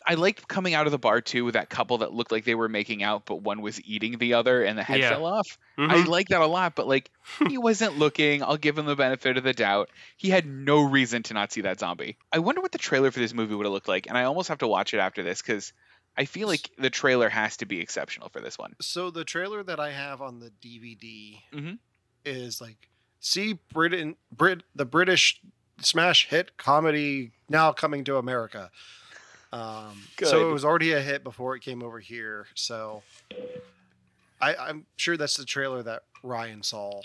I 0.07 0.13
liked 0.13 0.47
coming 0.47 0.73
out 0.75 0.85
of 0.85 0.91
the 0.91 0.99
bar 0.99 1.19
too 1.21 1.45
with 1.45 1.55
that 1.55 1.67
couple 1.69 1.97
that 1.99 2.13
looked 2.13 2.31
like 2.31 2.45
they 2.45 2.53
were 2.53 2.69
making 2.69 3.01
out, 3.01 3.25
but 3.25 3.41
one 3.41 3.61
was 3.61 3.81
eating 3.85 4.17
the 4.19 4.35
other 4.35 4.63
and 4.63 4.77
the 4.77 4.83
head 4.83 4.99
Yeah. 4.99 5.09
fell 5.09 5.25
off. 5.25 5.57
I 5.77 5.81
Mhm. 6.03 6.07
like 6.07 6.27
that 6.29 6.41
a 6.41 6.45
lot, 6.45 6.75
but 6.75 6.87
like 6.87 7.09
he 7.49 7.57
wasn't 7.57 7.97
looking. 7.97 8.43
I'll 8.43 8.57
give 8.57 8.77
him 8.77 8.85
the 8.85 8.95
benefit 8.95 9.37
of 9.37 9.43
the 9.43 9.53
doubt. 9.53 9.89
He 10.17 10.29
had 10.29 10.45
no 10.45 10.83
reason 10.83 11.23
to 11.23 11.33
not 11.33 11.51
see 11.51 11.61
that 11.61 11.79
zombie. 11.79 12.17
I 12.31 12.39
wonder 12.39 12.61
what 12.61 12.71
the 12.71 12.77
trailer 12.77 13.09
for 13.11 13.19
this 13.19 13.33
movie 13.33 13.55
would 13.55 13.65
have 13.65 13.73
looked 13.73 13.87
like, 13.87 14.07
and 14.07 14.17
I 14.17 14.25
almost 14.25 14.49
have 14.49 14.59
to 14.59 14.67
watch 14.67 14.93
it 14.93 14.99
after 14.99 15.23
this 15.23 15.41
because 15.41 15.73
I 16.17 16.25
feel 16.25 16.47
like 16.47 16.69
the 16.77 16.89
trailer 16.89 17.27
has 17.27 17.57
to 17.57 17.65
be 17.65 17.81
exceptional 17.81 18.29
for 18.29 18.39
this 18.41 18.57
one. 18.59 18.73
So 18.81 19.09
the 19.11 19.25
trailer 19.25 19.63
that 19.63 19.79
I 19.79 19.91
have 19.91 20.21
on 20.21 20.39
the 20.39 20.49
DVD 20.61 21.41
Mhm. 21.53 21.79
Is 22.25 22.61
like 22.61 22.89
see 23.19 23.59
Britain 23.71 24.15
Brit 24.31 24.63
the 24.75 24.85
British 24.85 25.41
smash 25.79 26.27
hit 26.29 26.57
comedy 26.57 27.31
now 27.49 27.71
coming 27.71 28.03
to 28.05 28.17
America. 28.17 28.71
Um, 29.51 30.03
so 30.21 30.49
it 30.49 30.51
was 30.51 30.65
already 30.65 30.91
a 30.91 30.99
hit 30.99 31.23
before 31.23 31.55
it 31.55 31.61
came 31.61 31.81
over 31.81 31.99
here. 31.99 32.47
So 32.55 33.03
I, 34.41 34.55
I'm 34.55 34.85
sure 34.97 35.15
that's 35.15 35.37
the 35.37 35.45
trailer 35.45 35.81
that 35.83 36.03
Ryan 36.23 36.61
saw. 36.61 37.01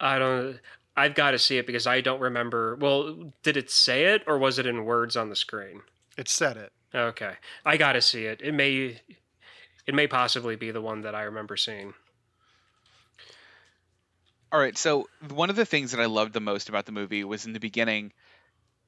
I 0.00 0.18
don't. 0.18 0.58
I've 0.96 1.14
got 1.14 1.32
to 1.32 1.38
see 1.38 1.58
it 1.58 1.66
because 1.66 1.86
I 1.86 2.00
don't 2.00 2.20
remember. 2.20 2.76
Well, 2.76 3.32
did 3.42 3.56
it 3.56 3.70
say 3.70 4.06
it 4.06 4.22
or 4.26 4.38
was 4.38 4.58
it 4.58 4.66
in 4.66 4.86
words 4.86 5.16
on 5.16 5.28
the 5.28 5.36
screen? 5.36 5.82
It 6.16 6.28
said 6.28 6.56
it. 6.56 6.72
Okay, 6.94 7.34
I 7.66 7.76
got 7.76 7.92
to 7.92 8.00
see 8.00 8.24
it. 8.24 8.40
It 8.42 8.52
may, 8.52 8.98
it 9.86 9.94
may 9.94 10.06
possibly 10.06 10.56
be 10.56 10.70
the 10.70 10.80
one 10.80 11.02
that 11.02 11.14
I 11.14 11.24
remember 11.24 11.58
seeing. 11.58 11.92
All 14.52 14.60
right, 14.60 14.76
so 14.76 15.08
one 15.30 15.50
of 15.50 15.56
the 15.56 15.64
things 15.64 15.92
that 15.92 16.00
I 16.00 16.06
loved 16.06 16.32
the 16.32 16.40
most 16.40 16.68
about 16.68 16.86
the 16.86 16.92
movie 16.92 17.24
was 17.24 17.46
in 17.46 17.52
the 17.52 17.60
beginning, 17.60 18.12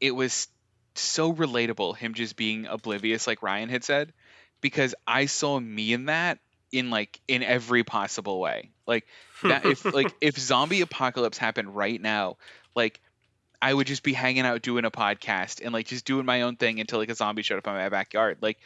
it 0.00 0.12
was 0.12 0.48
so 0.94 1.32
relatable, 1.32 1.96
him 1.96 2.14
just 2.14 2.36
being 2.36 2.66
oblivious, 2.66 3.26
like 3.26 3.42
Ryan 3.42 3.68
had 3.68 3.84
said, 3.84 4.12
because 4.60 4.94
I 5.06 5.26
saw 5.26 5.58
me 5.58 5.92
in 5.92 6.06
that 6.06 6.38
in 6.70 6.90
like 6.90 7.20
in 7.28 7.42
every 7.42 7.82
possible 7.82 8.40
way. 8.40 8.70
Like 8.86 9.06
that 9.42 9.64
if 9.64 9.84
like 9.94 10.14
if 10.20 10.38
zombie 10.38 10.80
apocalypse 10.80 11.38
happened 11.38 11.74
right 11.74 12.00
now, 12.00 12.36
like 12.74 13.00
I 13.60 13.72
would 13.72 13.86
just 13.86 14.02
be 14.02 14.12
hanging 14.12 14.46
out 14.46 14.62
doing 14.62 14.84
a 14.84 14.90
podcast 14.90 15.60
and 15.64 15.72
like 15.72 15.86
just 15.86 16.04
doing 16.04 16.26
my 16.26 16.42
own 16.42 16.56
thing 16.56 16.80
until 16.80 16.98
like 16.98 17.10
a 17.10 17.14
zombie 17.14 17.42
showed 17.42 17.58
up 17.58 17.66
in 17.66 17.72
my 17.72 17.88
backyard. 17.88 18.38
Like, 18.40 18.58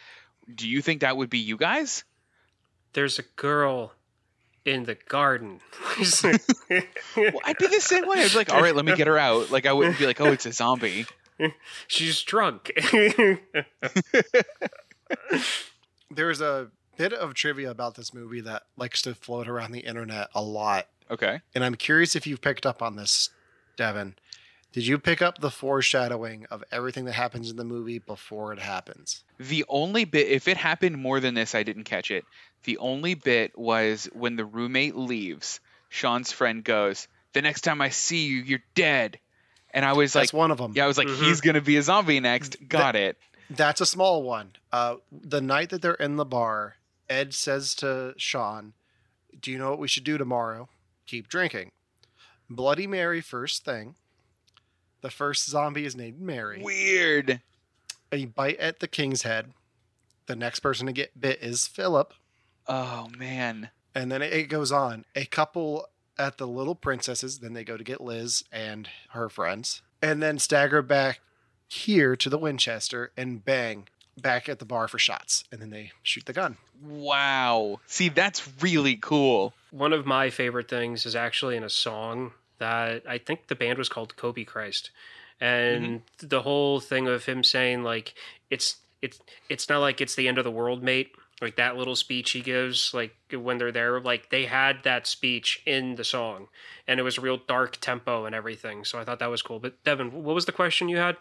do 0.53 0.69
you 0.69 0.83
think 0.83 1.01
that 1.01 1.17
would 1.17 1.31
be 1.31 1.39
you 1.39 1.57
guys? 1.57 2.05
There's 2.93 3.19
a 3.19 3.23
girl 3.37 3.93
in 4.65 4.85
the 4.85 4.97
garden. 5.09 5.61
Well, 7.15 7.33
I'd 7.45 7.59
be 7.59 7.67
the 7.67 7.81
same 7.81 8.07
way. 8.09 8.23
I'd 8.23 8.31
be 8.31 8.37
like, 8.39 8.51
all 8.51 8.63
right, 8.63 8.75
let 8.75 8.87
me 8.87 8.97
get 8.97 9.07
her 9.07 9.19
out. 9.19 9.51
Like 9.51 9.67
I 9.67 9.73
wouldn't 9.75 9.99
be 9.99 10.07
like, 10.07 10.19
oh, 10.23 10.33
it's 10.33 10.47
a 10.47 10.53
zombie. 10.53 11.05
She's 11.87 12.23
drunk. 12.23 12.73
There's 16.11 16.41
a 16.41 16.69
bit 16.97 17.13
of 17.13 17.35
trivia 17.35 17.71
about 17.71 17.97
this 17.97 18.15
movie 18.15 18.41
that 18.41 18.63
likes 18.79 19.03
to 19.03 19.15
float 19.15 19.47
around 19.47 19.73
the 19.73 19.81
internet 19.81 20.29
a 20.35 20.41
lot. 20.43 20.89
Okay. 21.11 21.41
And 21.55 21.63
I'm 21.65 21.75
curious 21.75 22.17
if 22.17 22.27
you've 22.27 22.41
picked 22.41 22.65
up 22.65 22.81
on 22.81 22.97
this, 22.97 23.29
Devon. 23.77 24.15
Did 24.73 24.87
you 24.87 24.99
pick 24.99 25.21
up 25.21 25.39
the 25.39 25.51
foreshadowing 25.51 26.47
of 26.51 26.65
everything 26.73 27.05
that 27.05 27.13
happens 27.13 27.51
in 27.51 27.57
the 27.57 27.65
movie 27.65 27.99
before 27.99 28.53
it 28.53 28.59
happens? 28.59 29.23
The 29.39 29.65
only 29.69 30.05
bit, 30.05 30.29
if 30.29 30.49
it 30.49 30.57
happened 30.57 30.97
more 30.99 31.21
than 31.21 31.35
this, 31.35 31.55
I 31.55 31.63
didn't 31.63 31.85
catch 31.85 32.11
it. 32.11 32.25
The 32.65 32.79
only 32.79 33.15
bit 33.15 33.59
was 33.59 34.09
when 34.15 34.37
the 34.37 34.45
roommate 34.47 34.97
leaves, 34.97 35.61
Shaun's 35.91 36.33
friend 36.33 36.65
goes, 36.65 37.07
The 37.35 37.43
next 37.43 37.63
time 37.63 37.81
I 37.83 37.91
see 37.91 38.27
you, 38.27 38.39
you're 38.43 38.63
dead. 38.75 39.19
And 39.75 39.85
I 39.85 39.93
was 39.95 40.13
That's 40.13 40.33
like, 40.33 40.39
one 40.39 40.51
of 40.51 40.59
them. 40.59 40.73
Yeah, 40.75 40.85
I 40.85 40.87
was 40.87 40.99
like, 40.99 41.09
Mhm. 41.09 41.23
he's 41.23 41.41
going 41.41 41.55
to 41.55 41.61
be 41.63 41.77
a 41.77 41.83
zombie 41.83 42.21
next. 42.21 42.57
Got 42.69 42.95
it. 42.97 43.17
That's 43.51 43.81
a 43.81 43.87
small 43.87 44.23
one. 44.23 44.53
Uh, 44.71 44.97
the 45.11 45.41
night 45.41 45.71
that 45.71 45.83
they're 45.83 45.95
in 45.95 46.17
the 46.17 46.25
bar, 46.25 46.77
Ed 47.11 47.35
says 47.35 47.75
to 47.77 48.15
Shaun, 48.17 48.73
Do 49.39 49.51
you 49.51 49.59
know 49.59 49.71
what 49.71 49.79
we 49.79 49.89
should 49.89 50.05
do 50.05 50.17
tomorrow? 50.19 50.69
Keep 51.07 51.29
drinking. 51.29 51.73
Bloody 52.49 52.87
Mary, 52.87 53.21
first 53.21 53.65
thing. 53.65 53.97
The 55.03 55.11
first 55.11 55.51
zombie 55.51 55.85
is 55.85 55.95
named 55.95 56.21
Mary. 56.21 56.63
Weird. 56.63 57.41
A 58.11 58.27
bite 58.27 58.59
at 58.59 58.81
the 58.81 58.89
king's 58.89 59.23
head. 59.23 59.53
The 60.27 60.37
next 60.37 60.61
person 60.61 60.87
to 60.87 60.93
get 60.93 61.21
bit 61.21 61.43
is 61.43 61.67
Philip. 61.67 62.15
Oh, 62.67 63.09
man. 63.19 63.71
And 63.95 64.11
then 64.11 64.23
it 64.23 64.49
goes 64.49 64.71
on. 64.73 65.05
A 65.17 65.25
couple 65.25 65.89
at 66.19 66.39
the 66.39 66.47
Little 66.47 66.77
Princesses. 66.77 67.41
Then 67.41 67.53
they 67.53 67.65
go 67.65 67.77
to 67.77 67.85
get 67.85 68.01
Liz 68.01 68.45
and 68.53 68.89
her 69.11 69.29
friends. 69.29 69.83
And 70.01 70.23
then 70.23 70.39
stagger 70.39 70.83
back 70.83 71.21
here 71.69 72.15
to 72.17 72.31
the 72.31 72.39
Winchester 72.39 73.11
and 73.17 73.45
bang 73.45 73.89
back 74.21 74.49
at 74.49 74.61
the 74.61 74.65
bar 74.65 74.87
for 74.87 74.99
shots. 74.99 75.45
And 75.51 75.61
then 75.61 75.71
they 75.71 75.91
shoot 76.03 76.27
the 76.27 76.33
gun. 76.33 76.59
Wow. 76.81 77.81
See, 77.87 78.09
that's 78.09 78.49
really 78.61 78.97
cool. 78.97 79.55
One 79.71 79.93
of 79.93 80.07
my 80.07 80.31
favorite 80.31 80.69
things 80.69 81.07
is 81.07 81.17
actually 81.17 81.57
in 81.57 81.65
a 81.65 81.71
song 81.71 82.33
that 82.63 83.03
I 83.09 83.19
think 83.19 83.49
the 83.49 83.57
band 83.57 83.77
was 83.77 83.89
called 83.89 84.17
Kobe 84.17 84.45
Christ. 84.45 84.93
And 85.41 86.03
the 86.19 86.43
whole 86.43 86.79
thing 86.79 87.09
of 87.09 87.25
him 87.25 87.43
saying 87.43 87.83
like 87.83 88.15
it's 88.51 88.77
it's 89.03 89.19
it's 89.49 89.69
not 89.69 89.81
like 89.81 90.01
it's 90.01 90.15
the 90.15 90.29
end 90.29 90.39
of 90.39 90.45
the 90.45 90.51
world, 90.51 90.83
mate. 90.83 91.11
Like 91.41 91.57
that 91.57 91.77
little 91.77 91.97
speech 91.97 92.31
he 92.31 92.41
gives, 92.41 92.95
like 92.95 93.17
when 93.33 93.59
they're 93.59 93.73
there, 93.73 94.01
like 94.01 94.31
they 94.31 94.45
had 94.45 94.85
that 94.85 95.09
speech 95.09 95.61
in 95.67 95.97
the 95.97 96.05
song, 96.05 96.47
and 96.87 97.01
it 97.01 97.03
was 97.03 97.19
a 97.19 97.21
real 97.21 97.41
dark 97.49 97.79
tempo 97.81 98.27
and 98.27 98.35
everything. 98.35 98.85
So 98.85 99.01
I 99.01 99.05
thought 99.05 99.19
that 99.19 99.31
was 99.31 99.43
cool. 99.43 99.59
But 99.59 99.83
Devon, 99.83 100.23
what 100.23 100.37
was 100.37 100.45
the 100.45 100.53
question 100.53 100.89
you 100.89 100.99
had? 100.99 101.17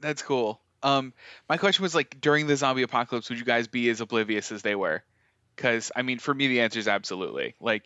That's 0.00 0.20
cool. 0.20 0.60
Um, 0.82 1.14
my 1.48 1.56
question 1.56 1.82
was 1.82 1.94
like 1.94 2.20
during 2.20 2.46
the 2.46 2.56
zombie 2.56 2.82
apocalypse, 2.82 3.30
would 3.30 3.38
you 3.38 3.46
guys 3.46 3.68
be 3.68 3.88
as 3.88 4.02
oblivious 4.02 4.52
as 4.52 4.60
they 4.60 4.74
were? 4.74 5.02
Because 5.56 5.90
I 5.96 6.02
mean, 6.02 6.18
for 6.18 6.34
me, 6.34 6.48
the 6.48 6.60
answer 6.60 6.78
is 6.78 6.86
absolutely. 6.86 7.54
Like, 7.58 7.84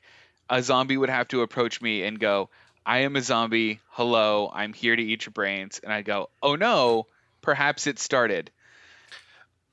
a 0.50 0.62
zombie 0.62 0.96
would 0.96 1.08
have 1.08 1.28
to 1.28 1.42
approach 1.42 1.80
me 1.80 2.02
and 2.02 2.18
go, 2.18 2.50
"I 2.84 2.98
am 2.98 3.16
a 3.16 3.20
zombie. 3.22 3.80
Hello, 3.90 4.50
I'm 4.52 4.72
here 4.72 4.96
to 4.96 5.02
eat 5.02 5.26
your 5.26 5.32
brains," 5.32 5.80
and 5.82 5.92
I 5.92 6.02
go, 6.02 6.30
"Oh 6.42 6.56
no, 6.56 7.06
perhaps 7.40 7.86
it 7.86 7.98
started." 7.98 8.50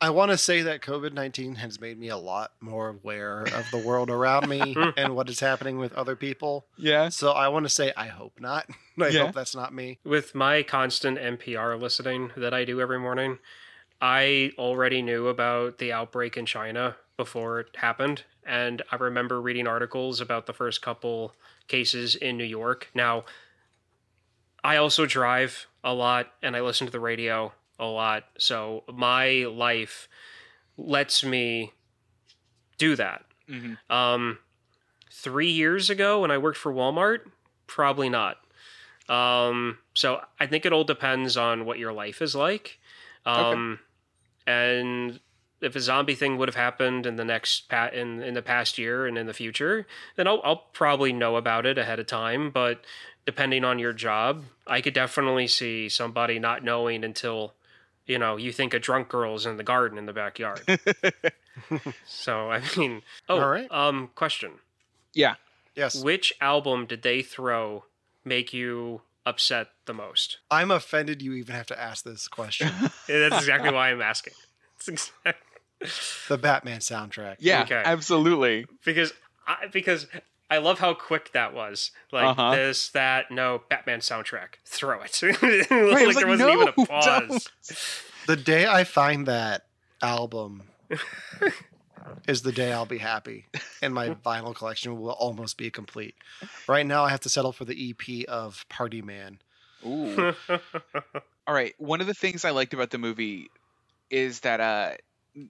I 0.01 0.12
want 0.12 0.32
to 0.32 0.38
say 0.38 0.62
that 0.62 0.82
COVID 0.82 1.12
19 1.12 1.55
has 1.55 1.82
made 1.82 1.99
me 1.99 2.07
a 2.07 2.16
lot 2.18 2.51
more 2.62 2.88
aware 2.89 3.41
of 3.43 3.70
the 3.70 3.78
world 3.80 4.10
around 4.10 4.47
me 4.47 4.74
and 4.97 5.14
what 5.14 5.30
is 5.30 5.41
happening 5.41 5.78
with 5.78 5.91
other 5.93 6.16
people. 6.16 6.68
Yeah. 6.78 7.10
So 7.10 7.32
I 7.32 7.49
want 7.49 7.66
to 7.66 7.70
say, 7.70 7.91
I 7.97 8.07
hope 8.07 8.39
not. 8.39 8.66
I 9.01 9.10
Yeah. 9.10 9.26
hope 9.26 9.36
that's 9.36 9.55
not 9.55 9.74
me. 9.74 9.99
With 10.05 10.34
my 10.34 10.64
constant 10.64 11.18
NPR 11.18 11.78
listening 11.80 12.32
that 12.38 12.53
I 12.53 12.64
do 12.64 12.80
every 12.80 12.97
morning, 12.99 13.39
I 13.99 14.53
already 14.57 15.01
knew 15.01 15.28
about 15.28 15.80
the 15.80 15.91
outbreak 15.91 16.38
in 16.38 16.45
China 16.45 16.95
before 17.18 17.60
it 17.60 17.76
happened. 17.76 18.24
And 18.50 18.82
I 18.91 18.95
remember 18.95 19.39
reading 19.39 19.68
articles 19.68 20.20
about 20.20 20.47
the 20.47 20.54
first 20.54 20.82
couple 20.82 21.36
cases 21.68 22.16
in 22.16 22.36
New 22.36 22.43
York. 22.43 22.89
Now, 22.95 23.26
I 24.64 24.78
also 24.78 25.06
drive 25.06 25.68
a 25.84 25.93
lot 25.93 26.34
and 26.41 26.56
I 26.56 26.62
listen 26.62 26.88
to 26.88 26.91
the 26.91 27.00
radio 27.00 27.54
a 27.78 27.86
lot. 27.86 28.24
So 28.39 28.84
my 28.91 29.45
life 29.45 30.10
lets 30.78 31.24
me 31.24 31.74
do 32.80 32.95
that. 32.95 33.24
Mhm. 33.47 33.78
Um, 33.88 34.39
three 35.12 35.52
years 35.52 35.91
ago 35.91 36.22
when 36.22 36.32
I 36.32 36.39
worked 36.39 36.58
for 36.58 36.74
Walmart, 36.74 37.30
probably 37.68 38.10
not. 38.10 38.39
Um, 39.08 39.78
so 39.93 40.26
I 40.39 40.47
think 40.47 40.66
it 40.66 40.74
all 40.74 40.84
depends 40.84 41.38
on 41.38 41.66
what 41.66 41.78
your 41.78 41.93
life 41.93 42.20
is 42.22 42.36
like. 42.36 42.80
Um, 43.26 43.80
and 44.47 45.20
if 45.62 45.76
a 45.76 45.80
zombie 45.80 46.16
thing 46.16 46.38
would 46.38 46.47
have 46.47 46.55
happened 46.55 47.05
in 47.05 47.16
the 47.16 47.26
next 47.26 47.70
pa- 47.70 47.89
in 47.93 48.22
in 48.22 48.34
the 48.34 48.41
past 48.41 48.78
year 48.78 49.05
and 49.05 49.18
in 49.18 49.26
the 49.28 49.34
future, 49.34 49.86
then 50.16 50.28
I'll, 50.28 50.41
I'll 50.43 50.64
probably 50.74 51.12
know 51.14 51.36
about 51.36 51.66
it 51.66 51.78
ahead 51.78 51.99
of 51.99 52.07
time. 52.07 52.49
But 52.51 52.84
depending 53.26 53.64
on 53.64 53.80
your 53.80 53.93
job, 53.93 54.43
I 54.68 54.82
could 54.82 54.93
definitely 54.93 55.47
see 55.47 55.89
somebody 55.89 56.39
not 56.39 56.64
knowing 56.64 57.03
until 57.03 57.53
you 58.05 58.18
know 58.18 58.38
you 58.38 58.51
think 58.51 58.74
a 58.74 58.80
drunk 58.80 59.10
girl's 59.10 59.45
in 59.45 59.57
the 59.57 59.64
garden 59.64 59.97
in 59.97 60.05
the 60.05 60.14
backyard. 60.14 60.62
so 62.05 62.51
I 62.51 62.62
mean, 62.78 63.01
oh, 63.28 63.39
All 63.39 63.49
right. 63.49 63.72
um, 63.72 64.10
question: 64.16 64.53
Yeah. 65.14 65.36
Yes. 65.76 66.03
Which 66.03 66.34
album 66.41 66.86
did 66.88 67.03
they 67.03 67.22
throw 67.22 67.86
make 68.26 68.51
you 68.53 69.01
upset 69.26 69.70
the 69.86 69.93
most? 69.93 70.39
I'm 70.51 70.72
offended 70.72 71.22
you 71.22 71.34
even 71.34 71.55
have 71.55 71.68
to 71.68 71.80
ask 71.80 72.03
this 72.03 72.28
question. 72.28 72.70
That's 73.07 73.38
exactly 73.38 73.72
why 73.72 73.89
I'm 73.91 74.01
asking. 74.01 74.34
It's 74.78 74.88
exact- 74.89 75.43
the 76.27 76.38
Batman 76.38 76.80
soundtrack. 76.80 77.38
Yeah. 77.39 77.63
Okay. 77.63 77.82
Absolutely. 77.86 78.65
because 78.86 79.13
I 79.47 79.67
because 79.71 80.07
I 80.51 80.57
love 80.57 80.80
how 80.80 80.93
quick 80.93 81.32
that 81.34 81.53
was. 81.53 81.91
Like 82.11 82.25
Uh-huh. 82.38 82.55
this, 82.55 82.89
that, 82.89 83.30
no, 83.32 83.61
Batman 83.69 83.99
soundtrack. 83.99 84.55
Throw 84.65 85.01
it. 85.01 85.21
like, 85.23 85.41
was 85.41 85.67
there 85.69 85.95
like, 86.05 86.25
wasn't 86.25 86.39
"No, 86.39 86.51
even 86.53 86.67
a 86.69 86.71
don't." 86.75 86.88
pause. 86.89 87.49
The 88.27 88.36
day 88.36 88.65
I 88.67 88.84
find 88.84 89.25
that 89.27 89.65
album 90.01 90.63
is 92.27 92.41
the 92.41 92.51
day 92.51 92.71
I'll 92.71 92.86
be 92.86 92.97
happy 92.97 93.45
and 93.82 93.93
my 93.93 94.09
vinyl 94.09 94.55
collection 94.55 94.99
will 94.99 95.11
almost 95.11 95.57
be 95.57 95.69
complete. 95.69 96.15
Right 96.67 96.86
now 96.86 97.03
I 97.05 97.09
have 97.09 97.19
to 97.21 97.30
settle 97.30 97.51
for 97.51 97.65
the 97.65 97.89
EP 97.91 98.25
of 98.27 98.65
Party 98.69 99.01
Man. 99.01 99.39
Ooh. 99.86 100.34
All 101.47 101.53
right. 101.53 101.73
One 101.77 102.01
of 102.01 102.07
the 102.07 102.13
things 102.13 102.43
I 102.45 102.51
liked 102.51 102.73
about 102.73 102.89
the 102.91 102.97
movie 102.97 103.49
is 104.09 104.39
that 104.41 104.59
uh 104.59 104.91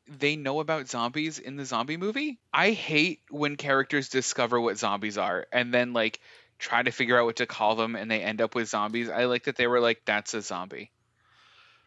they 0.07 0.35
know 0.35 0.59
about 0.59 0.89
zombies 0.89 1.39
in 1.39 1.55
the 1.55 1.65
zombie 1.65 1.97
movie. 1.97 2.39
I 2.53 2.71
hate 2.71 3.21
when 3.29 3.55
characters 3.55 4.09
discover 4.09 4.59
what 4.59 4.77
zombies 4.77 5.17
are 5.17 5.47
and 5.51 5.73
then 5.73 5.93
like 5.93 6.19
try 6.57 6.83
to 6.83 6.91
figure 6.91 7.17
out 7.17 7.25
what 7.25 7.37
to 7.37 7.45
call 7.45 7.75
them 7.75 7.95
and 7.95 8.11
they 8.11 8.21
end 8.21 8.41
up 8.41 8.55
with 8.55 8.67
zombies. 8.67 9.09
I 9.09 9.25
like 9.25 9.45
that 9.45 9.55
they 9.55 9.67
were 9.67 9.79
like 9.79 10.01
that's 10.05 10.33
a 10.33 10.41
zombie. 10.41 10.91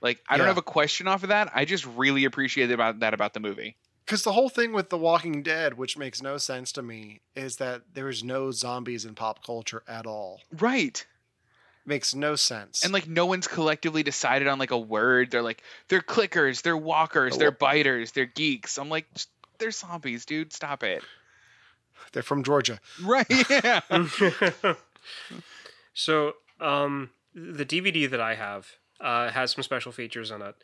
Like 0.00 0.20
I 0.28 0.36
don't 0.36 0.48
have 0.48 0.58
a 0.58 0.62
question 0.62 1.06
off 1.06 1.22
of 1.22 1.28
that. 1.28 1.52
I 1.54 1.64
just 1.64 1.86
really 1.86 2.24
appreciated 2.24 2.72
about 2.72 3.00
that 3.00 3.14
about 3.14 3.34
the 3.34 3.40
movie. 3.40 3.76
Because 4.04 4.24
the 4.24 4.32
whole 4.32 4.48
thing 4.48 4.72
with 4.72 4.90
The 4.90 4.98
Walking 4.98 5.44
Dead, 5.44 5.78
which 5.78 5.96
makes 5.96 6.20
no 6.20 6.36
sense 6.36 6.72
to 6.72 6.82
me, 6.82 7.20
is 7.36 7.56
that 7.56 7.82
there's 7.94 8.24
no 8.24 8.50
zombies 8.50 9.04
in 9.04 9.14
pop 9.14 9.44
culture 9.44 9.84
at 9.86 10.06
all. 10.06 10.40
Right. 10.50 11.06
Makes 11.84 12.14
no 12.14 12.36
sense. 12.36 12.84
And 12.84 12.92
like 12.92 13.08
no 13.08 13.26
one's 13.26 13.48
collectively 13.48 14.02
decided 14.02 14.46
on 14.46 14.58
like 14.58 14.70
a 14.70 14.78
word. 14.78 15.30
They're 15.30 15.42
like 15.42 15.62
they're 15.88 16.00
clickers, 16.00 16.62
they're 16.62 16.76
walkers, 16.76 17.36
they're 17.36 17.50
biters, 17.50 18.12
they're 18.12 18.26
geeks. 18.26 18.78
I'm 18.78 18.88
like 18.88 19.06
they're 19.58 19.72
zombies, 19.72 20.24
dude. 20.24 20.52
Stop 20.52 20.84
it. 20.84 21.02
they're 22.12 22.22
from 22.22 22.44
Georgia. 22.44 22.80
Right. 23.02 23.26
Yeah. 23.50 23.80
so, 25.94 26.34
um, 26.60 27.10
the 27.34 27.64
DVD 27.64 28.08
that 28.10 28.20
I 28.20 28.34
have 28.34 28.68
uh, 29.00 29.30
has 29.30 29.52
some 29.52 29.62
special 29.62 29.92
features 29.92 30.30
in 30.30 30.42
it, 30.42 30.54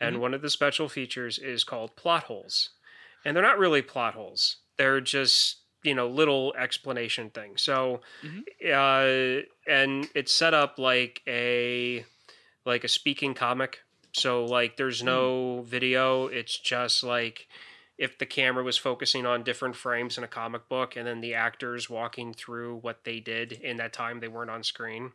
and 0.00 0.20
one 0.20 0.34
of 0.34 0.42
the 0.42 0.50
special 0.50 0.88
features 0.88 1.38
is 1.38 1.64
called 1.64 1.96
plot 1.96 2.24
holes, 2.24 2.70
and 3.24 3.34
they're 3.34 3.42
not 3.42 3.58
really 3.58 3.82
plot 3.82 4.14
holes. 4.14 4.56
They're 4.76 5.00
just 5.00 5.58
you 5.86 5.94
know 5.94 6.08
little 6.08 6.54
explanation 6.58 7.30
thing. 7.30 7.56
So, 7.56 8.00
uh, 8.64 9.42
and 9.66 10.08
it's 10.14 10.32
set 10.32 10.54
up 10.54 10.78
like 10.78 11.22
a 11.26 12.04
like 12.64 12.84
a 12.84 12.88
speaking 12.88 13.34
comic. 13.34 13.80
So 14.12 14.44
like 14.44 14.76
there's 14.76 15.02
no 15.02 15.62
video. 15.62 16.26
It's 16.26 16.58
just 16.58 17.02
like 17.02 17.48
if 17.98 18.18
the 18.18 18.26
camera 18.26 18.62
was 18.62 18.76
focusing 18.76 19.24
on 19.24 19.42
different 19.42 19.76
frames 19.76 20.18
in 20.18 20.24
a 20.24 20.28
comic 20.28 20.68
book 20.68 20.96
and 20.96 21.06
then 21.06 21.20
the 21.20 21.34
actors 21.34 21.88
walking 21.88 22.34
through 22.34 22.76
what 22.76 23.04
they 23.04 23.20
did 23.20 23.52
in 23.52 23.78
that 23.78 23.92
time 23.92 24.20
they 24.20 24.28
weren't 24.28 24.50
on 24.50 24.62
screen. 24.62 25.12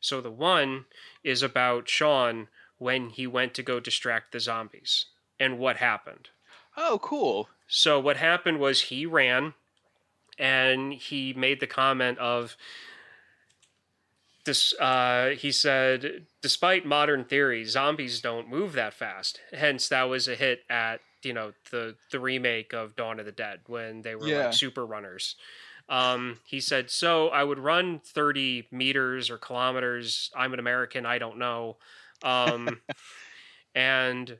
So 0.00 0.20
the 0.20 0.30
one 0.30 0.86
is 1.24 1.42
about 1.42 1.88
Shaun 1.88 2.48
when 2.78 3.10
he 3.10 3.26
went 3.26 3.54
to 3.54 3.62
go 3.62 3.80
distract 3.80 4.32
the 4.32 4.40
zombies 4.40 5.06
and 5.38 5.58
what 5.58 5.76
happened. 5.78 6.28
oh, 6.76 6.98
cool. 7.02 7.48
So 7.66 7.98
what 7.98 8.16
happened 8.18 8.60
was 8.60 8.82
he 8.82 9.06
ran 9.06 9.54
and 10.38 10.92
he 10.92 11.32
made 11.34 11.60
the 11.60 11.66
comment 11.66 12.18
of 12.18 12.56
this 14.44 14.74
uh, 14.80 15.30
he 15.30 15.52
said 15.52 16.26
despite 16.40 16.84
modern 16.84 17.24
theory 17.24 17.64
zombies 17.64 18.20
don't 18.20 18.48
move 18.48 18.72
that 18.72 18.92
fast. 18.94 19.40
Hence 19.52 19.88
that 19.88 20.04
was 20.04 20.26
a 20.26 20.34
hit 20.34 20.64
at 20.68 21.00
you 21.22 21.32
know 21.32 21.52
the 21.70 21.94
the 22.10 22.18
remake 22.18 22.72
of 22.72 22.96
dawn 22.96 23.20
of 23.20 23.26
the 23.26 23.32
dead 23.32 23.60
when 23.66 24.02
they 24.02 24.14
were 24.16 24.26
Yeah. 24.26 24.46
like 24.46 24.52
super 24.52 24.84
runners. 24.84 25.36
Um, 25.88 26.38
he 26.46 26.60
said 26.60 26.90
so 26.90 27.28
i 27.28 27.42
would 27.44 27.58
run 27.58 28.00
30 28.04 28.68
meters 28.70 29.30
or 29.30 29.38
kilometers. 29.38 30.30
I'm 30.34 30.52
an 30.52 30.58
american. 30.58 31.06
I 31.06 31.18
don't 31.18 31.38
know. 31.38 31.76
Um, 32.24 32.80
and 33.74 34.38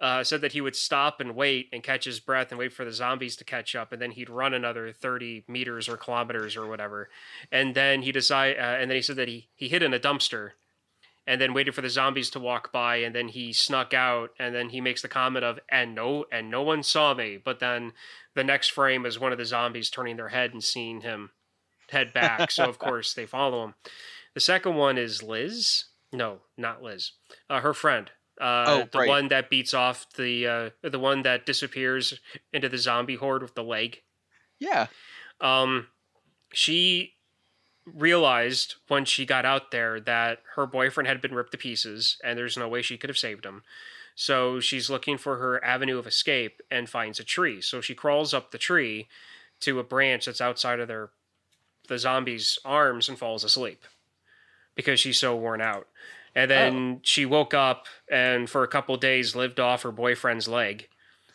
uh, 0.00 0.22
said 0.22 0.40
that 0.40 0.52
he 0.52 0.60
would 0.60 0.76
stop 0.76 1.20
and 1.20 1.34
wait 1.34 1.68
and 1.72 1.82
catch 1.82 2.04
his 2.04 2.20
breath 2.20 2.50
and 2.50 2.58
wait 2.58 2.72
for 2.72 2.84
the 2.84 2.92
zombies 2.92 3.36
to 3.36 3.44
catch 3.44 3.74
up, 3.74 3.92
and 3.92 4.00
then 4.00 4.12
he'd 4.12 4.30
run 4.30 4.54
another 4.54 4.92
thirty 4.92 5.44
meters 5.48 5.88
or 5.88 5.96
kilometers 5.96 6.56
or 6.56 6.66
whatever, 6.66 7.08
and 7.50 7.74
then 7.74 8.02
he 8.02 8.12
decide, 8.12 8.56
uh, 8.56 8.78
and 8.78 8.90
then 8.90 8.96
he 8.96 9.02
said 9.02 9.16
that 9.16 9.28
he 9.28 9.48
he 9.54 9.68
hid 9.68 9.82
in 9.82 9.94
a 9.94 9.98
dumpster, 9.98 10.52
and 11.26 11.40
then 11.40 11.52
waited 11.52 11.74
for 11.74 11.82
the 11.82 11.90
zombies 11.90 12.30
to 12.30 12.40
walk 12.40 12.72
by, 12.72 12.96
and 12.96 13.14
then 13.14 13.28
he 13.28 13.52
snuck 13.52 13.92
out, 13.92 14.30
and 14.38 14.54
then 14.54 14.70
he 14.70 14.80
makes 14.80 15.02
the 15.02 15.08
comment 15.08 15.44
of 15.44 15.58
and 15.68 15.94
no 15.94 16.26
and 16.30 16.50
no 16.50 16.62
one 16.62 16.82
saw 16.82 17.12
me, 17.12 17.36
but 17.36 17.58
then 17.58 17.92
the 18.34 18.44
next 18.44 18.68
frame 18.68 19.04
is 19.04 19.18
one 19.18 19.32
of 19.32 19.38
the 19.38 19.44
zombies 19.44 19.90
turning 19.90 20.16
their 20.16 20.28
head 20.28 20.52
and 20.52 20.62
seeing 20.62 21.00
him 21.00 21.30
head 21.90 22.12
back, 22.12 22.50
so 22.50 22.68
of 22.68 22.78
course 22.78 23.14
they 23.14 23.26
follow 23.26 23.64
him. 23.64 23.74
The 24.34 24.40
second 24.40 24.76
one 24.76 24.96
is 24.96 25.22
Liz. 25.22 25.86
No, 26.12 26.38
not 26.56 26.82
Liz. 26.82 27.12
Uh, 27.50 27.60
her 27.60 27.74
friend. 27.74 28.10
Uh, 28.40 28.64
Oh, 28.68 28.88
the 28.92 28.98
right. 28.98 29.08
one 29.08 29.28
that 29.28 29.50
beats 29.50 29.74
off 29.74 30.06
the 30.16 30.46
uh, 30.46 30.70
the 30.88 30.98
one 30.98 31.22
that 31.22 31.46
disappears 31.46 32.18
into 32.52 32.68
the 32.68 32.78
zombie 32.78 33.16
horde 33.16 33.42
with 33.42 33.54
the 33.54 33.64
leg. 33.64 34.02
Yeah. 34.60 34.86
Um, 35.40 35.88
she 36.52 37.14
realized 37.84 38.74
when 38.88 39.04
she 39.04 39.24
got 39.24 39.44
out 39.44 39.70
there 39.70 40.00
that 40.00 40.40
her 40.56 40.66
boyfriend 40.66 41.08
had 41.08 41.20
been 41.20 41.34
ripped 41.34 41.52
to 41.52 41.58
pieces, 41.58 42.18
and 42.22 42.38
there's 42.38 42.56
no 42.56 42.68
way 42.68 42.82
she 42.82 42.96
could 42.98 43.10
have 43.10 43.18
saved 43.18 43.44
him. 43.46 43.62
So 44.14 44.58
she's 44.60 44.90
looking 44.90 45.16
for 45.16 45.36
her 45.38 45.64
avenue 45.64 45.98
of 45.98 46.06
escape 46.06 46.60
and 46.70 46.88
finds 46.88 47.20
a 47.20 47.24
tree. 47.24 47.60
So 47.60 47.80
she 47.80 47.94
crawls 47.94 48.34
up 48.34 48.50
the 48.50 48.58
tree 48.58 49.06
to 49.60 49.78
a 49.78 49.84
branch 49.84 50.26
that's 50.26 50.40
outside 50.40 50.80
of 50.80 50.88
their 50.88 51.10
the 51.88 51.98
zombie's 51.98 52.58
arms 52.64 53.08
and 53.08 53.18
falls 53.18 53.44
asleep 53.44 53.82
because 54.74 55.00
she's 55.00 55.18
so 55.18 55.34
worn 55.34 55.60
out. 55.62 55.86
And 56.34 56.50
then 56.50 56.94
oh. 56.96 57.00
she 57.02 57.26
woke 57.26 57.54
up 57.54 57.86
and 58.10 58.48
for 58.48 58.62
a 58.62 58.68
couple 58.68 58.96
days 58.96 59.34
lived 59.34 59.58
off 59.58 59.82
her 59.82 59.92
boyfriend's 59.92 60.48
leg 60.48 60.88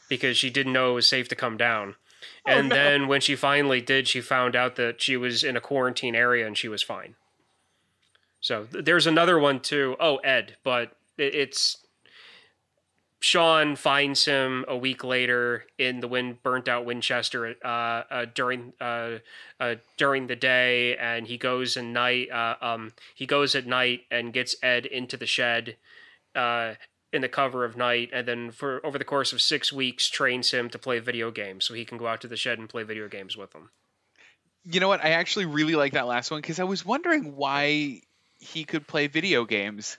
because 0.09 0.37
she 0.37 0.49
didn't 0.49 0.73
know 0.73 0.91
it 0.91 0.95
was 0.95 1.07
safe 1.07 1.27
to 1.29 1.35
come 1.35 1.57
down. 1.57 1.95
Oh, 2.47 2.51
and 2.51 2.71
then 2.71 3.07
when 3.07 3.21
she 3.21 3.35
finally 3.35 3.81
did, 3.81 4.07
she 4.07 4.21
found 4.21 4.55
out 4.55 4.75
that 4.75 5.01
she 5.01 5.17
was 5.17 5.43
in 5.43 5.57
a 5.57 5.61
quarantine 5.61 6.15
area 6.15 6.47
and 6.47 6.57
she 6.57 6.67
was 6.67 6.83
fine. 6.83 7.15
So 8.39 8.65
th- 8.65 8.85
there's 8.85 9.07
another 9.07 9.39
one 9.39 9.59
too. 9.59 9.95
Oh, 9.99 10.17
Ed, 10.17 10.57
but 10.63 10.95
it, 11.17 11.35
it's 11.35 11.82
Shaun 13.24 13.78
finds 13.78 14.26
him 14.26 14.65
a 14.67 14.76
week 14.76 15.01
later 15.01 15.63
in 15.78 16.01
the 16.01 16.09
wind 16.09 16.43
burnt 16.43 16.67
out 16.67 16.84
Winchester 16.84 17.55
uh, 17.63 17.67
uh, 17.67 18.26
during 18.36 18.74
uh, 18.82 19.19
uh, 19.61 19.76
during 19.95 20.28
the 20.28 20.36
day, 20.36 20.97
and 20.97 21.26
he 21.26 21.38
goes 21.38 21.78
at 21.78 21.86
night. 21.86 22.30
Uh, 22.30 22.55
um, 22.59 22.91
he 23.15 23.26
goes 23.26 23.55
at 23.55 23.65
night 23.65 24.01
and 24.11 24.34
gets 24.34 24.57
Ed 24.61 24.86
into 24.86 25.15
the 25.15 25.26
shed 25.26 25.78
uh, 26.36 26.74
in 27.13 27.21
the 27.21 27.30
cover 27.30 27.63
of 27.63 27.78
night, 27.78 28.09
and 28.11 28.28
then 28.28 28.51
for 28.51 28.86
over 28.86 28.97
the 28.97 29.05
course 29.05 29.32
of 29.32 29.41
six 29.41 29.71
weeks, 29.71 30.09
trains 30.09 30.51
him 30.51 30.69
to 30.69 30.78
play 30.78 30.99
video 30.99 31.32
games, 31.32 31.63
so 31.63 31.74
he 31.74 31.86
can 31.86 31.97
go 31.97 32.07
out 32.07 32.19
to 32.19 32.28
the 32.28 32.36
shed 32.36 32.59
and 32.59 32.67
play 32.67 32.84
video 32.84 33.07
games 33.07 33.38
with 33.38 33.55
him. 33.55 33.69
You 34.65 34.82
know 34.82 34.89
what? 34.89 35.01
I 35.01 35.11
actually 35.11 35.45
really 35.45 35.76
like 35.76 35.93
that 35.93 36.07
last 36.07 36.30
one 36.30 36.41
because 36.41 36.59
I 36.59 36.65
was 36.65 36.86
wondering 36.86 37.38
why 37.38 38.01
he 38.41 38.65
could 38.65 38.86
play 38.86 39.07
video 39.07 39.45
games. 39.45 39.97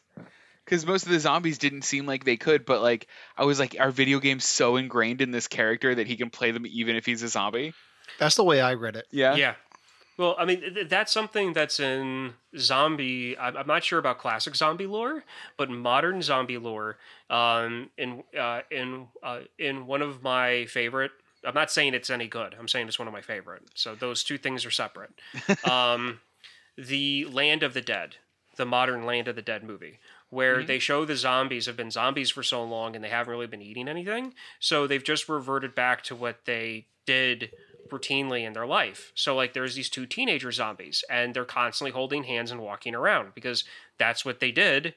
Because 0.65 0.87
most 0.87 1.05
of 1.05 1.13
the 1.13 1.21
zombies 1.21 1.59
didn't 1.59 1.83
seem 1.83 2.07
like 2.07 2.25
they 2.25 2.37
could, 2.37 2.65
but 2.65 2.81
like 2.83 3.07
I 3.37 3.45
was 3.45 3.59
like, 3.59 3.77
are 3.79 3.91
video 3.91 4.19
games 4.19 4.45
so 4.45 4.77
ingrained 4.77 5.21
in 5.21 5.31
this 5.31 5.47
character 5.47 5.95
that 5.95 6.07
he 6.07 6.17
can 6.17 6.31
play 6.31 6.51
them 6.51 6.67
even 6.67 6.97
if 6.97 7.05
he's 7.05 7.23
a 7.23 7.29
zombie? 7.29 7.75
That's 8.19 8.37
the 8.37 8.45
way 8.45 8.61
I 8.61 8.75
read 8.75 8.97
it. 8.97 9.07
Yeah. 9.11 9.35
Yeah. 9.35 9.55
Well, 10.17 10.37
I 10.39 10.45
mean, 10.45 10.61
th- 10.61 10.89
that's 10.89 11.13
something 11.13 11.53
that's 11.53 11.81
in 11.81 12.35
zombie. 12.57 13.37
I'm 13.37 13.57
I'm 13.57 13.67
not 13.67 13.83
sure 13.83 13.99
about 13.99 14.19
classic 14.19 14.55
zombie 14.55 14.87
lore, 14.87 15.25
but 15.57 15.71
modern 15.71 16.23
zombie 16.23 16.59
lore. 16.59 16.99
Um, 17.31 17.91
in 17.99 18.23
uh, 18.39 18.61
in 18.71 19.09
uh, 19.23 19.41
in 19.59 19.87
one 19.87 20.03
of 20.03 20.23
my 20.23 20.67
favorite. 20.67 21.11
I'm 21.47 21.55
not 21.55 21.71
saying 21.71 21.93
it's 21.93 22.09
any 22.09 22.27
good. 22.27 22.55
I'm 22.59 22.69
saying 22.69 22.89
it's 22.89 22.99
one 22.99 23.07
of 23.07 23.13
my 23.13 23.21
favorite. 23.21 23.65
So 23.75 23.95
those 23.95 24.25
two 24.25 24.39
things 24.39 24.65
are 24.65 24.71
separate. 24.71 25.11
um, 25.71 26.21
the 26.79 27.27
Land 27.27 27.63
of 27.63 27.75
the 27.75 27.83
Dead, 27.83 28.17
the 28.57 28.65
modern 28.65 29.05
Land 29.05 29.29
of 29.29 29.37
the 29.37 29.43
Dead 29.43 29.63
movie, 29.63 29.99
where 30.35 30.59
mm-hmm. 30.59 30.67
they 30.67 30.79
show 30.81 31.05
the 31.05 31.17
zombies 31.17 31.67
have 31.67 31.77
been 31.77 31.93
zombies 31.93 32.29
for 32.29 32.43
so 32.43 32.65
long 32.65 32.97
and 32.97 33.05
they 33.05 33.09
haven't 33.09 33.31
really 33.31 33.47
been 33.47 33.63
eating 33.63 33.89
anything. 33.89 34.35
So 34.59 34.87
they've 34.87 35.03
just 35.03 35.29
reverted 35.29 35.75
back 35.75 36.03
to 36.05 36.17
what 36.17 36.45
they 36.45 36.87
did 37.07 37.53
routinely 37.91 38.45
in 38.45 38.53
their 38.53 38.67
life. 38.67 39.13
So 39.15 39.37
like 39.37 39.53
there's 39.53 39.77
these 39.77 39.89
two 39.89 40.07
teenager 40.07 40.51
zombies 40.51 41.05
and 41.09 41.35
they're 41.35 41.45
constantly 41.45 41.93
holding 41.93 42.25
hands 42.25 42.51
and 42.51 42.61
walking 42.61 42.95
around 42.95 43.33
because 43.35 43.63
that's 43.97 44.25
what 44.25 44.41
they 44.41 44.51
did 44.51 44.95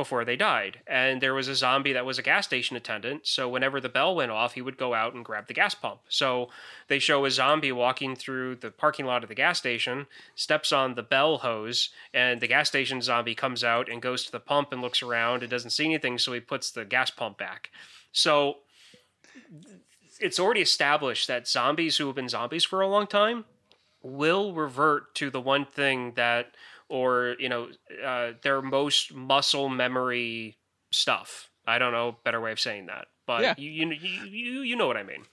before 0.00 0.24
they 0.24 0.34
died. 0.34 0.80
And 0.86 1.20
there 1.20 1.34
was 1.34 1.46
a 1.46 1.54
zombie 1.54 1.92
that 1.92 2.06
was 2.06 2.18
a 2.18 2.22
gas 2.22 2.46
station 2.46 2.74
attendant. 2.74 3.26
So 3.26 3.50
whenever 3.50 3.82
the 3.82 3.90
bell 3.90 4.14
went 4.14 4.30
off, 4.30 4.54
he 4.54 4.62
would 4.62 4.78
go 4.78 4.94
out 4.94 5.12
and 5.12 5.22
grab 5.22 5.46
the 5.46 5.52
gas 5.52 5.74
pump. 5.74 6.00
So 6.08 6.48
they 6.88 6.98
show 6.98 7.26
a 7.26 7.30
zombie 7.30 7.70
walking 7.70 8.16
through 8.16 8.56
the 8.56 8.70
parking 8.70 9.04
lot 9.04 9.22
of 9.22 9.28
the 9.28 9.34
gas 9.34 9.58
station, 9.58 10.06
steps 10.34 10.72
on 10.72 10.94
the 10.94 11.02
bell 11.02 11.36
hose, 11.36 11.90
and 12.14 12.40
the 12.40 12.46
gas 12.46 12.68
station 12.68 13.02
zombie 13.02 13.34
comes 13.34 13.62
out 13.62 13.90
and 13.90 14.00
goes 14.00 14.24
to 14.24 14.32
the 14.32 14.40
pump 14.40 14.72
and 14.72 14.80
looks 14.80 15.02
around 15.02 15.42
and 15.42 15.50
doesn't 15.50 15.68
see 15.68 15.84
anything. 15.84 16.16
So 16.16 16.32
he 16.32 16.40
puts 16.40 16.70
the 16.70 16.86
gas 16.86 17.10
pump 17.10 17.36
back. 17.36 17.68
So 18.10 18.60
it's 20.18 20.40
already 20.40 20.62
established 20.62 21.28
that 21.28 21.46
zombies 21.46 21.98
who 21.98 22.06
have 22.06 22.16
been 22.16 22.30
zombies 22.30 22.64
for 22.64 22.80
a 22.80 22.88
long 22.88 23.06
time 23.06 23.44
will 24.02 24.54
revert 24.54 25.14
to 25.16 25.28
the 25.28 25.42
one 25.42 25.66
thing 25.66 26.12
that 26.16 26.54
or 26.90 27.36
you 27.38 27.48
know 27.48 27.68
uh, 28.04 28.32
their 28.42 28.60
most 28.60 29.14
muscle 29.14 29.68
memory 29.70 30.58
stuff 30.90 31.48
i 31.66 31.78
don't 31.78 31.92
know 31.92 32.08
a 32.08 32.16
better 32.24 32.40
way 32.40 32.52
of 32.52 32.60
saying 32.60 32.86
that 32.86 33.06
but 33.26 33.42
Yeah. 33.42 33.54
you, 33.56 33.70
you 33.70 33.92
you 34.26 34.60
you 34.62 34.76
know 34.76 34.86
what 34.86 34.96
i 34.96 35.02
mean 35.02 35.24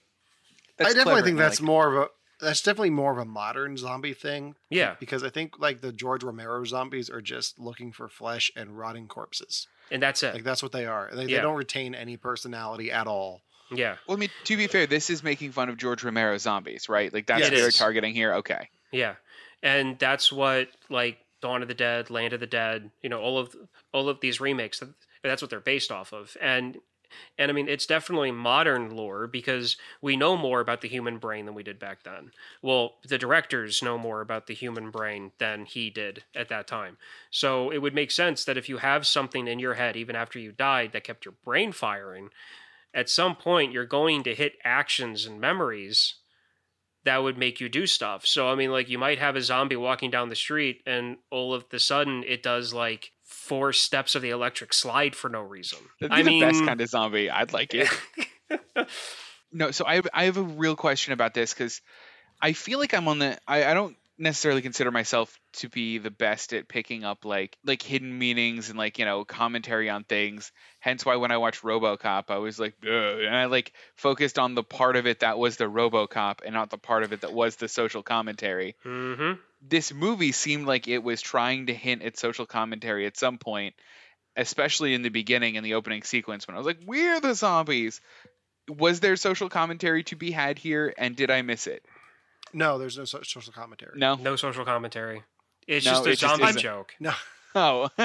That's 0.78 0.90
I 0.90 0.94
definitely 0.94 1.22
think 1.22 1.36
that's 1.38 1.60
like 1.60 1.66
more 1.66 1.88
of 1.96 2.02
a 2.04 2.08
that's 2.40 2.62
definitely 2.62 2.90
more 2.90 3.10
of 3.10 3.18
a 3.18 3.24
modern 3.24 3.76
zombie 3.76 4.12
thing. 4.14 4.54
Yeah. 4.70 4.94
Because 5.00 5.24
I 5.24 5.28
think 5.28 5.58
like 5.58 5.80
the 5.80 5.90
George 5.92 6.22
Romero 6.22 6.64
zombies 6.64 7.10
are 7.10 7.20
just 7.20 7.58
looking 7.58 7.90
for 7.90 8.08
flesh 8.08 8.52
and 8.54 8.78
rotting 8.78 9.08
corpses. 9.08 9.66
and 9.90 10.00
that's 10.00 10.22
it 10.22 10.34
Like 10.34 10.44
that's 10.44 10.62
what 10.62 10.70
they 10.70 10.86
are. 10.86 11.10
They, 11.12 11.22
Yeah. 11.24 11.38
they 11.38 11.42
don't 11.42 11.56
retain 11.56 11.96
any 11.96 12.16
personality 12.16 12.92
at 12.92 13.08
all. 13.08 13.42
yeah 13.72 13.96
Well, 14.06 14.16
I 14.16 14.20
mean, 14.20 14.30
to 14.44 14.56
be 14.56 14.68
fair, 14.68 14.86
this 14.86 15.10
is 15.10 15.24
making 15.24 15.50
fun 15.50 15.68
of 15.68 15.78
George 15.78 16.04
Romero 16.04 16.38
zombies, 16.38 16.88
right? 16.88 17.12
Like 17.12 17.26
that's 17.26 17.40
Yeah, 17.40 17.46
what 17.46 17.54
it 17.54 17.60
they're 17.60 17.70
targeting 17.72 18.14
here. 18.14 18.34
Okay. 18.34 18.68
Yeah, 18.92 19.16
and 19.64 19.98
that's 19.98 20.30
what 20.30 20.68
like 20.88 21.18
Dawn 21.40 21.62
of 21.62 21.68
the 21.68 21.74
Dead, 21.74 22.10
Land 22.10 22.32
of 22.32 22.40
the 22.40 22.46
Dead, 22.46 22.90
you 23.02 23.08
know, 23.08 23.20
all 23.20 23.38
of 23.38 23.54
all 23.92 24.08
of 24.08 24.20
these 24.20 24.40
remakes. 24.40 24.82
That's 25.22 25.42
what 25.42 25.50
they're 25.50 25.60
based 25.60 25.90
off 25.90 26.12
of, 26.12 26.36
and 26.40 26.78
and 27.38 27.50
I 27.50 27.54
mean 27.54 27.68
it's 27.68 27.86
definitely 27.86 28.30
modern 28.30 28.94
lore 28.94 29.26
because 29.26 29.76
we 30.00 30.16
know 30.16 30.36
more 30.36 30.60
about 30.60 30.80
the 30.80 30.88
human 30.88 31.18
brain 31.18 31.46
than 31.46 31.54
we 31.54 31.62
did 31.62 31.78
back 31.78 32.02
then. 32.02 32.32
Well, 32.62 32.96
the 33.06 33.18
directors 33.18 33.82
know 33.82 33.98
more 33.98 34.20
about 34.20 34.46
the 34.46 34.54
human 34.54 34.90
brain 34.90 35.32
than 35.38 35.64
he 35.64 35.90
did 35.90 36.24
at 36.34 36.48
that 36.48 36.66
time. 36.66 36.98
So 37.30 37.70
it 37.70 37.78
would 37.78 37.94
make 37.94 38.10
sense 38.10 38.44
that 38.44 38.58
if 38.58 38.68
you 38.68 38.78
have 38.78 39.06
something 39.06 39.48
in 39.48 39.58
your 39.58 39.74
head 39.74 39.96
even 39.96 40.16
after 40.16 40.38
you 40.38 40.52
died 40.52 40.92
that 40.92 41.04
kept 41.04 41.24
your 41.24 41.34
brain 41.44 41.72
firing, 41.72 42.30
at 42.92 43.08
some 43.08 43.36
point 43.36 43.72
you're 43.72 43.86
going 43.86 44.22
to 44.24 44.34
hit 44.34 44.58
actions 44.64 45.26
and 45.26 45.40
memories 45.40 46.14
that 47.04 47.22
would 47.22 47.38
make 47.38 47.60
you 47.60 47.68
do 47.68 47.86
stuff. 47.86 48.26
So 48.26 48.48
I 48.48 48.54
mean, 48.54 48.70
like 48.70 48.88
you 48.88 48.98
might 48.98 49.18
have 49.18 49.36
a 49.36 49.42
zombie 49.42 49.76
walking 49.76 50.10
down 50.10 50.28
the 50.28 50.36
street, 50.36 50.82
and 50.86 51.18
all 51.30 51.54
of 51.54 51.68
the 51.70 51.78
sudden 51.78 52.24
it 52.26 52.42
does 52.42 52.72
like 52.72 53.12
four 53.24 53.72
steps 53.72 54.14
of 54.14 54.22
the 54.22 54.30
electric 54.30 54.72
slide 54.72 55.14
for 55.14 55.28
no 55.28 55.40
reason. 55.40 55.78
That'd 56.00 56.14
be 56.14 56.20
I 56.20 56.22
the 56.22 56.30
mean, 56.30 56.40
best 56.40 56.64
kind 56.64 56.80
of 56.80 56.88
zombie. 56.88 57.30
I'd 57.30 57.52
like 57.52 57.74
it. 57.74 57.88
no, 59.52 59.70
so 59.70 59.84
I 59.86 59.96
have, 59.96 60.08
I 60.12 60.24
have 60.24 60.36
a 60.36 60.42
real 60.42 60.76
question 60.76 61.12
about 61.12 61.34
this 61.34 61.52
because 61.52 61.80
I 62.40 62.52
feel 62.52 62.78
like 62.78 62.94
I'm 62.94 63.08
on 63.08 63.18
the. 63.18 63.38
I, 63.46 63.64
I 63.64 63.74
don't 63.74 63.96
necessarily 64.18 64.62
consider 64.62 64.90
myself 64.90 65.38
to 65.54 65.68
be 65.68 65.98
the 65.98 66.10
best 66.10 66.52
at 66.52 66.68
picking 66.68 67.04
up 67.04 67.24
like 67.24 67.56
like 67.64 67.82
hidden 67.82 68.18
meanings 68.18 68.68
and 68.68 68.78
like 68.78 68.98
you 68.98 69.04
know 69.04 69.24
commentary 69.24 69.88
on 69.88 70.04
things. 70.04 70.52
Hence 70.80 71.06
why 71.06 71.16
when 71.16 71.30
I 71.30 71.36
watched 71.38 71.62
RoboCop, 71.62 72.24
I 72.28 72.38
was 72.38 72.58
like, 72.58 72.74
Ugh, 72.82 72.90
and 72.90 73.34
I 73.34 73.46
like 73.46 73.72
focused 73.94 74.38
on 74.38 74.54
the 74.54 74.62
part 74.64 74.96
of 74.96 75.06
it 75.06 75.20
that 75.20 75.38
was 75.38 75.56
the 75.56 75.64
RoboCop 75.64 76.40
and 76.44 76.54
not 76.54 76.70
the 76.70 76.78
part 76.78 77.04
of 77.04 77.12
it 77.12 77.20
that 77.20 77.32
was 77.32 77.56
the 77.56 77.68
social 77.68 78.02
commentary. 78.02 78.76
hmm 78.82 79.32
this 79.60 79.92
movie 79.92 80.30
seemed 80.30 80.66
like 80.66 80.86
it 80.86 81.02
was 81.02 81.20
trying 81.20 81.66
to 81.66 81.74
hint 81.74 82.02
at 82.02 82.16
social 82.16 82.46
commentary 82.46 83.06
at 83.06 83.16
some 83.16 83.38
point, 83.38 83.74
especially 84.36 84.94
in 84.94 85.02
the 85.02 85.08
beginning 85.08 85.56
in 85.56 85.64
the 85.64 85.74
opening 85.74 86.04
sequence 86.04 86.46
when 86.46 86.54
I 86.54 86.58
was 86.58 86.66
like, 86.66 86.78
"We're 86.86 87.20
the 87.20 87.34
zombies." 87.34 88.00
Was 88.68 89.00
there 89.00 89.16
social 89.16 89.48
commentary 89.48 90.04
to 90.04 90.16
be 90.16 90.30
had 90.30 90.58
here, 90.58 90.92
and 90.96 91.16
did 91.16 91.30
I 91.30 91.42
miss 91.42 91.66
it? 91.66 91.84
No, 92.52 92.78
there's 92.78 92.96
no 92.98 93.04
so- 93.04 93.22
social 93.22 93.52
commentary. 93.52 93.98
No. 93.98 94.14
no 94.16 94.36
social 94.36 94.64
commentary. 94.64 95.22
It's 95.66 95.84
No, 95.86 95.92
just 95.92 96.06
a 96.06 96.10
it 96.10 96.18
just 96.18 96.36
zombie 96.40 96.60
joke. 96.60 96.94
No. 97.00 97.12
Oh. 97.54 97.88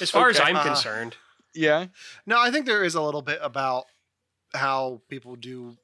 As 0.00 0.10
far 0.10 0.28
as 0.28 0.38
I'm 0.40 0.56
Uh, 0.56 0.64
concerned, 0.64 1.16
yeah. 1.54 1.86
No, 2.26 2.40
I 2.40 2.50
think 2.50 2.66
there 2.66 2.82
is 2.84 2.96
a 2.96 3.00
little 3.00 3.22
bit 3.22 3.38
about 3.40 3.84
how 4.52 5.00
people 5.08 5.36
do 5.36 5.76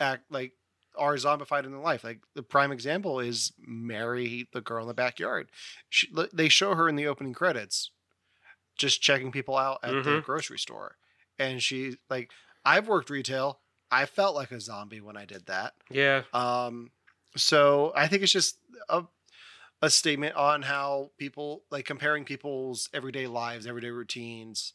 act 0.00 0.24
like 0.30 0.52
are 0.96 1.14
zombified 1.16 1.64
in 1.64 1.70
their 1.70 1.80
life. 1.82 2.02
Like 2.02 2.20
the 2.34 2.42
prime 2.42 2.72
example 2.72 3.20
is 3.20 3.52
Mary, 3.58 4.48
the 4.54 4.62
girl 4.62 4.82
in 4.84 4.88
the 4.88 4.94
backyard. 4.94 5.50
She, 5.90 6.08
they 6.32 6.48
show 6.48 6.74
her 6.74 6.88
in 6.88 6.96
the 6.96 7.06
opening 7.06 7.34
credits, 7.34 7.90
just 8.78 9.02
checking 9.02 9.30
people 9.30 9.56
out 9.56 9.78
at 9.82 9.92
the 10.02 10.10
Mhm. 10.10 10.24
grocery 10.24 10.58
store, 10.58 10.96
and 11.38 11.62
she 11.62 11.98
like 12.08 12.30
I've 12.64 12.88
worked 12.88 13.10
retail. 13.10 13.60
I 13.90 14.06
felt 14.06 14.34
like 14.34 14.50
a 14.50 14.60
zombie 14.60 15.02
when 15.02 15.16
I 15.16 15.26
did 15.26 15.46
that. 15.46 15.74
yeah, 15.90 16.22
Um, 16.32 16.90
so 17.36 17.92
I 17.94 18.08
think 18.08 18.22
it's 18.22 18.32
just 18.32 18.58
a, 18.88 19.04
a 19.82 19.90
statement 19.90 20.36
on 20.36 20.62
how 20.62 21.10
people 21.18 21.62
like 21.70 21.84
comparing 21.84 22.24
people's 22.24 22.88
everyday 22.92 23.26
lives, 23.26 23.66
everyday 23.66 23.90
routines, 23.90 24.72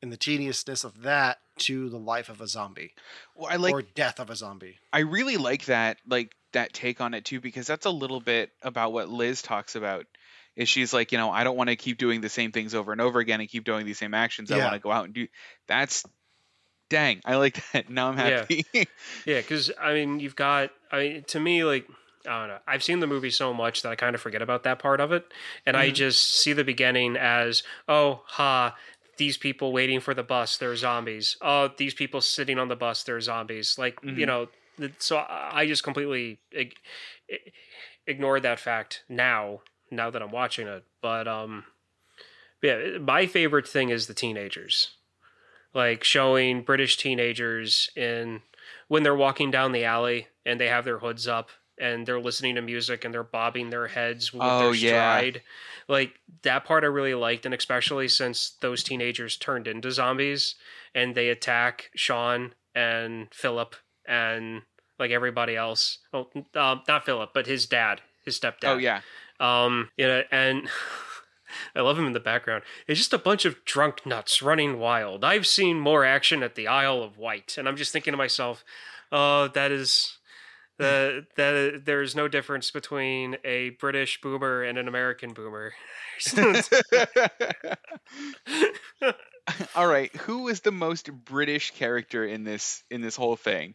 and 0.00 0.12
the 0.12 0.16
tediousness 0.16 0.84
of 0.84 1.02
that 1.02 1.38
to 1.58 1.88
the 1.88 1.98
life 1.98 2.28
of 2.28 2.40
a 2.40 2.46
zombie 2.46 2.92
Well, 3.36 3.52
I 3.52 3.56
like 3.56 3.74
or 3.74 3.82
death 3.82 4.18
of 4.18 4.30
a 4.30 4.36
zombie. 4.36 4.78
I 4.92 5.00
really 5.00 5.36
like 5.36 5.66
that 5.66 5.98
like 6.08 6.34
that 6.52 6.72
take 6.72 7.00
on 7.00 7.14
it 7.14 7.24
too 7.24 7.40
because 7.40 7.66
that's 7.66 7.86
a 7.86 7.90
little 7.90 8.20
bit 8.20 8.50
about 8.62 8.92
what 8.92 9.08
Liz 9.08 9.42
talks 9.42 9.76
about. 9.76 10.06
Is 10.54 10.68
she's 10.68 10.92
like, 10.92 11.12
you 11.12 11.18
know, 11.18 11.30
I 11.30 11.44
don't 11.44 11.56
want 11.56 11.70
to 11.70 11.76
keep 11.76 11.96
doing 11.96 12.20
the 12.20 12.28
same 12.28 12.52
things 12.52 12.74
over 12.74 12.92
and 12.92 13.00
over 13.00 13.20
again 13.20 13.40
and 13.40 13.48
keep 13.48 13.64
doing 13.64 13.86
these 13.86 13.98
same 13.98 14.12
actions. 14.12 14.50
I 14.50 14.58
want 14.58 14.74
to 14.74 14.80
go 14.80 14.92
out 14.92 15.06
and 15.06 15.14
do 15.14 15.28
that's 15.66 16.04
dang, 16.92 17.20
I 17.24 17.36
like 17.36 17.58
that. 17.72 17.88
Now 17.96 18.08
I'm 18.10 18.16
happy. 18.16 18.64
yeah. 19.26 19.40
Because 19.40 19.70
I 19.80 19.94
mean, 19.94 20.20
you've 20.20 20.36
got. 20.36 20.70
I 20.90 20.98
mean, 20.98 21.24
to 21.28 21.40
me, 21.40 21.64
like. 21.64 21.86
I 22.24 22.38
don't 22.38 22.48
know. 22.50 22.58
I've 22.68 22.84
seen 22.84 23.00
the 23.00 23.08
movie 23.08 23.30
so 23.32 23.52
much 23.52 23.82
that 23.82 23.88
I 23.90 23.96
kind 23.96 24.14
of 24.14 24.20
forget 24.20 24.42
about 24.42 24.62
that 24.62 24.78
part 24.78 25.00
of 25.00 25.10
it. 25.10 25.24
And 25.66 25.76
I 25.76 25.90
Mhm. 25.90 25.94
just 25.94 26.38
see 26.40 26.52
the 26.52 26.62
beginning 26.62 27.16
as, 27.16 27.64
oh, 27.88 28.22
ha, 28.26 28.76
these 29.16 29.36
people 29.36 29.72
waiting 29.72 29.98
for 29.98 30.14
the 30.14 30.22
bus, 30.22 30.56
they're 30.56 30.76
zombies. 30.76 31.36
Oh, 31.40 31.68
these 31.76 31.94
people 31.94 32.20
sitting 32.20 32.60
on 32.60 32.68
the 32.68 32.76
bus, 32.76 33.02
they're 33.02 33.20
zombies. 33.20 33.76
Like, 33.76 33.98
you 34.04 34.12
Mhm. 34.24 34.26
know, 34.28 34.48
so 34.98 35.16
I 35.16 35.62
I 35.62 35.66
just 35.66 35.82
completely 35.82 36.38
ig- 36.52 36.78
ignored 38.06 38.42
that 38.42 38.60
fact 38.60 39.02
now, 39.08 39.62
now 39.90 40.08
that 40.10 40.22
I'm 40.22 40.30
watching 40.30 40.68
it. 40.68 40.84
But, 41.00 41.26
um, 41.26 41.64
yeah, 42.62 42.98
my 42.98 43.26
favorite 43.26 43.66
thing 43.66 43.88
is 43.88 44.06
the 44.06 44.14
teenagers. 44.14 44.90
Like 45.74 46.04
showing 46.04 46.62
British 46.62 46.96
teenagers 46.96 47.90
in 47.96 48.42
when 48.88 49.02
they're 49.02 49.14
walking 49.14 49.50
down 49.50 49.72
the 49.72 49.84
alley 49.84 50.26
and 50.44 50.60
they 50.60 50.68
have 50.68 50.84
their 50.84 50.98
hoods 50.98 51.26
up 51.26 51.48
and 51.80 52.06
they're 52.06 52.20
listening 52.20 52.54
to 52.56 52.60
music 52.62 53.04
and 53.04 53.12
they're 53.14 53.22
bobbing 53.22 53.70
their 53.70 53.88
heads 53.88 54.32
with 54.32 54.42
Oh, 54.44 54.58
their 54.58 54.74
yeah. 54.74 54.90
stride. 54.90 55.42
Like 55.88 56.20
that 56.42 56.64
part 56.64 56.84
I 56.84 56.88
really 56.88 57.14
liked, 57.14 57.46
and 57.46 57.54
especially 57.54 58.08
since 58.08 58.50
those 58.60 58.82
teenagers 58.82 59.36
turned 59.36 59.66
into 59.66 59.90
zombies 59.90 60.54
and 60.94 61.14
they 61.14 61.28
attack 61.30 61.90
Shaun 61.96 62.54
and 62.74 63.28
Philip 63.32 63.74
and 64.06 64.62
like 64.98 65.10
everybody 65.10 65.56
else. 65.56 65.98
Well, 66.12 66.28
um, 66.54 66.82
not 66.86 67.04
Philip, 67.06 67.30
but 67.32 67.46
his 67.46 67.64
dad, 67.66 68.02
his 68.24 68.38
stepdad. 68.38 68.64
Oh 68.64 68.76
yeah. 68.76 69.00
Um, 69.40 69.88
you 69.96 70.06
know, 70.06 70.22
and 70.30 70.68
I 71.74 71.80
love 71.80 71.98
him 71.98 72.06
in 72.06 72.12
the 72.12 72.20
background. 72.20 72.62
It's 72.86 72.98
just 72.98 73.12
a 73.12 73.18
bunch 73.18 73.44
of 73.44 73.64
drunk 73.64 74.06
nuts 74.06 74.42
running 74.42 74.78
wild. 74.78 75.24
I've 75.24 75.46
seen 75.46 75.80
more 75.80 76.04
action 76.04 76.42
at 76.42 76.54
the 76.54 76.68
Isle 76.68 77.02
of 77.02 77.18
Wight, 77.18 77.56
and 77.58 77.68
I'm 77.68 77.76
just 77.76 77.92
thinking 77.92 78.12
to 78.12 78.18
myself, 78.18 78.64
oh, 79.10 79.48
that 79.48 79.70
is. 79.72 80.18
that 80.78 81.26
that 81.36 81.82
there 81.84 82.02
is 82.02 82.16
no 82.16 82.28
difference 82.28 82.70
between 82.70 83.36
a 83.44 83.70
British 83.70 84.20
boomer 84.20 84.62
and 84.62 84.78
an 84.78 84.88
American 84.88 85.32
boomer. 85.32 85.72
All 89.74 89.86
right, 89.86 90.14
who 90.16 90.48
is 90.48 90.60
the 90.60 90.72
most 90.72 91.10
British 91.12 91.72
character 91.72 92.24
in 92.24 92.44
this 92.44 92.84
in 92.90 93.00
this 93.00 93.16
whole 93.16 93.36
thing? 93.36 93.74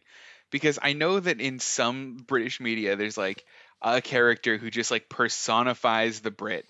Because 0.50 0.78
I 0.80 0.94
know 0.94 1.20
that 1.20 1.40
in 1.40 1.58
some 1.58 2.16
British 2.26 2.58
media 2.60 2.96
there's 2.96 3.18
like 3.18 3.44
a 3.82 4.00
character 4.00 4.56
who 4.56 4.70
just 4.70 4.90
like 4.90 5.08
personifies 5.08 6.20
the 6.20 6.30
Brit. 6.30 6.66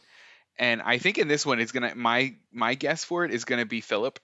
And 0.58 0.82
I 0.82 0.98
think 0.98 1.18
in 1.18 1.28
this 1.28 1.46
one 1.46 1.60
it's 1.60 1.72
going 1.72 1.88
to 1.88 1.96
my 1.96 2.34
my 2.52 2.74
guess 2.74 3.04
for 3.04 3.24
it 3.24 3.32
is 3.32 3.44
going 3.44 3.60
to 3.60 3.66
be 3.66 3.80
Philip 3.80 4.18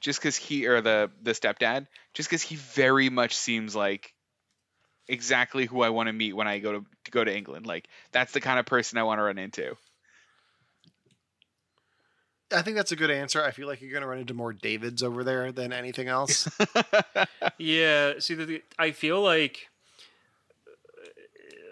just 0.00 0.20
cuz 0.20 0.36
he 0.36 0.66
or 0.66 0.80
the 0.80 1.10
the 1.22 1.32
stepdad 1.32 1.86
just 2.12 2.30
cuz 2.30 2.42
he 2.42 2.56
very 2.56 3.08
much 3.10 3.34
seems 3.34 3.74
like 3.74 4.14
exactly 5.08 5.66
who 5.66 5.82
I 5.82 5.90
want 5.90 6.08
to 6.08 6.12
meet 6.12 6.34
when 6.34 6.48
I 6.48 6.58
go 6.58 6.72
to, 6.72 6.86
to 7.04 7.10
go 7.10 7.24
to 7.24 7.34
England. 7.34 7.66
Like 7.66 7.88
that's 8.12 8.32
the 8.32 8.40
kind 8.40 8.58
of 8.58 8.66
person 8.66 8.98
I 8.98 9.02
want 9.02 9.18
to 9.18 9.22
run 9.24 9.38
into. 9.38 9.76
I 12.52 12.62
think 12.62 12.76
that's 12.76 12.92
a 12.92 12.96
good 12.96 13.10
answer. 13.10 13.42
I 13.42 13.50
feel 13.50 13.66
like 13.66 13.80
you're 13.80 13.90
going 13.90 14.02
to 14.02 14.08
run 14.08 14.18
into 14.18 14.34
more 14.34 14.52
Davids 14.52 15.02
over 15.02 15.24
there 15.24 15.50
than 15.50 15.72
anything 15.72 16.08
else. 16.08 16.48
Yeah, 17.58 18.14
see, 18.18 18.34
the, 18.34 18.44
the, 18.44 18.62
I 18.78 18.90
feel 18.90 19.22
like 19.22 19.68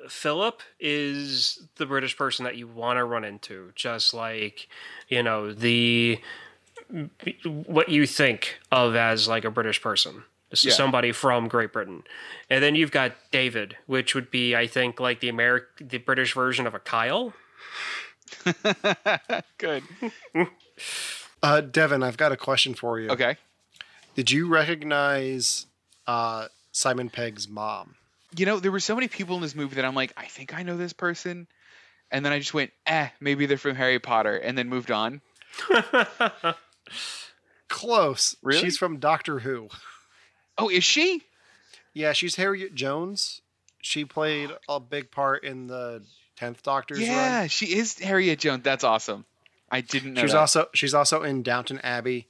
Philip 0.08 0.60
is 0.80 1.62
the 1.76 1.86
British 1.86 2.16
person 2.16 2.44
that 2.44 2.56
you 2.56 2.66
want 2.66 2.98
to 2.98 3.04
run 3.04 3.24
into, 3.24 3.72
just 3.74 4.12
like 4.14 4.68
you 5.08 5.22
know 5.22 5.52
the 5.52 6.20
what 7.44 7.88
you 7.88 8.06
think 8.06 8.58
of 8.70 8.94
as 8.96 9.28
like 9.28 9.44
a 9.44 9.50
British 9.50 9.80
person. 9.82 10.24
This 10.50 10.64
Yeah. 10.64 10.70
is 10.70 10.76
somebody 10.76 11.12
from 11.12 11.48
Great 11.48 11.72
Britain, 11.72 12.04
and 12.50 12.62
then 12.62 12.74
you've 12.74 12.90
got 12.90 13.12
David, 13.30 13.76
which 13.86 14.14
would 14.14 14.30
be, 14.30 14.54
I 14.54 14.66
think, 14.66 15.00
like 15.00 15.20
the 15.20 15.30
American, 15.30 15.88
the 15.88 15.96
British 15.98 16.34
version 16.34 16.66
of 16.66 16.74
a 16.74 16.78
Kyle. 16.78 17.32
Good. 19.58 19.82
uh, 21.42 21.60
Devon, 21.62 22.02
I've 22.02 22.16
got 22.18 22.32
a 22.32 22.36
question 22.36 22.74
for 22.74 23.00
you. 23.00 23.08
Okay. 23.10 23.36
Did 24.14 24.30
you 24.30 24.46
recognize 24.46 25.66
uh, 26.06 26.48
Simon 26.70 27.08
Pegg's 27.08 27.48
mom? 27.48 27.94
You 28.36 28.46
know, 28.46 28.60
there 28.60 28.72
were 28.72 28.80
so 28.80 28.94
many 28.94 29.08
people 29.08 29.36
in 29.36 29.42
this 29.42 29.54
movie 29.54 29.76
that 29.76 29.84
I'm 29.84 29.94
like, 29.94 30.12
I 30.16 30.26
think 30.26 30.54
I 30.54 30.62
know 30.62 30.76
this 30.76 30.92
person. 30.92 31.46
And 32.10 32.24
then 32.24 32.32
I 32.32 32.38
just 32.38 32.52
went, 32.52 32.70
eh, 32.86 33.08
maybe 33.20 33.46
they're 33.46 33.56
from 33.56 33.74
Harry 33.74 33.98
Potter, 33.98 34.36
and 34.36 34.56
then 34.56 34.68
moved 34.68 34.90
on. 34.90 35.22
Close. 37.68 38.36
Really? 38.42 38.60
She's 38.60 38.76
from 38.76 38.98
Doctor 38.98 39.38
Who. 39.38 39.68
Oh, 40.58 40.68
is 40.68 40.84
she? 40.84 41.22
Yeah, 41.94 42.12
she's 42.12 42.36
Harriet 42.36 42.74
Jones. 42.74 43.40
She 43.80 44.04
played 44.04 44.50
a 44.68 44.78
big 44.78 45.10
part 45.10 45.44
in 45.44 45.66
the 45.66 46.02
Tenth 46.36 46.62
Doctor's 46.62 47.00
yeah, 47.00 47.40
run. 47.40 47.48
she 47.48 47.66
is 47.66 47.98
Harriet 47.98 48.38
Jones. 48.38 48.62
That's 48.62 48.84
awesome. 48.84 49.24
I 49.70 49.80
didn't 49.80 50.14
know 50.14 50.20
She's 50.20 50.32
that. 50.32 50.38
also 50.38 50.66
she's 50.74 50.92
also 50.92 51.22
in 51.22 51.42
Downton 51.42 51.78
Abbey 51.78 52.26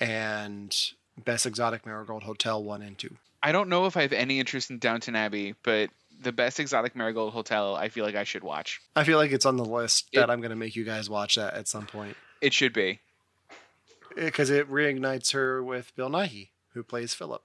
and 0.00 0.74
Best 1.22 1.44
Exotic 1.44 1.84
Marigold 1.84 2.22
Hotel 2.22 2.62
one 2.62 2.82
and 2.82 2.96
two. 2.96 3.16
I 3.42 3.52
don't 3.52 3.68
know 3.68 3.86
if 3.86 3.96
I 3.96 4.02
have 4.02 4.12
any 4.12 4.40
interest 4.40 4.70
in 4.70 4.78
Downton 4.78 5.14
Abbey, 5.16 5.54
but 5.62 5.90
the 6.20 6.32
best 6.32 6.58
exotic 6.58 6.96
marigold 6.96 7.32
hotel, 7.32 7.76
I 7.76 7.88
feel 7.88 8.04
like 8.04 8.16
I 8.16 8.24
should 8.24 8.42
watch. 8.42 8.80
I 8.96 9.04
feel 9.04 9.18
like 9.18 9.30
it's 9.30 9.46
on 9.46 9.56
the 9.56 9.64
list 9.64 10.08
that 10.12 10.24
It- 10.24 10.30
I'm 10.30 10.40
going 10.40 10.50
to 10.50 10.56
make 10.56 10.74
you 10.74 10.84
guys 10.84 11.08
watch 11.08 11.36
that 11.36 11.54
at 11.54 11.68
some 11.68 11.86
point 11.86 12.16
It 12.40 12.52
should 12.52 12.72
be. 12.72 12.98
Eh, 14.16 14.24
because 14.24 14.50
it 14.50 14.68
reignites 14.70 15.32
her 15.32 15.62
with 15.62 15.94
Bill 15.94 16.10
Nighy, 16.10 16.48
who 16.74 16.82
plays 16.82 17.14
Philip. 17.14 17.42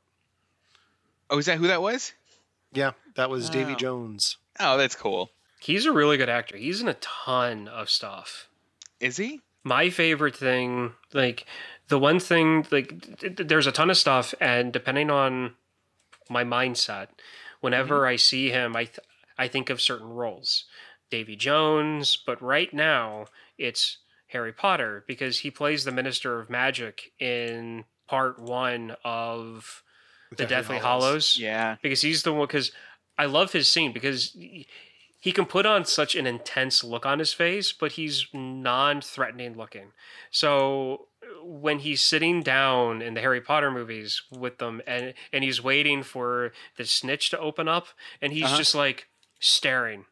Oh, 1.30 1.38
is 1.38 1.46
that 1.46 1.58
who 1.58 1.68
that 1.68 1.82
was? 1.82 2.14
Yeah, 2.74 2.92
that 3.16 3.30
was 3.30 3.50
Davy 3.50 3.74
Oh. 3.74 3.76
Jones. 3.76 4.38
Oh, 4.60 4.78
that's 4.78 4.96
cool. 4.96 5.32
He's 5.60 5.86
a 5.86 5.92
really 5.92 6.18
good 6.18 6.30
actor. 6.30 6.58
He's 6.58 6.82
in 6.82 6.88
a 6.88 6.96
ton 6.96 7.68
of 7.68 7.90
stuff. 7.90 8.48
Is 9.00 9.18
he? 9.18 9.42
my 9.66 9.90
favorite 9.90 10.36
thing 10.36 10.92
like 11.14 11.46
the 11.88 11.98
one 11.98 12.20
thing 12.20 12.68
like 12.70 13.18
th- 13.18 13.38
th- 13.38 13.48
there's 13.48 13.66
a 13.66 13.72
ton 13.72 13.90
of 13.90 13.96
stuff 13.96 14.34
and 14.42 14.74
depending 14.74 15.10
on 15.10 15.56
my 16.30 16.44
mindset. 16.44 17.08
Whenever 17.62 18.00
mm-hmm. 18.00 18.14
i 18.14 18.16
see 18.18 18.50
him 18.50 18.76
i 18.76 18.86
th- 18.86 19.00
i 19.38 19.48
think 19.48 19.70
of 19.70 19.82
certain 19.82 20.10
roles. 20.10 20.66
Davy 21.10 21.36
jones 21.36 22.18
but 22.26 22.42
right 22.42 22.74
now 22.74 23.26
it's 23.58 24.00
harry 24.28 24.52
potter 24.52 25.04
because 25.08 25.40
he 25.40 25.52
plays 25.52 25.84
the 25.84 25.92
minister 25.92 26.40
of 26.40 26.50
magic 26.50 27.12
in 27.20 27.86
part 28.08 28.40
one 28.40 28.96
of 29.06 29.84
the 30.38 30.46
deathly 30.46 30.80
hallows 30.80 31.38
Yeah. 31.40 31.78
because 31.82 32.02
he's 32.02 32.24
the 32.24 32.34
one 32.34 32.48
because 32.48 32.72
I 33.18 33.26
love 33.26 33.52
his 33.52 33.68
scene 33.68 33.92
because 33.92 34.32
he- 34.32 34.68
he 35.20 35.32
can 35.32 35.46
put 35.46 35.66
on 35.66 35.86
such 35.86 36.16
an 36.16 36.28
intense 36.28 36.84
look 36.84 37.06
on 37.06 37.20
his 37.20 37.32
face, 37.32 37.72
but 37.72 37.94
he's 37.94 38.28
non-threatening 38.34 39.56
looking. 39.56 39.94
So 40.32 41.08
when 41.44 41.80
he's 41.80 42.02
sitting 42.02 42.42
down 42.42 43.02
in 43.02 43.14
the 43.14 43.22
Harry 43.22 43.42
Potter 43.42 43.72
movies 43.72 44.22
with 44.32 44.58
them 44.58 44.82
and 44.88 45.14
and 45.32 45.44
he's 45.44 45.62
waiting 45.64 46.04
for 46.04 46.52
the 46.78 46.86
snitch 46.86 47.30
to 47.32 47.40
open 47.40 47.68
up 47.68 47.88
and 48.22 48.34
he's 48.34 48.44
Uh-huh. 48.46 48.58
just 48.58 48.76
like 48.76 49.08
staring 49.40 50.06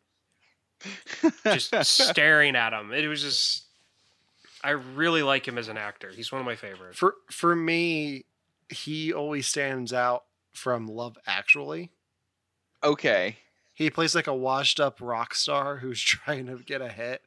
just 1.44 1.74
staring 1.84 2.56
at 2.56 2.74
him. 2.74 2.92
It 2.92 3.08
was 3.08 3.22
just 3.22 3.66
I 4.64 4.72
really 4.72 5.24
like 5.24 5.48
him 5.48 5.58
as 5.58 5.68
an 5.68 5.78
actor. 5.78 6.12
He's 6.16 6.32
one 6.32 6.40
of 6.42 6.46
my 6.46 6.56
favorites. 6.56 6.98
For 6.98 7.16
for 7.30 7.56
me, 7.56 8.26
he 8.70 9.14
always 9.14 9.48
stands 9.48 9.94
out 9.94 10.24
from 10.54 10.88
Love 10.88 11.18
Actually. 11.28 11.92
Okay. 12.84 13.38
He 13.74 13.90
plays 13.90 14.14
like 14.16 14.28
a 14.28 14.36
washed 14.36 14.80
up 14.80 14.98
rock 15.02 15.34
star 15.36 15.78
who's 15.78 16.02
trying 16.04 16.48
to 16.48 16.58
get 16.58 16.82
a 16.82 16.90
hit. 16.90 17.22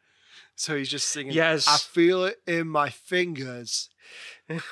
So 0.57 0.77
he's 0.77 0.89
just 0.89 1.09
singing. 1.09 1.33
Yes. 1.33 1.67
I 1.69 1.79
feel 1.79 2.25
it 2.25 2.37
in 2.47 2.69
my 2.69 2.91
fingers. 2.91 3.89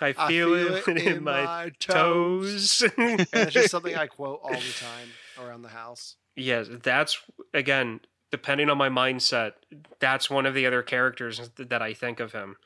I 0.01 0.13
feel, 0.13 0.55
it, 0.55 0.87
in, 0.87 1.25
my, 1.25 1.71
toes. 1.79 2.83
And 2.99 3.27
it's 3.33 3.53
just 3.53 3.71
something 3.71 3.97
I 3.97 4.07
quote 4.07 4.41
all 4.45 4.51
the 4.51 4.57
time 4.57 5.09
around 5.41 5.63
the 5.63 5.69
house. 5.69 6.17
yes, 6.37 6.69
that's 6.83 7.19
again 7.55 8.01
depending 8.31 8.69
on 8.69 8.79
my 8.79 8.89
mindset. 8.89 9.53
That's 10.01 10.29
one 10.29 10.47
of 10.47 10.55
the 10.55 10.67
other 10.67 10.83
characters 10.83 11.51
that 11.57 11.83
I 11.83 11.95
think 11.95 12.21
of 12.21 12.33
him 12.33 12.57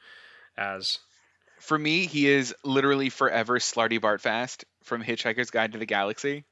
as. 0.56 0.98
For 1.60 1.78
me, 1.78 2.06
he 2.06 2.28
is 2.28 2.54
literally 2.64 3.08
forever 3.08 3.58
Slartibartfast 3.58 4.64
from 4.82 5.02
Hitchhiker's 5.02 5.50
Guide 5.50 5.72
to 5.72 5.78
the 5.78 5.86
Galaxy. 5.86 6.44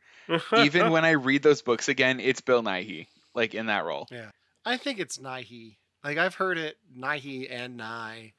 Even 0.56 0.90
when 0.90 1.04
I 1.04 1.10
read 1.10 1.42
those 1.42 1.62
books 1.62 1.88
again, 1.88 2.20
it's 2.20 2.40
Bill 2.40 2.62
Nighy, 2.62 3.08
like 3.34 3.54
in 3.54 3.66
that 3.66 3.84
role. 3.84 4.08
Yeah. 4.10 4.30
I 4.64 4.78
think 4.78 4.98
it's 4.98 5.18
Nighy. 5.18 5.76
Like 6.04 6.18
I've 6.18 6.34
heard 6.34 6.58
it 6.58 6.76
Nighy 6.96 7.46
and 7.50 7.76
Nye. 7.78 8.34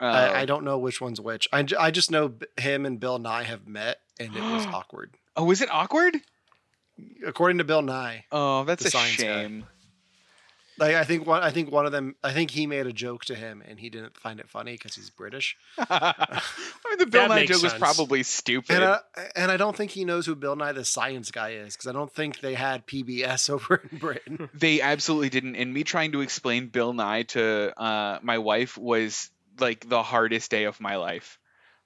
Uh, 0.00 0.04
I, 0.04 0.40
I 0.40 0.44
don't 0.44 0.62
know 0.64 0.78
which 0.78 1.00
one's 1.00 1.20
which. 1.20 1.48
I, 1.52 1.66
I 1.78 1.90
just 1.90 2.10
know 2.12 2.32
him 2.56 2.86
and 2.86 3.00
Bill 3.00 3.18
Nye 3.18 3.42
have 3.42 3.66
met 3.66 3.98
and 4.20 4.34
it 4.34 4.40
was 4.40 4.64
awkward. 4.72 5.14
oh, 5.36 5.44
was 5.44 5.60
it 5.60 5.68
awkward? 5.72 6.16
According 7.26 7.58
to 7.58 7.64
Bill 7.64 7.82
Nye. 7.82 8.24
Oh, 8.30 8.64
that's 8.64 8.84
a 8.84 8.90
science 8.90 9.16
guy. 9.16 9.62
Shame. 10.78 10.86
Like 10.86 10.96
I 10.96 11.04
think 11.04 11.26
one 11.26 11.42
I 11.42 11.50
think 11.50 11.70
one 11.70 11.86
of 11.86 11.92
them 11.92 12.16
I 12.22 12.32
think 12.32 12.50
he 12.50 12.66
made 12.66 12.86
a 12.86 12.92
joke 12.92 13.24
to 13.26 13.34
him 13.34 13.62
and 13.66 13.78
he 13.78 13.90
didn't 13.90 14.16
find 14.16 14.40
it 14.40 14.48
funny 14.48 14.72
because 14.72 14.94
he's 14.94 15.10
British. 15.10 15.56
I 15.78 16.40
mean, 16.88 16.98
the 16.98 17.06
Bill 17.06 17.22
That 17.22 17.28
Nye 17.30 17.34
makes 17.40 17.52
joke 17.52 17.62
was 17.62 17.74
probably 17.74 18.22
stupid. 18.22 18.76
And 18.76 18.84
I, 18.84 18.98
and 19.36 19.50
I 19.50 19.56
don't 19.56 19.76
think 19.76 19.90
he 19.90 20.04
knows 20.04 20.26
who 20.26 20.34
Bill 20.34 20.56
Nye 20.56 20.72
the 20.72 20.84
Science 20.84 21.30
Guy 21.30 21.50
is 21.50 21.74
because 21.74 21.86
I 21.86 21.92
don't 21.92 22.12
think 22.12 22.40
they 22.40 22.54
had 22.54 22.86
PBS 22.86 23.50
over 23.50 23.82
in 23.90 23.98
Britain. 23.98 24.48
They 24.54 24.80
absolutely 24.80 25.28
didn't. 25.28 25.56
And 25.56 25.72
me 25.72 25.84
trying 25.84 26.12
to 26.12 26.20
explain 26.20 26.68
Bill 26.68 26.92
Nye 26.92 27.22
to 27.24 27.80
uh, 27.80 28.18
my 28.22 28.38
wife 28.38 28.78
was 28.78 29.30
like 29.58 29.88
the 29.88 30.02
hardest 30.02 30.50
day 30.50 30.64
of 30.64 30.80
my 30.80 30.96
life. 30.96 31.38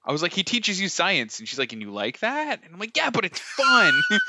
I 0.05 0.11
was 0.11 0.21
like, 0.21 0.33
he 0.33 0.43
teaches 0.43 0.81
you 0.81 0.89
science, 0.89 1.39
and 1.39 1.47
she's 1.47 1.57
like, 1.57 1.71
and 1.71 1.81
you 1.81 1.89
like 1.89 2.19
that? 2.19 2.59
And 2.63 2.73
I'm 2.73 2.79
like, 2.79 2.97
yeah, 2.97 3.09
but 3.09 3.23
it's 3.23 3.39
fun. 3.39 3.93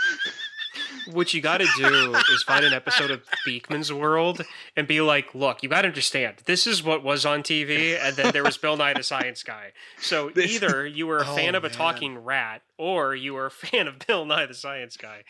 What 1.12 1.34
you 1.34 1.40
got 1.40 1.58
to 1.58 1.66
do 1.76 2.14
is 2.32 2.42
find 2.42 2.64
an 2.64 2.72
episode 2.72 3.10
of 3.10 3.22
Beakman's 3.46 3.92
World 3.92 4.42
and 4.76 4.86
be 4.88 5.00
like, 5.00 5.34
"Look, 5.34 5.62
you 5.62 5.68
got 5.68 5.82
to 5.82 5.88
understand. 5.88 6.36
This 6.46 6.66
is 6.66 6.82
what 6.82 7.02
was 7.04 7.26
on 7.26 7.42
TV, 7.42 7.98
and 8.00 8.16
then 8.16 8.32
there 8.32 8.42
was 8.44 8.56
Bill 8.56 8.76
Nye 8.76 8.94
the 8.94 9.02
Science 9.02 9.42
Guy. 9.42 9.72
So 9.98 10.30
This- 10.34 10.50
either 10.54 10.86
you 10.86 11.06
were 11.06 11.18
a 11.18 11.28
Oh, 11.28 11.34
fan 11.36 11.54
of 11.54 11.64
a 11.64 11.68
man. 11.68 11.76
talking 11.76 12.18
rat, 12.18 12.62
or 12.78 13.14
you 13.14 13.34
were 13.34 13.46
a 13.46 13.50
fan 13.50 13.86
of 13.88 13.98
Bill 14.06 14.24
Nye 14.24 14.46
the 14.46 14.54
Science 14.54 14.96
Guy." 14.96 15.24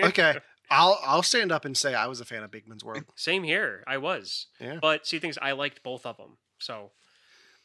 okay, 0.00 0.38
I'll 0.70 0.98
I'll 1.04 1.22
stand 1.22 1.50
up 1.52 1.64
and 1.64 1.76
say 1.76 1.94
I 1.94 2.06
was 2.06 2.20
a 2.20 2.24
fan 2.24 2.42
of 2.42 2.50
Beakman's 2.50 2.84
World. 2.84 3.04
Same 3.16 3.42
here. 3.42 3.82
I 3.86 3.98
was. 3.98 4.46
Yeah. 4.60 4.78
But 4.80 5.06
see, 5.06 5.18
things 5.18 5.38
I 5.42 5.52
liked 5.52 5.82
both 5.82 6.06
of 6.06 6.16
them. 6.16 6.38
So, 6.58 6.90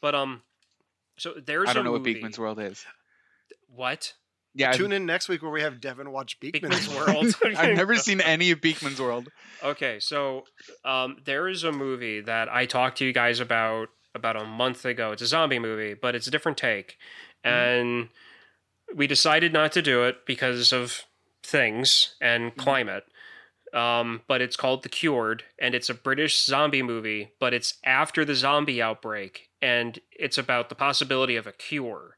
but 0.00 0.14
um, 0.14 0.42
so 1.16 1.34
there's. 1.34 1.68
I 1.68 1.72
don't 1.74 1.82
a 1.82 1.84
know 1.84 1.92
what 1.92 2.00
movie- 2.02 2.20
Beakman's 2.20 2.38
World 2.38 2.58
is. 2.60 2.84
What? 3.72 4.14
Yeah, 4.54 4.72
Tune 4.72 4.92
in 4.92 5.06
next 5.06 5.28
week 5.28 5.42
where 5.42 5.50
we 5.50 5.62
have 5.62 5.80
Devon 5.80 6.10
watch 6.10 6.40
Beakman's, 6.40 6.88
Beakman's 6.88 6.96
World. 6.96 7.34
I've 7.56 7.76
never 7.76 7.94
seen 7.96 8.20
any 8.20 8.50
of 8.50 8.60
Beakman's 8.60 9.00
World. 9.00 9.28
Okay, 9.62 10.00
so 10.00 10.44
um, 10.84 11.18
there 11.24 11.48
is 11.48 11.62
a 11.62 11.70
movie 11.70 12.20
that 12.22 12.48
I 12.48 12.66
talked 12.66 12.98
to 12.98 13.04
you 13.04 13.12
guys 13.12 13.38
about 13.38 13.88
about 14.14 14.36
a 14.36 14.44
month 14.44 14.84
ago. 14.84 15.12
It's 15.12 15.22
a 15.22 15.26
zombie 15.26 15.60
movie, 15.60 15.94
but 15.94 16.16
it's 16.16 16.26
a 16.26 16.32
different 16.32 16.58
take, 16.58 16.98
and 17.44 18.08
we 18.94 19.06
decided 19.06 19.52
not 19.52 19.70
to 19.72 19.82
do 19.82 20.04
it 20.04 20.26
because 20.26 20.72
of 20.72 21.04
things 21.44 22.16
and 22.20 22.56
climate. 22.56 23.04
Um, 23.72 24.22
but 24.26 24.40
it's 24.40 24.56
called 24.56 24.82
The 24.82 24.88
Cured, 24.88 25.44
and 25.60 25.76
it's 25.76 25.88
a 25.88 25.94
British 25.94 26.44
zombie 26.44 26.82
movie, 26.82 27.30
but 27.38 27.54
it's 27.54 27.74
after 27.84 28.24
the 28.24 28.34
zombie 28.34 28.82
outbreak, 28.82 29.48
and 29.62 29.96
it's 30.10 30.38
about 30.38 30.70
the 30.70 30.74
possibility 30.74 31.36
of 31.36 31.46
a 31.46 31.52
cure 31.52 32.16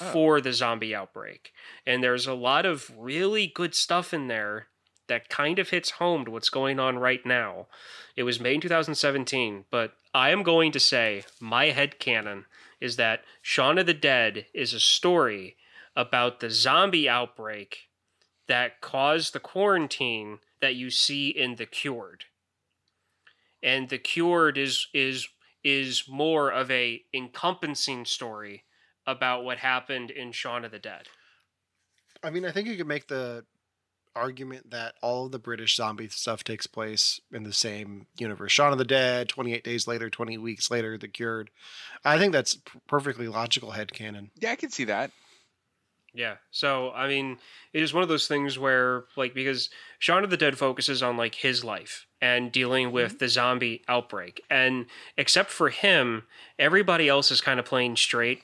Oh. 0.00 0.12
for 0.12 0.40
the 0.40 0.52
zombie 0.52 0.94
outbreak. 0.94 1.52
And 1.86 2.02
there's 2.02 2.26
a 2.26 2.34
lot 2.34 2.64
of 2.64 2.90
really 2.96 3.46
good 3.46 3.74
stuff 3.74 4.14
in 4.14 4.28
there 4.28 4.68
that 5.08 5.28
kind 5.28 5.58
of 5.58 5.70
hits 5.70 5.92
home 5.92 6.24
to 6.24 6.30
what's 6.30 6.48
going 6.48 6.78
on 6.78 6.98
right 6.98 7.26
now. 7.26 7.66
It 8.14 8.22
was 8.22 8.38
made 8.38 8.54
in 8.54 8.60
2017, 8.60 9.64
but 9.70 9.94
I 10.14 10.30
am 10.30 10.44
going 10.44 10.70
to 10.72 10.80
say 10.80 11.24
my 11.40 11.66
head 11.66 11.98
canon 11.98 12.44
is 12.80 12.96
that 12.96 13.24
Shaun 13.42 13.78
of 13.78 13.86
the 13.86 13.94
Dead 13.94 14.46
is 14.54 14.72
a 14.72 14.80
story 14.80 15.56
about 15.96 16.38
the 16.38 16.50
zombie 16.50 17.08
outbreak 17.08 17.88
that 18.46 18.80
caused 18.80 19.32
the 19.32 19.40
quarantine 19.40 20.38
that 20.60 20.76
you 20.76 20.90
see 20.90 21.28
in 21.28 21.56
The 21.56 21.66
Cured. 21.66 22.24
And 23.62 23.88
The 23.88 23.98
Cured 23.98 24.56
is 24.56 24.86
is 24.94 25.28
is 25.62 26.04
more 26.08 26.50
of 26.50 26.70
a 26.70 27.02
encompassing 27.12 28.04
story 28.04 28.64
about 29.06 29.44
what 29.44 29.58
happened 29.58 30.10
in 30.10 30.32
Shaun 30.32 30.64
of 30.64 30.70
the 30.70 30.78
Dead. 30.78 31.08
I 32.22 32.30
mean, 32.30 32.44
I 32.44 32.52
think 32.52 32.68
you 32.68 32.76
could 32.76 32.86
make 32.86 33.08
the 33.08 33.44
argument 34.14 34.70
that 34.70 34.94
all 35.02 35.26
of 35.26 35.32
the 35.32 35.38
British 35.38 35.76
zombie 35.76 36.08
stuff 36.08 36.42
takes 36.42 36.66
place 36.66 37.20
in 37.32 37.44
the 37.44 37.52
same 37.52 38.06
universe. 38.18 38.52
Shaun 38.52 38.72
of 38.72 38.78
the 38.78 38.84
Dead, 38.84 39.28
28 39.28 39.64
days 39.64 39.86
later, 39.86 40.10
20 40.10 40.36
weeks 40.38 40.70
later, 40.70 40.98
The 40.98 41.08
Cured. 41.08 41.50
I 42.04 42.18
think 42.18 42.32
that's 42.32 42.54
p- 42.54 42.80
perfectly 42.86 43.28
logical 43.28 43.72
headcanon. 43.72 44.30
Yeah, 44.38 44.52
I 44.52 44.56
can 44.56 44.70
see 44.70 44.84
that. 44.84 45.10
Yeah. 46.12 46.36
So 46.50 46.90
I 46.90 47.08
mean, 47.08 47.38
it 47.72 47.82
is 47.82 47.94
one 47.94 48.02
of 48.02 48.08
those 48.08 48.26
things 48.26 48.58
where 48.58 49.04
like 49.16 49.32
because 49.32 49.70
Shaun 49.98 50.24
of 50.24 50.30
the 50.30 50.36
Dead 50.36 50.58
focuses 50.58 51.02
on 51.02 51.16
like 51.16 51.36
his 51.36 51.62
life 51.62 52.06
and 52.20 52.50
dealing 52.50 52.86
mm-hmm. 52.86 52.94
with 52.94 53.18
the 53.20 53.28
zombie 53.28 53.84
outbreak, 53.86 54.42
and 54.50 54.86
except 55.16 55.50
for 55.50 55.68
him, 55.68 56.24
everybody 56.58 57.08
else 57.08 57.30
is 57.30 57.40
kind 57.40 57.60
of 57.60 57.66
playing 57.66 57.96
straight. 57.96 58.42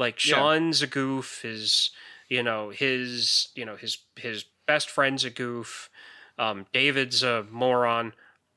Like 0.00 0.24
Yeah. 0.24 0.36
Shaun's 0.36 0.82
a 0.82 0.86
goof. 0.88 1.42
His 1.42 1.90
you 2.28 2.42
know 2.42 2.70
his 2.70 3.48
you 3.54 3.64
know 3.64 3.76
his 3.76 3.98
his 4.16 4.44
best 4.66 4.90
friend's 4.90 5.24
a 5.24 5.30
goof. 5.30 5.90
Um, 6.38 6.66
David's 6.72 7.22
a 7.22 7.46
moron. 7.50 8.14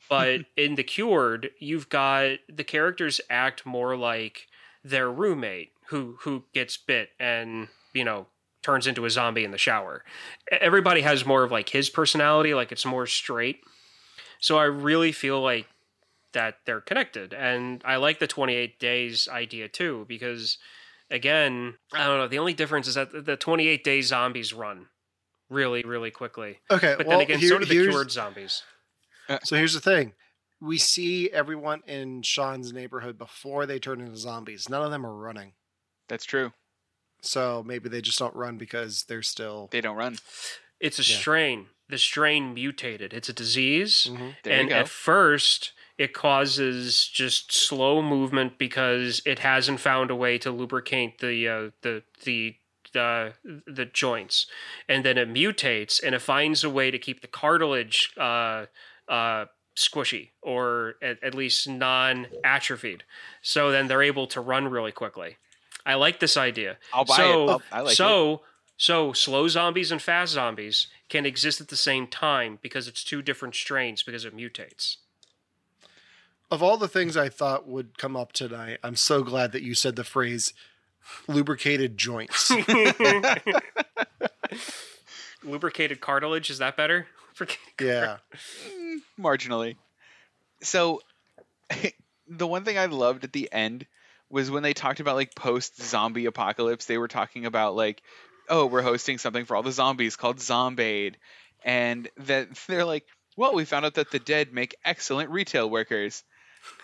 But 0.09 0.41
in 0.57 0.75
The 0.75 0.83
Cured, 0.83 1.51
you've 1.59 1.89
got 1.89 2.37
the 2.49 2.63
characters 2.63 3.21
act 3.29 3.65
more 3.65 3.95
like 3.95 4.47
their 4.83 5.11
roommate 5.11 5.71
who 5.87 6.17
who 6.21 6.43
gets 6.53 6.77
bit 6.77 7.09
and 7.19 7.67
you 7.93 8.03
know 8.03 8.27
turns 8.61 8.87
into 8.87 9.05
a 9.05 9.09
zombie 9.09 9.43
in 9.43 9.51
the 9.51 9.57
shower. 9.57 10.03
Everybody 10.49 11.01
has 11.01 11.25
more 11.25 11.43
of 11.43 11.51
like 11.51 11.69
his 11.69 11.89
personality, 11.89 12.53
like 12.53 12.71
it's 12.71 12.85
more 12.85 13.05
straight. 13.05 13.59
So 14.39 14.57
I 14.57 14.63
really 14.65 15.11
feel 15.11 15.41
like 15.41 15.67
that 16.31 16.59
they're 16.65 16.81
connected, 16.81 17.33
and 17.33 17.81
I 17.85 17.97
like 17.97 18.19
the 18.19 18.27
28 18.27 18.79
days 18.79 19.27
idea 19.27 19.67
too 19.67 20.05
because 20.07 20.57
again, 21.13 21.75
I 21.93 22.05
don't 22.07 22.17
know. 22.17 22.27
The 22.27 22.39
only 22.39 22.53
difference 22.53 22.87
is 22.87 22.95
that 22.95 23.25
the 23.25 23.37
28 23.37 23.83
day 23.83 24.01
zombies 24.01 24.51
run 24.53 24.87
really, 25.49 25.83
really 25.83 26.11
quickly. 26.11 26.59
Okay, 26.69 26.95
But 26.97 27.05
well, 27.07 27.19
then 27.19 27.27
again, 27.27 27.39
here- 27.39 27.49
so 27.49 27.59
do 27.59 27.65
the 27.65 27.73
cured 27.89 28.11
zombies. 28.11 28.63
So 29.43 29.55
here's 29.55 29.73
the 29.73 29.79
thing. 29.79 30.13
We 30.59 30.77
see 30.77 31.29
everyone 31.31 31.81
in 31.87 32.21
Shaun's 32.23 32.73
neighborhood 32.73 33.17
before 33.17 33.65
they 33.65 33.79
turn 33.79 34.01
into 34.01 34.17
zombies. 34.17 34.67
None 34.69 34.83
of 34.83 34.91
them 34.91 35.05
are 35.05 35.15
running. 35.15 35.53
That's 36.09 36.25
true. 36.25 36.51
So 37.21 37.63
maybe 37.65 37.87
they 37.87 38.01
just 38.01 38.19
don't 38.19 38.35
run 38.35 38.57
because 38.57 39.05
they're 39.07 39.21
still. 39.21 39.69
They 39.71 39.79
don't 39.81 39.95
run. 39.95 40.17
It's 40.79 40.99
a 40.99 41.03
Yeah. 41.03 41.17
strain. 41.17 41.69
The 41.89 41.97
strain 41.97 42.53
mutated. 42.53 43.13
It's 43.13 43.29
a 43.29 43.33
disease. 43.33 44.07
Mhm. 44.09 44.35
There 44.43 44.53
and 44.59 44.69
you 44.69 44.73
go. 44.75 44.79
at 44.81 44.89
first 44.89 45.71
it 45.97 46.13
causes 46.13 47.07
just 47.07 47.51
slow 47.51 48.01
movement 48.01 48.57
because 48.57 49.21
it 49.25 49.39
hasn't 49.39 49.79
found 49.79 50.09
a 50.11 50.15
way 50.15 50.37
to 50.39 50.51
lubricate 50.51 51.19
the 51.19 51.47
uh, 51.47 51.69
the 51.81 52.03
the 52.23 52.55
uh, 52.95 53.31
the 53.65 53.89
joints 53.91 54.45
and 54.87 55.03
then 55.03 55.17
it 55.17 55.31
mutates 55.31 56.01
and 56.03 56.13
it 56.13 56.21
finds 56.21 56.63
a 56.63 56.69
way 56.69 56.91
to 56.91 56.99
keep 56.99 57.21
the 57.21 57.27
cartilage 57.27 58.11
uh, 58.19 58.65
uh, 59.07 59.45
squishy 59.75 60.29
or 60.41 60.95
at, 61.01 61.21
at 61.23 61.33
least 61.33 61.67
non 61.67 62.27
atrophied 62.43 63.03
so 63.41 63.71
then 63.71 63.87
they're 63.87 64.03
able 64.03 64.27
to 64.27 64.39
run 64.39 64.67
really 64.67 64.91
quickly 64.91 65.37
i 65.87 65.95
like 65.95 66.19
this 66.19 66.37
idea 66.37 66.77
I'll 66.93 67.05
buy 67.05 67.17
so, 67.17 67.49
it. 67.49 67.61
I 67.71 67.81
like 67.81 67.93
it. 67.93 67.95
so 67.95 68.41
so 68.77 69.13
slow 69.13 69.47
zombies 69.47 69.91
and 69.91 70.01
fast 70.01 70.33
zombies 70.33 70.87
can 71.09 71.25
exist 71.25 71.61
at 71.61 71.67
the 71.67 71.75
same 71.75 72.07
time 72.07 72.59
because 72.61 72.87
it's 72.87 73.03
two 73.03 73.21
different 73.21 73.55
strains 73.55 74.03
because 74.03 74.25
it 74.25 74.35
mutates. 74.35 74.97
Of 76.53 76.61
all 76.61 76.77
the 76.77 76.87
things 76.87 77.17
I 77.17 77.29
thought 77.29 77.67
would 77.67 77.97
come 77.97 78.15
up 78.15 78.31
tonight, 78.31 78.77
I'm 78.83 78.95
so 78.95 79.23
glad 79.23 79.53
that 79.53 79.63
you 79.63 79.73
said 79.73 79.95
the 79.95 80.03
phrase 80.03 80.53
lubricated 81.27 81.97
joints. 81.97 82.51
Lubricated 85.43 85.99
cartilage 85.99 86.51
is 86.51 86.59
that 86.59 86.77
better? 86.77 87.07
Lubricated 87.39 87.81
yeah. 87.81 88.17
Mm, 88.71 88.97
marginally. 89.19 89.77
So, 90.61 91.01
the 92.27 92.45
one 92.45 92.65
thing 92.65 92.77
I 92.77 92.85
loved 92.85 93.23
at 93.23 93.33
the 93.33 93.49
end 93.51 93.87
was 94.29 94.51
when 94.51 94.61
they 94.61 94.73
talked 94.73 94.99
about 94.99 95.15
like 95.15 95.33
post 95.33 95.81
zombie 95.81 96.27
apocalypse. 96.27 96.85
They 96.85 96.99
were 96.99 97.07
talking 97.07 97.47
about 97.47 97.75
like, 97.75 98.03
oh, 98.47 98.67
we're 98.67 98.83
hosting 98.83 99.17
something 99.17 99.45
for 99.45 99.55
all 99.55 99.63
the 99.63 99.71
zombies 99.71 100.17
called 100.17 100.37
ZombAid, 100.37 101.15
and 101.65 102.07
that 102.17 102.49
they're 102.67 102.85
like, 102.85 103.07
well, 103.35 103.55
we 103.55 103.65
found 103.65 103.85
out 103.85 103.95
that 103.95 104.11
the 104.11 104.19
dead 104.19 104.53
make 104.53 104.75
excellent 104.85 105.31
retail 105.31 105.67
workers. 105.67 106.23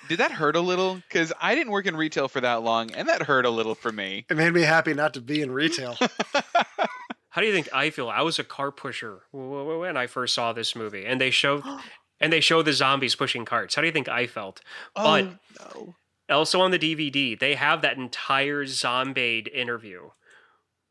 Did 0.07 0.19
that 0.19 0.31
hurt 0.31 0.55
a 0.55 0.61
little? 0.61 0.95
Because 0.95 1.31
I 1.39 1.55
didn't 1.55 1.71
work 1.71 1.85
in 1.85 1.95
retail 1.95 2.27
for 2.27 2.41
that 2.41 2.63
long, 2.63 2.91
and 2.91 3.07
that 3.07 3.23
hurt 3.23 3.45
a 3.45 3.49
little 3.49 3.75
for 3.75 3.91
me. 3.91 4.25
It 4.29 4.37
made 4.37 4.53
me 4.53 4.61
happy 4.61 4.93
not 4.93 5.13
to 5.13 5.21
be 5.21 5.41
in 5.41 5.51
retail. 5.51 5.97
How 7.29 7.41
do 7.41 7.47
you 7.47 7.53
think 7.53 7.69
I 7.73 7.89
feel? 7.91 8.09
I 8.09 8.21
was 8.21 8.39
a 8.39 8.43
car 8.43 8.71
pusher 8.71 9.21
w- 9.31 9.51
w- 9.51 9.79
when 9.81 9.97
I 9.97 10.07
first 10.07 10.33
saw 10.33 10.51
this 10.51 10.75
movie, 10.75 11.05
and 11.05 11.21
they 11.21 11.29
showed 11.29 11.63
and 12.19 12.33
they 12.33 12.41
show 12.41 12.61
the 12.61 12.73
zombies 12.73 13.15
pushing 13.15 13.45
carts. 13.45 13.75
How 13.75 13.81
do 13.81 13.87
you 13.87 13.93
think 13.93 14.09
I 14.09 14.27
felt? 14.27 14.61
Oh, 14.95 15.03
but 15.03 15.39
no. 15.59 15.95
also 16.29 16.59
on 16.59 16.71
the 16.71 16.79
DVD, 16.79 17.39
they 17.39 17.55
have 17.55 17.81
that 17.81 17.97
entire 17.97 18.65
ZombAid 18.65 19.47
interview 19.53 20.09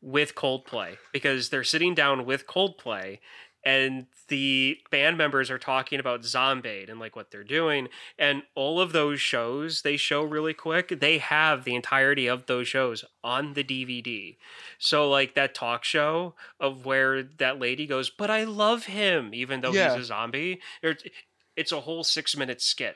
with 0.01 0.33
Coldplay 0.33 0.97
because 1.11 1.49
they're 1.49 1.63
sitting 1.63 1.93
down 1.93 2.25
with 2.25 2.47
Coldplay 2.47 3.19
and 3.63 4.07
the 4.29 4.77
band 4.89 5.17
members 5.17 5.49
are 5.51 5.57
talking 5.57 5.99
about 5.99 6.21
ZombAid 6.21 6.89
and 6.89 6.99
like 6.99 7.15
what 7.15 7.29
they're 7.31 7.43
doing 7.43 7.89
and 8.17 8.43
all 8.55 8.79
of 8.79 8.91
those 8.93 9.19
shows 9.19 9.81
they 9.81 9.97
show 9.97 10.23
really 10.23 10.53
quick 10.53 10.99
they 11.01 11.17
have 11.17 11.63
the 11.65 11.75
entirety 11.75 12.27
of 12.27 12.45
those 12.45 12.67
shows 12.67 13.03
on 13.23 13.53
the 13.53 13.63
DVD 13.63 14.37
so 14.77 15.09
like 15.09 15.35
that 15.35 15.53
talk 15.55 15.83
show 15.83 16.35
of 16.59 16.85
where 16.85 17.21
that 17.23 17.59
lady 17.59 17.85
goes 17.85 18.09
but 18.09 18.29
I 18.31 18.43
love 18.45 18.85
him 18.85 19.33
even 19.33 19.61
though 19.61 19.71
Yeah. 19.73 19.93
he's 19.95 20.03
a 20.03 20.05
zombie 20.05 20.61
It's- 20.81 21.71
a 21.73 21.81
whole 21.81 22.03
6 22.05 22.37
minute 22.37 22.61
skit 22.61 22.95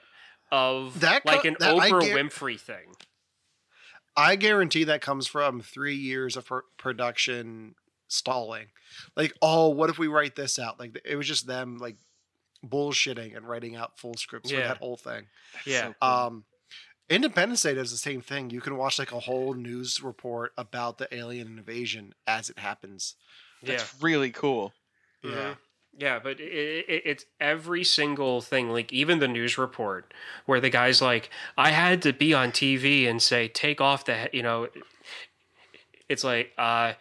of 0.52 1.00
That 1.02 1.24
co- 1.26 1.32
like 1.36 1.46
an 1.46 1.58
that 1.60 1.76
Oprah 1.76 1.90
gar- 1.90 2.02
Winfrey 2.02 2.60
thing 2.60 2.96
I 4.16 4.36
guarantee 4.36 4.84
that 4.86 5.02
comes 5.02 5.26
from 5.28 5.62
three 5.62 5.96
years 5.96 6.38
of 6.38 6.46
pro- 6.46 6.62
production 6.78 7.74
stalling. 8.14 8.68
Like, 9.16 9.34
oh, 9.42 9.70
what 9.70 9.90
if 9.90 9.98
we 9.98 10.08
write 10.08 10.36
this 10.36 10.60
out? 10.60 10.80
Like, 10.80 11.00
it 11.04 11.16
was 11.16 11.28
just 11.28 11.48
them 11.48 11.78
like 11.78 11.98
bullshitting 12.66 13.36
and 13.36 13.48
writing 13.48 13.76
out 13.76 14.00
full 14.00 14.14
scripts 14.16 14.52
for 14.52 14.58
that 14.68 14.78
whole 14.78 14.98
thing. 14.98 15.26
yeah 15.66 15.92
Um, 16.02 16.46
Independence 17.10 17.62
Day 17.62 17.74
does 17.74 17.92
the 17.92 17.98
same 17.98 18.22
thing. 18.22 18.50
You 18.50 18.62
can 18.62 18.78
watch 18.78 18.98
like 18.98 19.12
a 19.12 19.20
whole 19.20 19.54
news 19.54 20.02
report 20.02 20.54
about 20.58 20.98
the 20.98 21.14
alien 21.14 21.58
invasion 21.58 22.14
as 22.26 22.50
it 22.50 22.60
happens. 22.60 23.16
yeah 23.62 23.74
That's 23.74 24.02
really 24.02 24.32
cool. 24.32 24.74
Yeah. 25.24 25.32
Mhm. 25.32 25.58
Yeah, 25.96 26.18
but 26.18 26.40
it, 26.40 26.86
it, 26.90 27.02
it's 27.06 27.26
every 27.40 27.84
single 27.84 28.42
thing, 28.42 28.70
like 28.72 28.92
even 28.92 29.20
the 29.20 29.28
news 29.28 29.60
report, 29.60 30.12
where 30.48 30.60
the 30.60 30.72
guy's 30.72 31.04
like, 31.04 31.30
"I 31.56 31.70
had 31.70 32.02
to 32.02 32.14
be 32.14 32.34
on 32.34 32.52
TV 32.52 33.08
and 33.08 33.22
say 33.22 33.48
take 33.48 33.80
off 33.80 34.06
the," 34.06 34.28
you 34.34 34.42
know, 34.42 34.70
it's 36.10 36.24
like, 36.24 36.52
uh, 36.58 36.94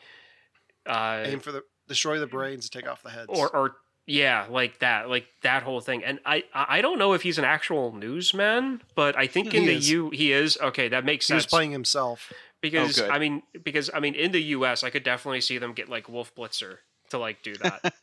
uh, 0.87 1.22
Aim 1.26 1.41
for 1.41 1.53
the 1.53 1.62
destroy 1.89 2.18
the 2.18 2.26
brains, 2.26 2.68
to 2.68 2.78
take 2.78 2.89
off 2.89 3.03
the 3.03 3.11
heads. 3.11 3.26
or 3.28 3.55
or 3.55 3.76
Yeah, 4.07 4.47
like 4.51 4.78
that, 4.80 5.09
like 5.09 5.26
that 5.43 5.62
whole 5.62 5.80
thing. 5.80 6.05
And 6.05 6.18
I, 6.26 6.45
I 6.53 6.80
don't 6.83 6.99
know 6.99 7.12
if 7.12 7.22
he's 7.22 7.39
an 7.39 7.45
actual 7.45 7.93
newsman, 7.93 8.83
but 8.95 9.16
I 9.16 9.26
think 9.26 9.55
in 9.55 9.62
He 9.62 9.68
the. 9.68 9.74
U 9.74 10.11
he 10.11 10.33
is. 10.33 10.59
Okay, 10.61 10.89
that 10.89 11.05
makes 11.05 11.26
sense. 11.26 11.35
He 11.35 11.37
was 11.37 11.45
sense. 11.45 11.51
playing 11.51 11.70
himself. 11.72 12.33
because 12.61 12.97
good. 12.97 13.11
I 13.11 13.18
mean, 13.18 13.43
because 13.62 13.91
I 13.93 14.01
mean, 14.01 14.14
in 14.14 14.33
the 14.33 14.43
U.S., 14.43 14.83
I 14.83 14.91
could 14.91 15.03
definitely 15.05 15.41
see 15.41 15.59
them 15.59 15.72
get 15.72 15.89
like 15.89 16.09
Wolf 16.09 16.35
Blitzer 16.35 16.78
to 17.11 17.18
like 17.18 17.43
do 17.43 17.55
that. 17.57 17.95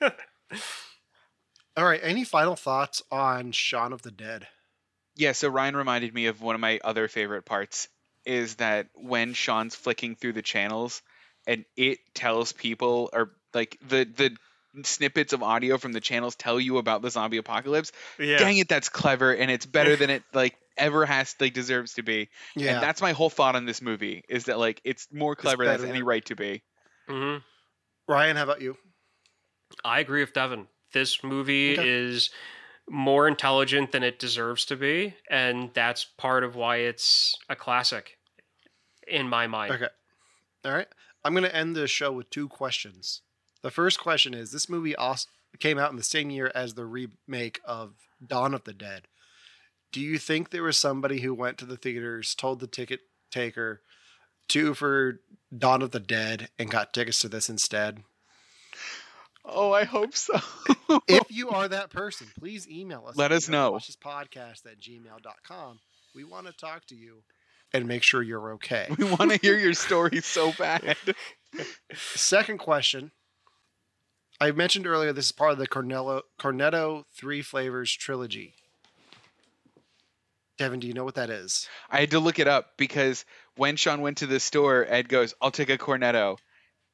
All 1.76 1.84
right. 1.84 2.00
Any 2.02 2.24
final 2.24 2.56
thoughts 2.56 3.02
on 3.10 3.52
Shaun 3.52 3.92
of 3.92 4.02
the 4.02 4.10
Dead? 4.10 4.48
Yeah, 5.14 5.32
so 5.32 5.48
Ryan 5.48 5.76
reminded 5.76 6.14
me 6.14 6.26
of 6.26 6.42
one 6.42 6.54
of 6.54 6.60
my 6.60 6.78
other 6.84 7.08
favorite 7.08 7.44
parts 7.44 7.88
is 8.26 8.56
that 8.56 8.88
when 8.94 9.34
Shaun's 9.34 9.74
flicking 9.74 10.16
through 10.16 10.34
the 10.34 10.42
channels 10.42 11.02
and 11.46 11.64
it 11.76 11.98
tells 12.14 12.52
people 12.52 13.10
or 13.12 13.32
like 13.54 13.78
the 13.88 14.04
the 14.04 14.36
snippets 14.84 15.32
of 15.32 15.42
audio 15.42 15.78
from 15.78 15.92
the 15.92 16.00
channels 16.00 16.36
tell 16.36 16.60
you 16.60 16.78
about 16.78 17.02
the 17.02 17.10
zombie 17.10 17.38
apocalypse. 17.38 17.92
yeah, 18.18 18.38
Dang 18.38 18.58
it, 18.58 18.68
that's 18.68 18.88
clever 18.90 19.32
and 19.34 19.50
it's 19.50 19.66
better 19.66 19.96
than 19.96 20.10
it 20.10 20.22
like 20.34 20.56
ever 20.76 21.06
has 21.06 21.34
like 21.40 21.54
deserves 21.54 21.94
to 21.94 22.02
be. 22.02 22.28
Yeah. 22.54 22.74
And 22.74 22.82
that's 22.82 23.00
my 23.00 23.12
whole 23.12 23.30
thought 23.30 23.56
on 23.56 23.64
this 23.64 23.80
movie 23.80 24.24
is 24.28 24.44
that 24.44 24.58
like 24.58 24.80
it's 24.84 25.08
more 25.12 25.34
clever 25.36 25.64
than 25.64 25.74
it's 25.74 25.82
better 25.82 25.92
any 25.94 26.02
right 26.02 26.24
to 26.26 26.36
be. 26.36 26.62
Mm-hmm. 27.08 27.42
Ryan, 28.12 28.36
how 28.36 28.42
about 28.44 28.60
you? 28.62 28.76
I 29.84 30.00
agree 30.00 30.20
with 30.22 30.32
Devon. 30.32 30.68
This 30.92 31.22
movie 31.22 31.72
Okay. 31.72 31.88
is 31.88 32.30
more 32.88 33.26
intelligent 33.26 33.92
than 33.92 34.02
it 34.02 34.18
deserves 34.18 34.64
to 34.66 34.76
be, 34.76 35.14
and 35.30 35.70
that's 35.74 36.04
part 36.04 36.44
of 36.44 36.54
why 36.54 36.76
it's 36.76 37.36
a 37.48 37.56
classic 37.56 38.18
in 39.06 39.28
my 39.28 39.46
mind. 39.46 39.72
Okay. 39.72 39.88
All 40.64 40.72
right. 40.72 40.88
I'm 41.24 41.32
going 41.32 41.44
to 41.44 41.54
end 41.54 41.74
the 41.74 41.88
show 41.88 42.12
with 42.12 42.30
two 42.30 42.48
questions. 42.48 43.22
The 43.62 43.70
first 43.70 43.98
question 43.98 44.34
is 44.34 44.52
this 44.52 44.68
movie 44.68 44.94
also 44.94 45.28
came 45.58 45.78
out 45.78 45.90
in 45.90 45.96
the 45.96 46.02
same 46.02 46.30
year 46.30 46.52
as 46.54 46.74
the 46.74 46.84
remake 46.84 47.60
of 47.64 47.94
Dawn 48.24 48.54
of 48.54 48.64
the 48.64 48.74
Dead. 48.74 49.08
Do 49.92 50.00
you 50.00 50.18
think 50.18 50.50
there 50.50 50.62
was 50.62 50.76
somebody 50.76 51.20
who 51.20 51.34
went 51.34 51.58
to 51.58 51.66
the 51.66 51.76
theaters, 51.76 52.34
told 52.34 52.60
the 52.60 52.66
ticket 52.66 53.00
taker 53.30 53.82
two 54.48 54.74
for 54.74 55.20
Dawn 55.56 55.82
of 55.82 55.90
the 55.90 56.00
Dead 56.00 56.50
and 56.58 56.70
got 56.70 56.92
tickets 56.92 57.18
to 57.20 57.28
this 57.28 57.48
instead? 57.48 58.02
Oh, 59.48 59.72
I 59.72 59.84
hope 59.84 60.16
so. 60.16 60.38
if 61.06 61.24
you 61.30 61.50
are 61.50 61.68
that 61.68 61.90
person, 61.90 62.26
please 62.38 62.68
email 62.68 63.04
us. 63.06 63.16
Let 63.16 63.32
us 63.32 63.48
know. 63.48 63.78
podcast 64.04 64.66
at 64.66 64.80
gmail.com. 64.80 65.78
We 66.14 66.24
want 66.24 66.46
to 66.48 66.52
talk 66.52 66.86
to 66.86 66.96
you 66.96 67.22
and 67.72 67.86
make 67.86 68.02
sure 68.02 68.22
you're 68.22 68.52
okay. 68.54 68.88
we 68.98 69.04
want 69.04 69.30
to 69.30 69.38
hear 69.38 69.56
your 69.56 69.74
story 69.74 70.20
so 70.20 70.52
bad. 70.58 70.96
Second 71.94 72.58
question. 72.58 73.12
I 74.40 74.50
mentioned 74.50 74.86
earlier 74.86 75.12
this 75.12 75.26
is 75.26 75.32
part 75.32 75.52
of 75.52 75.58
the 75.58 75.68
Cornello, 75.68 76.22
Cornetto 76.38 77.04
Three 77.14 77.42
Flavors 77.42 77.92
trilogy. 77.92 78.54
Devon, 80.58 80.80
do 80.80 80.86
you 80.86 80.94
know 80.94 81.04
what 81.04 81.16
that 81.16 81.30
is? 81.30 81.68
I 81.90 82.00
had 82.00 82.10
to 82.12 82.20
look 82.20 82.38
it 82.38 82.48
up 82.48 82.72
because 82.78 83.24
when 83.56 83.76
Shaun 83.76 84.00
went 84.00 84.18
to 84.18 84.26
the 84.26 84.40
store, 84.40 84.86
Ed 84.88 85.08
goes, 85.08 85.34
"I'll 85.40 85.50
take 85.50 85.70
a 85.70 85.78
cornetto," 85.78 86.38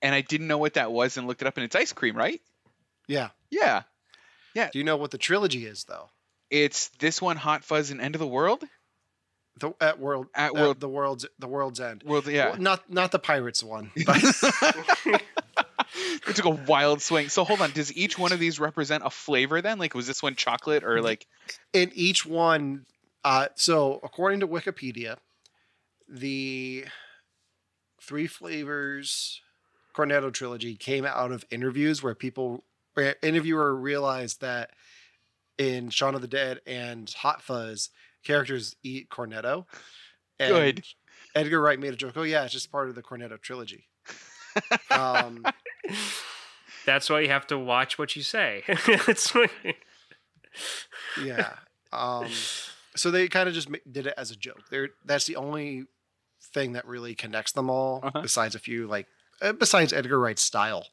and 0.02 0.14
I 0.14 0.20
didn't 0.20 0.48
know 0.48 0.58
what 0.58 0.74
that 0.74 0.92
was 0.92 1.16
and 1.16 1.26
looked 1.26 1.40
it 1.42 1.48
up, 1.48 1.56
and 1.56 1.64
it's 1.64 1.76
ice 1.76 1.92
cream, 1.92 2.16
right? 2.16 2.40
Yeah. 3.08 3.30
Yeah, 3.50 3.82
Yeah. 4.54 4.68
Do 4.72 4.78
you 4.78 4.84
know 4.84 4.96
what 4.96 5.10
the 5.10 5.18
trilogy 5.18 5.66
is 5.66 5.84
though? 5.84 6.08
it's 6.50 6.88
this 6.98 7.22
one, 7.22 7.36
Hot 7.38 7.64
Fuzz 7.64 7.90
and 7.90 8.00
End 8.00 8.14
of 8.14 8.18
the 8.18 8.26
World. 8.26 8.62
The 9.58 9.74
at 9.80 9.98
world 9.98 10.26
At 10.34 10.54
World- 10.54 10.80
the 10.80 10.88
world's 10.88 11.26
the 11.38 11.46
world's 11.48 11.80
end. 11.80 12.02
World, 12.04 12.26
yeah. 12.26 12.50
Well, 12.50 12.58
not 12.60 12.90
not 12.90 13.10
the 13.12 13.18
pirates 13.18 13.62
one. 13.62 13.90
But 16.24 16.30
it 16.30 16.36
took 16.36 16.44
a 16.46 16.50
wild 16.50 17.02
swing. 17.02 17.28
So 17.28 17.44
hold 17.44 17.60
on, 17.60 17.70
does 17.72 17.94
each 17.96 18.18
one 18.18 18.32
of 18.32 18.38
these 18.38 18.58
represent 18.60 19.02
a 19.04 19.10
flavor 19.10 19.60
then? 19.60 19.78
Like, 19.78 19.94
was 19.94 20.06
this 20.06 20.22
one 20.22 20.34
chocolate 20.36 20.84
or 20.84 21.02
like? 21.02 21.26
in 21.72 21.90
each 21.94 22.24
one 22.24 22.86
uh, 23.24 23.48
so 23.56 24.00
according 24.02 24.40
to 24.40 24.48
wikipedia 24.48 25.16
the 26.08 26.84
three 28.00 28.26
flavors 28.26 29.40
cornetto 29.94 30.32
trilogy 30.32 30.74
came 30.76 31.04
out 31.04 31.32
of 31.32 31.44
interviews 31.50 32.02
where 32.02 32.14
people 32.14 32.64
where 32.94 33.16
interviewer 33.22 33.74
realized 33.74 34.40
that 34.40 34.70
in 35.58 35.90
Shaun 35.90 36.14
of 36.14 36.20
the 36.22 36.28
Dead 36.28 36.60
and 36.66 37.08
Hot 37.18 37.40
Fuzz, 37.42 37.90
characters 38.24 38.76
eat 38.82 39.08
cornetto. 39.08 39.64
And 40.38 40.52
Good. 40.52 40.84
Edgar 41.34 41.60
Wright 41.60 41.78
made 41.78 41.92
a 41.92 41.96
joke. 41.96 42.12
Oh 42.16 42.22
yeah, 42.22 42.44
it's 42.44 42.52
just 42.52 42.70
part 42.72 42.88
of 42.88 42.94
the 42.94 43.02
cornetto 43.02 43.40
trilogy. 43.40 43.86
um, 44.90 45.44
That's 46.84 47.08
why 47.08 47.20
you 47.20 47.28
have 47.28 47.46
to 47.46 47.58
watch 47.58 47.98
what 47.98 48.16
you 48.16 48.22
say. 48.22 48.64
It's 48.68 49.34
what- 49.34 49.50
yeah. 51.22 51.54
Um, 51.92 52.28
so 52.96 53.10
they 53.10 53.28
kind 53.28 53.48
of 53.48 53.54
just 53.54 53.68
did 53.90 54.06
it 54.06 54.14
as 54.16 54.30
a 54.30 54.36
joke. 54.36 54.62
They're, 54.70 54.90
that's 55.04 55.26
the 55.26 55.36
only 55.36 55.84
thing 56.52 56.72
that 56.72 56.86
really 56.86 57.14
connects 57.14 57.52
them 57.52 57.70
all, 57.70 58.00
Uh-huh. 58.02 58.20
besides 58.22 58.54
a 58.54 58.58
few 58.58 58.86
like 58.86 59.06
besides 59.58 59.92
Edgar 59.92 60.20
Wright's 60.20 60.42
style. 60.42 60.88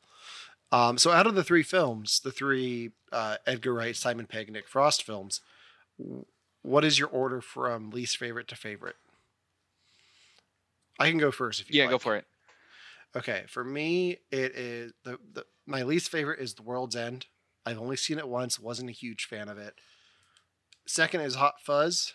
Um, 0.71 0.97
so 0.97 1.11
out 1.11 1.27
of 1.27 1.35
the 1.35 1.43
three 1.43 1.63
films, 1.63 2.19
the 2.19 2.31
three 2.31 2.91
uh, 3.11 3.37
Edgar 3.45 3.73
Wright, 3.73 3.95
Simon 3.95 4.25
Pegg, 4.25 4.51
Nick 4.51 4.67
Frost 4.67 5.03
films, 5.03 5.41
what 6.61 6.85
is 6.85 6.97
your 6.99 7.09
order 7.09 7.41
from 7.41 7.89
least 7.91 8.17
favorite 8.17 8.47
to 8.49 8.55
favorite? 8.55 8.95
I 10.99 11.09
can 11.09 11.17
go 11.17 11.31
first 11.31 11.61
if 11.61 11.69
you 11.69 11.77
Yeah, 11.77 11.85
like. 11.85 11.91
go 11.91 11.97
for 11.99 12.15
it. 12.15 12.25
Okay, 13.15 13.43
for 13.47 13.63
me, 13.63 14.17
it 14.31 14.55
is 14.55 14.93
the, 15.03 15.17
the 15.33 15.45
my 15.65 15.81
least 15.83 16.09
favorite 16.09 16.39
is 16.39 16.53
The 16.53 16.61
World's 16.61 16.95
End. 16.95 17.25
I've 17.65 17.79
only 17.79 17.95
seen 17.95 18.17
it 18.19 18.27
once, 18.27 18.59
wasn't 18.59 18.89
a 18.89 18.93
huge 18.93 19.25
fan 19.25 19.49
of 19.49 19.57
it. 19.57 19.73
Second 20.85 21.21
is 21.21 21.35
Hot 21.35 21.55
Fuzz. 21.61 22.13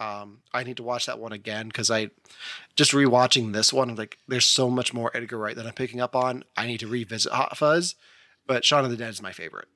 Um, 0.00 0.38
I 0.54 0.64
need 0.64 0.78
to 0.78 0.82
watch 0.82 1.04
that 1.06 1.18
one 1.18 1.32
again 1.32 1.68
because 1.68 1.90
I 1.90 2.08
just 2.74 2.92
rewatching 2.92 3.52
this 3.52 3.70
one. 3.72 3.90
I'm 3.90 3.96
like, 3.96 4.16
there's 4.26 4.46
so 4.46 4.70
much 4.70 4.94
more 4.94 5.10
Edgar 5.14 5.36
Wright 5.38 5.54
that 5.54 5.66
I'm 5.66 5.74
picking 5.74 6.00
up 6.00 6.16
on. 6.16 6.42
I 6.56 6.66
need 6.66 6.80
to 6.80 6.88
revisit 6.88 7.30
Hot 7.32 7.54
Fuzz, 7.56 7.94
but 8.46 8.64
Shaun 8.64 8.84
of 8.84 8.90
the 8.90 8.96
Dead 8.96 9.10
is 9.10 9.20
my 9.20 9.32
favorite. 9.32 9.68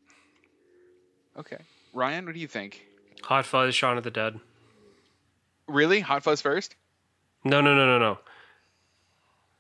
Okay, 1.39 1.59
Ryan, 1.93 2.25
what 2.25 2.35
do 2.35 2.41
you 2.41 2.49
think? 2.49 2.87
Hot 3.25 3.45
Fuzz, 3.45 3.75
Shaun 3.75 3.99
of 3.99 4.05
the 4.05 4.11
Dead. 4.11 4.41
Really, 5.69 6.01
Hot 6.01 6.23
Fuzz 6.23 6.41
first? 6.41 6.75
No, 7.45 7.61
no, 7.61 7.75
no, 7.75 7.85
no, 7.87 7.99
no. 7.99 8.19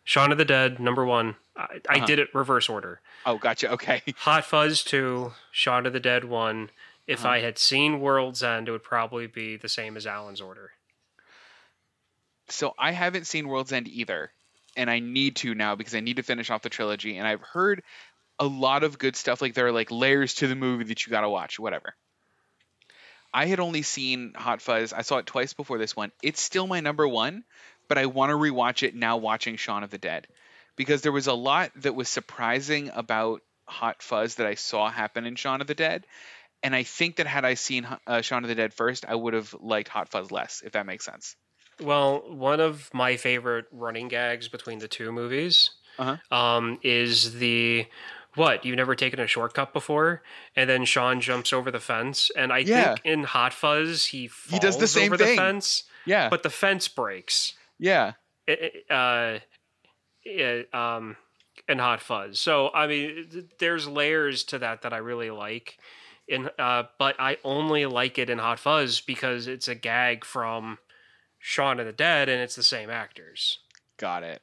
Shaun 0.04 0.32
of 0.32 0.38
the 0.38 0.44
Dead, 0.44 0.78
number 0.80 1.04
one. 1.04 1.36
I, 1.56 1.80
I 1.88 1.96
Uh-huh. 1.96 2.06
did 2.06 2.18
it 2.18 2.34
reverse 2.34 2.68
order. 2.68 3.00
Oh, 3.26 3.38
gotcha. 3.38 3.70
Okay. 3.72 4.02
Hot 4.18 4.44
Fuzz 4.44 4.82
two, 4.82 5.32
Shaun 5.50 5.84
of 5.86 5.92
the 5.92 6.00
Dead 6.00 6.24
one. 6.24 6.70
If 7.06 7.20
Uh-huh. 7.20 7.34
I 7.34 7.40
had 7.40 7.58
seen 7.58 8.00
World's 8.00 8.42
End, 8.42 8.68
it 8.68 8.72
would 8.72 8.82
probably 8.82 9.26
be 9.26 9.56
the 9.56 9.68
same 9.68 9.96
as 9.96 10.06
Allen's 10.06 10.40
order. 10.40 10.72
So 12.48 12.74
I 12.78 12.92
haven't 12.92 13.26
seen 13.26 13.48
World's 13.48 13.72
End 13.72 13.88
either, 13.88 14.30
and 14.76 14.90
I 14.90 14.98
need 15.00 15.36
to 15.36 15.54
now 15.54 15.74
because 15.76 15.94
I 15.94 16.00
need 16.00 16.16
to 16.16 16.22
finish 16.22 16.50
off 16.50 16.62
the 16.62 16.68
trilogy. 16.68 17.16
And 17.16 17.26
I've 17.26 17.40
heard 17.40 17.82
a 18.38 18.46
lot 18.46 18.84
of 18.84 18.98
good 18.98 19.16
stuff. 19.16 19.40
Like 19.40 19.54
there 19.54 19.66
are 19.66 19.72
like 19.72 19.90
layers 19.90 20.34
to 20.36 20.46
the 20.46 20.54
movie 20.54 20.84
that 20.84 21.06
you 21.06 21.10
got 21.10 21.22
to 21.22 21.30
watch. 21.30 21.58
Whatever. 21.58 21.94
I 23.32 23.46
had 23.46 23.60
only 23.60 23.82
seen 23.82 24.32
Hot 24.34 24.62
Fuzz. 24.62 24.92
I 24.92 25.02
saw 25.02 25.18
it 25.18 25.26
twice 25.26 25.54
before 25.54 25.78
this 25.78 25.96
one. 25.96 26.12
It's 26.22 26.40
still 26.40 26.66
my 26.66 26.80
number 26.80 27.06
one, 27.08 27.44
but 27.88 27.98
I 27.98 28.06
want 28.06 28.30
to 28.30 28.36
rewatch 28.36 28.82
it 28.82 28.94
now. 28.94 29.16
Watching 29.16 29.56
Shaun 29.56 29.82
of 29.82 29.90
the 29.90 29.98
Dead, 29.98 30.26
because 30.76 31.02
there 31.02 31.12
was 31.12 31.26
a 31.26 31.34
lot 31.34 31.72
that 31.76 31.94
was 31.94 32.08
surprising 32.08 32.90
about 32.94 33.42
Hot 33.66 34.02
Fuzz 34.02 34.36
that 34.36 34.46
I 34.46 34.54
saw 34.54 34.90
happen 34.90 35.26
in 35.26 35.34
Shaun 35.34 35.60
of 35.60 35.66
the 35.66 35.74
Dead. 35.74 36.06
And 36.64 36.74
I 36.74 36.82
think 36.82 37.16
that 37.16 37.26
had 37.26 37.44
I 37.44 37.54
seen 37.54 37.86
uh, 38.06 38.22
Shaun 38.22 38.42
of 38.42 38.48
the 38.48 38.54
Dead 38.54 38.72
first, 38.74 39.04
I 39.06 39.14
would 39.14 39.34
have 39.34 39.54
liked 39.60 39.88
Hot 39.88 40.08
Fuzz 40.08 40.32
less, 40.32 40.62
if 40.64 40.72
that 40.72 40.86
makes 40.86 41.04
sense. 41.04 41.36
Well, 41.80 42.22
one 42.26 42.58
of 42.60 42.88
my 42.94 43.16
favorite 43.16 43.66
running 43.70 44.08
gags 44.08 44.48
between 44.48 44.78
the 44.78 44.88
two 44.88 45.12
movies 45.12 45.70
Uh-huh. 45.98 46.16
um, 46.36 46.78
is 46.82 47.34
the 47.38 47.86
what 48.34 48.64
you've 48.64 48.76
never 48.76 48.96
taken 48.96 49.20
a 49.20 49.26
shortcut 49.28 49.72
before, 49.72 50.22
and 50.56 50.68
then 50.68 50.84
Shaun 50.84 51.20
jumps 51.20 51.52
over 51.52 51.70
the 51.70 51.78
fence, 51.78 52.30
and 52.34 52.52
I 52.52 52.58
Yeah. 52.58 52.94
think 52.94 53.00
in 53.04 53.22
Hot 53.24 53.52
Fuzz 53.52 54.06
he 54.06 54.26
falls 54.26 54.52
He 54.52 54.58
does 54.58 54.78
the 54.78 54.88
same 54.88 55.12
over 55.12 55.16
thing. 55.18 55.36
the 55.36 55.42
fence, 55.42 55.84
Yeah. 56.06 56.28
but 56.30 56.42
the 56.42 56.50
fence 56.50 56.88
breaks. 56.88 57.52
yeah. 57.78 58.12
It, 58.48 58.84
uh, 58.90 59.38
it, 60.24 60.74
um, 60.74 61.16
in 61.68 61.78
Hot 61.78 62.00
Fuzz. 62.00 62.40
So 62.40 62.70
I 62.74 62.86
mean, 62.86 63.28
th- 63.30 63.44
there's 63.58 63.86
layers 63.86 64.44
to 64.44 64.58
that 64.58 64.82
that 64.82 64.92
I 64.92 64.98
really 64.98 65.30
like. 65.30 65.78
In 66.26 66.48
uh, 66.58 66.84
but 66.98 67.16
I 67.18 67.36
only 67.44 67.84
like 67.86 68.18
it 68.18 68.30
in 68.30 68.38
Hot 68.38 68.58
Fuzz 68.58 69.00
because 69.00 69.46
it's 69.46 69.68
a 69.68 69.74
gag 69.74 70.24
from 70.24 70.78
Shaun 71.38 71.78
of 71.80 71.86
the 71.86 71.92
Dead, 71.92 72.28
and 72.30 72.40
it's 72.40 72.56
the 72.56 72.62
same 72.62 72.88
actors. 72.88 73.58
Got 73.98 74.22
it. 74.22 74.40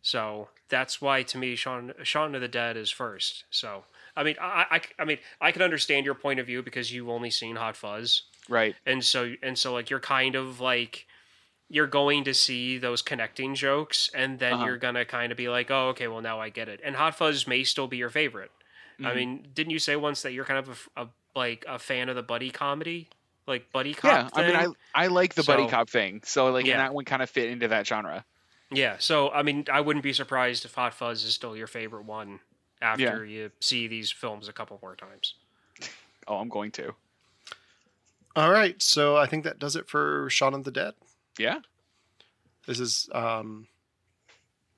So 0.00 0.48
that's 0.68 1.00
why 1.02 1.22
to 1.24 1.38
me, 1.38 1.54
Shaun 1.56 1.92
Shaun 2.02 2.34
of 2.34 2.40
the 2.40 2.48
Dead 2.48 2.76
is 2.76 2.90
first. 2.90 3.44
So 3.50 3.84
I 4.16 4.24
mean, 4.24 4.36
I, 4.40 4.64
I, 4.70 4.80
I 4.98 5.04
mean, 5.04 5.18
I 5.40 5.52
can 5.52 5.62
understand 5.62 6.06
your 6.06 6.14
point 6.14 6.40
of 6.40 6.46
view 6.46 6.62
because 6.62 6.90
you've 6.92 7.08
only 7.10 7.30
seen 7.30 7.56
Hot 7.56 7.76
Fuzz 7.76 8.22
Right. 8.48 8.74
and 8.86 9.04
so 9.04 9.34
and 9.42 9.58
so 9.58 9.74
like 9.74 9.90
you're 9.90 10.00
kind 10.00 10.34
of 10.34 10.58
like 10.60 11.06
you're 11.68 11.86
going 11.86 12.24
to 12.24 12.32
see 12.32 12.78
those 12.78 13.02
connecting 13.02 13.54
jokes 13.54 14.10
and 14.14 14.38
then 14.38 14.54
Uh-huh. 14.54 14.64
you're 14.64 14.78
gonna 14.78 15.04
kind 15.04 15.30
of 15.30 15.36
be 15.36 15.50
like 15.50 15.70
oh 15.70 15.88
okay 15.88 16.08
well 16.08 16.22
now 16.22 16.40
i 16.40 16.48
get 16.48 16.66
it 16.66 16.80
and 16.82 16.96
hot 16.96 17.14
fuzz 17.14 17.46
may 17.46 17.62
still 17.62 17.86
be 17.86 17.98
your 17.98 18.08
favorite 18.08 18.50
I 19.04 19.10
Mhm. 19.10 19.16
mean, 19.16 19.48
didn't 19.54 19.70
you 19.70 19.78
say 19.78 19.94
once 19.96 20.22
that 20.22 20.32
you're 20.32 20.46
kind 20.46 20.58
of 20.66 20.88
a 20.96 21.02
a, 21.02 21.08
like 21.34 21.64
a 21.68 21.78
fan 21.78 22.08
of 22.08 22.16
the 22.16 22.22
buddy 22.22 22.50
comedy, 22.50 23.08
like 23.46 23.70
buddy 23.72 23.94
cop? 23.94 24.32
Yeah, 24.34 24.40
I 24.42 24.46
mean, 24.46 24.56
I? 24.94 25.04
I 25.04 25.06
like 25.08 25.34
the 25.34 25.42
buddy 25.44 25.66
cop 25.68 25.88
thing, 25.88 26.20
so 26.24 26.50
like, 26.50 26.66
Yeah. 26.66 26.74
and 26.74 26.80
that 26.80 26.94
one 26.94 27.04
kind 27.04 27.22
of 27.22 27.30
fit 27.30 27.50
into 27.50 27.68
that 27.68 27.86
genre. 27.86 28.24
Yeah, 28.70 28.96
so 28.98 29.30
I 29.30 29.42
mean, 29.42 29.64
I 29.72 29.80
wouldn't 29.80 30.02
be 30.02 30.12
surprised 30.12 30.64
if 30.64 30.74
Hot 30.74 30.92
Fuzz 30.94 31.24
is 31.24 31.32
still 31.34 31.56
your 31.56 31.66
favorite 31.66 32.04
one 32.04 32.40
after 32.82 33.24
you 33.24 33.50
see 33.60 33.86
these 33.88 34.10
films 34.10 34.48
a 34.48 34.52
couple 34.52 34.78
more 34.82 34.94
times. 34.96 35.34
Oh, 36.30 36.36
I'm 36.36 36.50
going 36.50 36.70
to. 36.72 36.92
All 38.36 38.50
right, 38.52 38.80
so 38.82 39.16
I 39.16 39.24
think 39.24 39.44
that 39.44 39.58
does 39.58 39.76
it 39.76 39.88
for 39.88 40.28
Shaun 40.28 40.52
of 40.52 40.64
the 40.64 40.70
Dead. 40.70 40.92
Yeah. 41.38 41.60
This 42.66 42.78
is 42.80 43.08
um 43.12 43.66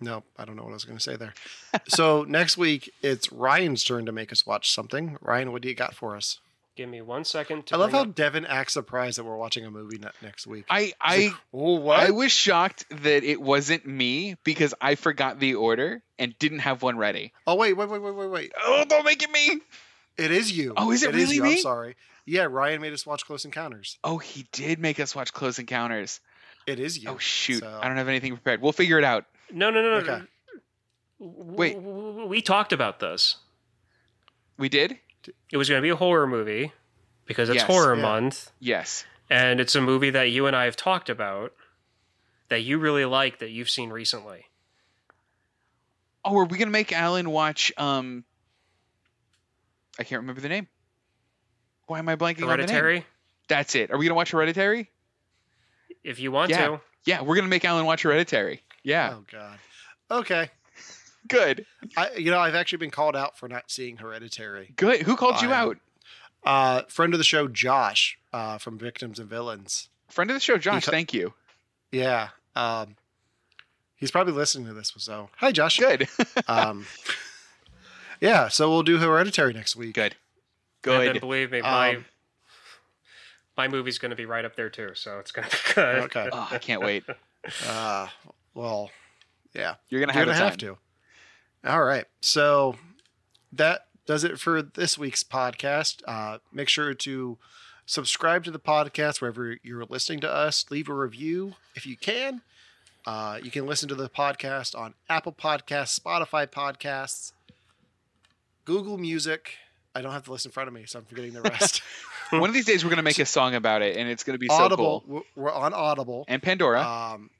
no, 0.00 0.22
I 0.38 0.44
don't 0.44 0.56
know 0.56 0.62
what 0.62 0.70
I 0.70 0.74
was 0.74 0.84
going 0.84 0.98
to 0.98 1.02
say 1.02 1.16
there. 1.16 1.34
so 1.88 2.24
next 2.28 2.56
week 2.56 2.92
it's 3.02 3.30
Ryan's 3.32 3.84
turn 3.84 4.06
to 4.06 4.12
make 4.12 4.32
us 4.32 4.46
watch 4.46 4.72
something. 4.72 5.18
Ryan, 5.20 5.52
what 5.52 5.62
do 5.62 5.68
you 5.68 5.74
got 5.74 5.94
for 5.94 6.16
us? 6.16 6.40
Give 6.76 6.88
me 6.88 7.02
one 7.02 7.24
second. 7.24 7.66
To 7.66 7.74
I 7.74 7.78
love 7.78 7.92
how 7.92 8.02
up- 8.02 8.14
Devon 8.14 8.46
acts 8.46 8.72
surprised 8.72 9.18
that 9.18 9.24
we're 9.24 9.36
watching 9.36 9.66
a 9.66 9.70
movie 9.70 10.00
next 10.22 10.46
week. 10.46 10.64
I 10.70 10.92
I 11.00 11.34
oh 11.52 11.74
what? 11.74 11.98
I 12.00 12.10
was 12.10 12.32
shocked 12.32 12.86
that 13.02 13.22
it 13.24 13.40
wasn't 13.42 13.84
me 13.86 14.36
because 14.44 14.72
I 14.80 14.94
forgot 14.94 15.40
the 15.40 15.56
order 15.56 16.00
and 16.18 16.38
didn't 16.38 16.60
have 16.60 16.82
one 16.82 16.96
ready. 16.96 17.32
oh 17.46 17.56
wait, 17.56 17.74
wait, 17.74 17.90
wait, 17.90 18.00
wait, 18.00 18.14
wait, 18.14 18.30
wait. 18.30 18.52
Oh, 18.62 18.84
don't 18.88 19.04
make 19.04 19.22
it 19.22 19.30
me. 19.30 19.60
It 20.16 20.30
is 20.30 20.56
you. 20.56 20.72
Oh, 20.76 20.90
is 20.90 21.02
it 21.02 21.12
really 21.14 21.36
you. 21.36 21.42
me? 21.42 21.52
I'm 21.54 21.58
sorry. 21.58 21.96
Yeah, 22.24 22.44
Ryan 22.48 22.80
made 22.80 22.92
us 22.92 23.04
watch 23.04 23.26
Close 23.26 23.44
Encounters. 23.44 23.98
Oh, 24.04 24.18
he 24.18 24.46
did 24.52 24.78
make 24.78 25.00
us 25.00 25.14
watch 25.14 25.32
Close 25.34 25.58
Encounters. 25.58 26.20
It 26.66 26.78
is 26.78 27.02
you. 27.02 27.10
Oh 27.10 27.18
shoot, 27.18 27.60
So- 27.60 27.78
I 27.82 27.88
don't 27.88 27.96
have 27.96 28.08
anything 28.08 28.32
prepared. 28.32 28.62
We'll 28.62 28.72
figure 28.72 28.98
it 28.98 29.04
out. 29.04 29.24
No, 29.52 29.70
no, 29.70 29.82
no, 29.82 30.00
no. 30.00 30.22
Wait. 31.18 31.76
We 31.76 32.40
talked 32.42 32.72
about 32.72 33.00
this. 33.00 33.36
We 34.58 34.68
did? 34.68 34.98
It 35.52 35.56
was 35.56 35.68
going 35.68 35.78
to 35.80 35.82
be 35.82 35.90
a 35.90 35.96
horror 35.96 36.26
movie 36.26 36.72
because 37.26 37.48
it's 37.48 37.56
Yes, 37.56 37.66
horror 37.66 37.94
yeah. 37.96 38.02
month, 38.02 38.50
Yes. 38.58 39.04
and 39.28 39.60
it's 39.60 39.74
a 39.74 39.80
movie 39.80 40.10
that 40.10 40.30
you 40.30 40.46
and 40.46 40.56
I 40.56 40.64
have 40.64 40.76
talked 40.76 41.08
about 41.10 41.52
that 42.48 42.60
you 42.62 42.78
really 42.78 43.04
like 43.04 43.38
that 43.38 43.50
you've 43.50 43.70
seen 43.70 43.90
recently. 43.90 44.46
Oh, 46.24 46.36
are 46.38 46.44
we 46.44 46.58
gonna 46.58 46.70
make 46.70 46.92
Allen 46.92 47.30
watch? 47.30 47.72
Um, 47.76 48.24
I 49.98 50.04
can't 50.04 50.20
remember 50.20 50.40
the 50.40 50.48
name. 50.48 50.68
Why 51.86 51.98
am 51.98 52.08
I 52.08 52.16
blanking 52.16 52.42
on 52.42 52.48
the 52.48 52.56
name? 52.58 52.68
Hereditary, 52.68 53.06
That's 53.48 53.74
it. 53.74 53.90
Are 53.90 53.98
we 53.98 54.06
gonna 54.06 54.14
watch 54.16 54.30
Hereditary? 54.32 54.90
if 56.02 56.18
you 56.18 56.32
want 56.32 56.50
Yeah. 56.50 56.66
to. 56.68 56.80
Yeah, 57.04 57.22
we're 57.22 57.36
gonna 57.36 57.48
make 57.48 57.64
Allen 57.64 57.84
watch 57.86 58.02
Hereditary. 58.02 58.62
Yeah, 58.82 59.14
Oh 59.14 59.24
god. 59.30 59.58
Okay. 60.10 60.50
good, 61.28 61.66
I 61.96 62.10
you 62.16 62.30
know, 62.30 62.38
I've 62.40 62.54
actually 62.54 62.78
been 62.78 62.90
called 62.90 63.14
out 63.16 63.36
for 63.38 63.48
not 63.48 63.70
seeing 63.70 63.98
Hereditary. 63.98 64.72
good. 64.76 65.02
Who 65.02 65.16
called 65.16 65.40
you 65.42 65.52
out? 65.52 65.76
Uh 66.44 66.82
friend 66.88 67.12
of 67.12 67.18
the 67.18 67.24
show 67.24 67.46
Josh 67.48 68.18
uh 68.32 68.58
from 68.58 68.78
Victims 68.78 69.18
and 69.18 69.28
Villains. 69.28 69.88
Friend 70.08 70.30
of 70.30 70.34
the 70.34 70.40
show, 70.40 70.56
Josh. 70.56 70.84
ca- 70.86 70.90
thank 70.90 71.12
you. 71.12 71.34
Yeah. 71.92 72.28
Um 72.56 72.96
he's 73.96 74.10
probably 74.10 74.32
listening 74.32 74.66
to 74.66 74.72
this 74.72 74.92
so 74.96 75.28
hi 75.36 75.52
Josh. 75.52 75.78
Good, 75.78 76.08
Um 76.48 76.86
Yeah, 78.20 78.48
so 78.48 78.68
we'll 78.70 78.82
do 78.82 78.98
Hereditary 78.98 79.52
next 79.52 79.76
week. 79.76 79.94
good, 79.94 80.16
Good. 80.82 81.06
And 81.08 81.14
then 81.16 81.20
believe 81.20 81.50
me, 81.52 81.60
my 81.62 81.96
Um, 81.96 82.04
my 83.56 83.68
movie's 83.68 83.98
going 83.98 84.10
to 84.10 84.16
be 84.16 84.24
right 84.26 84.44
up 84.44 84.56
there 84.56 84.70
too, 84.70 84.90
so 84.94 85.18
it's 85.18 85.32
going 85.32 85.48
to 85.48 85.54
be 85.56 85.62
good. 85.74 85.98
Okay. 86.04 86.28
Oh, 86.32 86.48
I 86.50 86.58
can't 86.58 86.80
wait. 86.82 87.04
Uh 87.66 88.06
well, 88.54 88.90
yeah. 89.54 89.74
You're 89.88 90.00
gonna 90.00 90.12
You're 90.12 90.26
have 90.26 90.34
gonna 90.36 90.44
have 90.48 90.56
to. 90.58 90.78
All 91.66 91.82
right. 91.82 92.04
So 92.20 92.76
that 93.52 93.86
does 94.06 94.24
it 94.24 94.38
for 94.38 94.62
this 94.62 94.96
week's 94.98 95.22
podcast. 95.22 96.02
Uh, 96.06 96.38
make 96.52 96.68
sure 96.68 96.94
to 96.94 97.38
subscribe 97.86 98.44
to 98.44 98.50
the 98.50 98.58
podcast 98.58 99.20
wherever 99.20 99.56
you're 99.62 99.84
listening 99.84 100.20
to 100.20 100.30
us. 100.32 100.64
Leave 100.70 100.88
a 100.88 100.94
review 100.94 101.54
if 101.74 101.86
you 101.86 101.96
can. 101.96 102.42
Uh, 103.06 103.38
you 103.42 103.50
can 103.50 103.66
listen 103.66 103.88
to 103.88 103.94
the 103.94 104.08
podcast 104.08 104.78
on 104.78 104.94
Apple 105.08 105.32
Podcasts, 105.32 105.98
Spotify 105.98 106.46
Podcasts, 106.46 107.32
Google 108.64 108.98
Music. 108.98 109.54
I 109.94 110.02
don't 110.02 110.12
have 110.12 110.24
the 110.24 110.32
list 110.32 110.46
in 110.46 110.52
front 110.52 110.68
of 110.68 110.74
me, 110.74 110.84
so 110.86 110.98
I'm 110.98 111.04
forgetting 111.04 111.32
the 111.32 111.42
rest. 111.42 111.82
One 112.30 112.48
of 112.48 112.54
these 112.54 112.66
days, 112.66 112.84
we're 112.84 112.90
gonna 112.90 113.02
make 113.02 113.18
a 113.18 113.26
song 113.26 113.54
about 113.54 113.82
it, 113.82 113.96
and 113.96 114.08
it's 114.08 114.22
gonna 114.22 114.38
be 114.38 114.46
so 114.48 114.54
Audible. 114.54 115.02
cool. 115.06 115.22
We're- 115.34 115.52
on 115.52 115.74
Audible. 115.74 116.24
And 116.28 116.40
Pandora. 116.42 116.80
Um, 116.82 117.30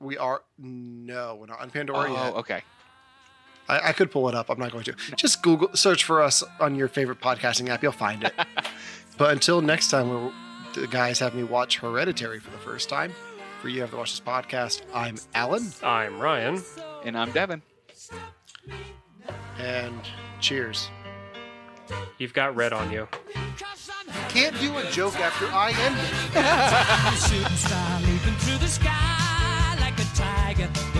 we 0.00 0.16
are 0.16 0.42
no, 0.58 1.36
we're 1.36 1.46
not 1.46 1.60
on 1.60 1.70
Pandora 1.70 2.10
oh, 2.10 2.14
yet. 2.14 2.34
okay. 2.34 2.62
I, 3.68 3.90
I 3.90 3.92
could 3.92 4.10
pull 4.10 4.28
it 4.28 4.34
up. 4.34 4.50
I'm 4.50 4.58
not 4.58 4.72
going 4.72 4.84
to. 4.84 4.94
Just 5.16 5.42
Google 5.42 5.70
search 5.74 6.04
for 6.04 6.22
us 6.22 6.42
on 6.60 6.74
your 6.74 6.88
favorite 6.88 7.20
podcasting 7.20 7.68
app. 7.68 7.82
You'll 7.82 7.92
find 7.92 8.24
it. 8.24 8.34
but 9.18 9.32
until 9.32 9.60
next 9.60 9.88
time, 9.88 10.08
where 10.08 10.32
the 10.74 10.86
guys 10.86 11.18
have 11.20 11.34
me 11.34 11.44
watch 11.44 11.78
Hereditary 11.78 12.40
for 12.40 12.50
the 12.50 12.58
first 12.58 12.88
time. 12.88 13.12
For 13.60 13.68
you 13.68 13.80
have 13.80 13.90
to 13.90 13.96
watch 13.96 14.10
this 14.10 14.20
podcast. 14.20 14.82
I'm 14.92 15.16
Allen, 15.34 15.72
I'm 15.84 16.18
Ryan. 16.18 16.60
And 17.04 17.16
I'm 17.16 17.30
Devon. 17.30 17.62
and 19.58 20.00
cheers. 20.40 20.90
You've 22.18 22.34
got 22.34 22.56
red 22.56 22.72
on 22.72 22.90
you. 22.90 23.06
Can't 24.28 24.58
do 24.60 24.76
a 24.78 24.90
joke 24.90 25.18
after 25.20 25.46
I 25.46 25.70
end 25.70 25.96
it. 28.74 29.18
Букет. 30.62 30.91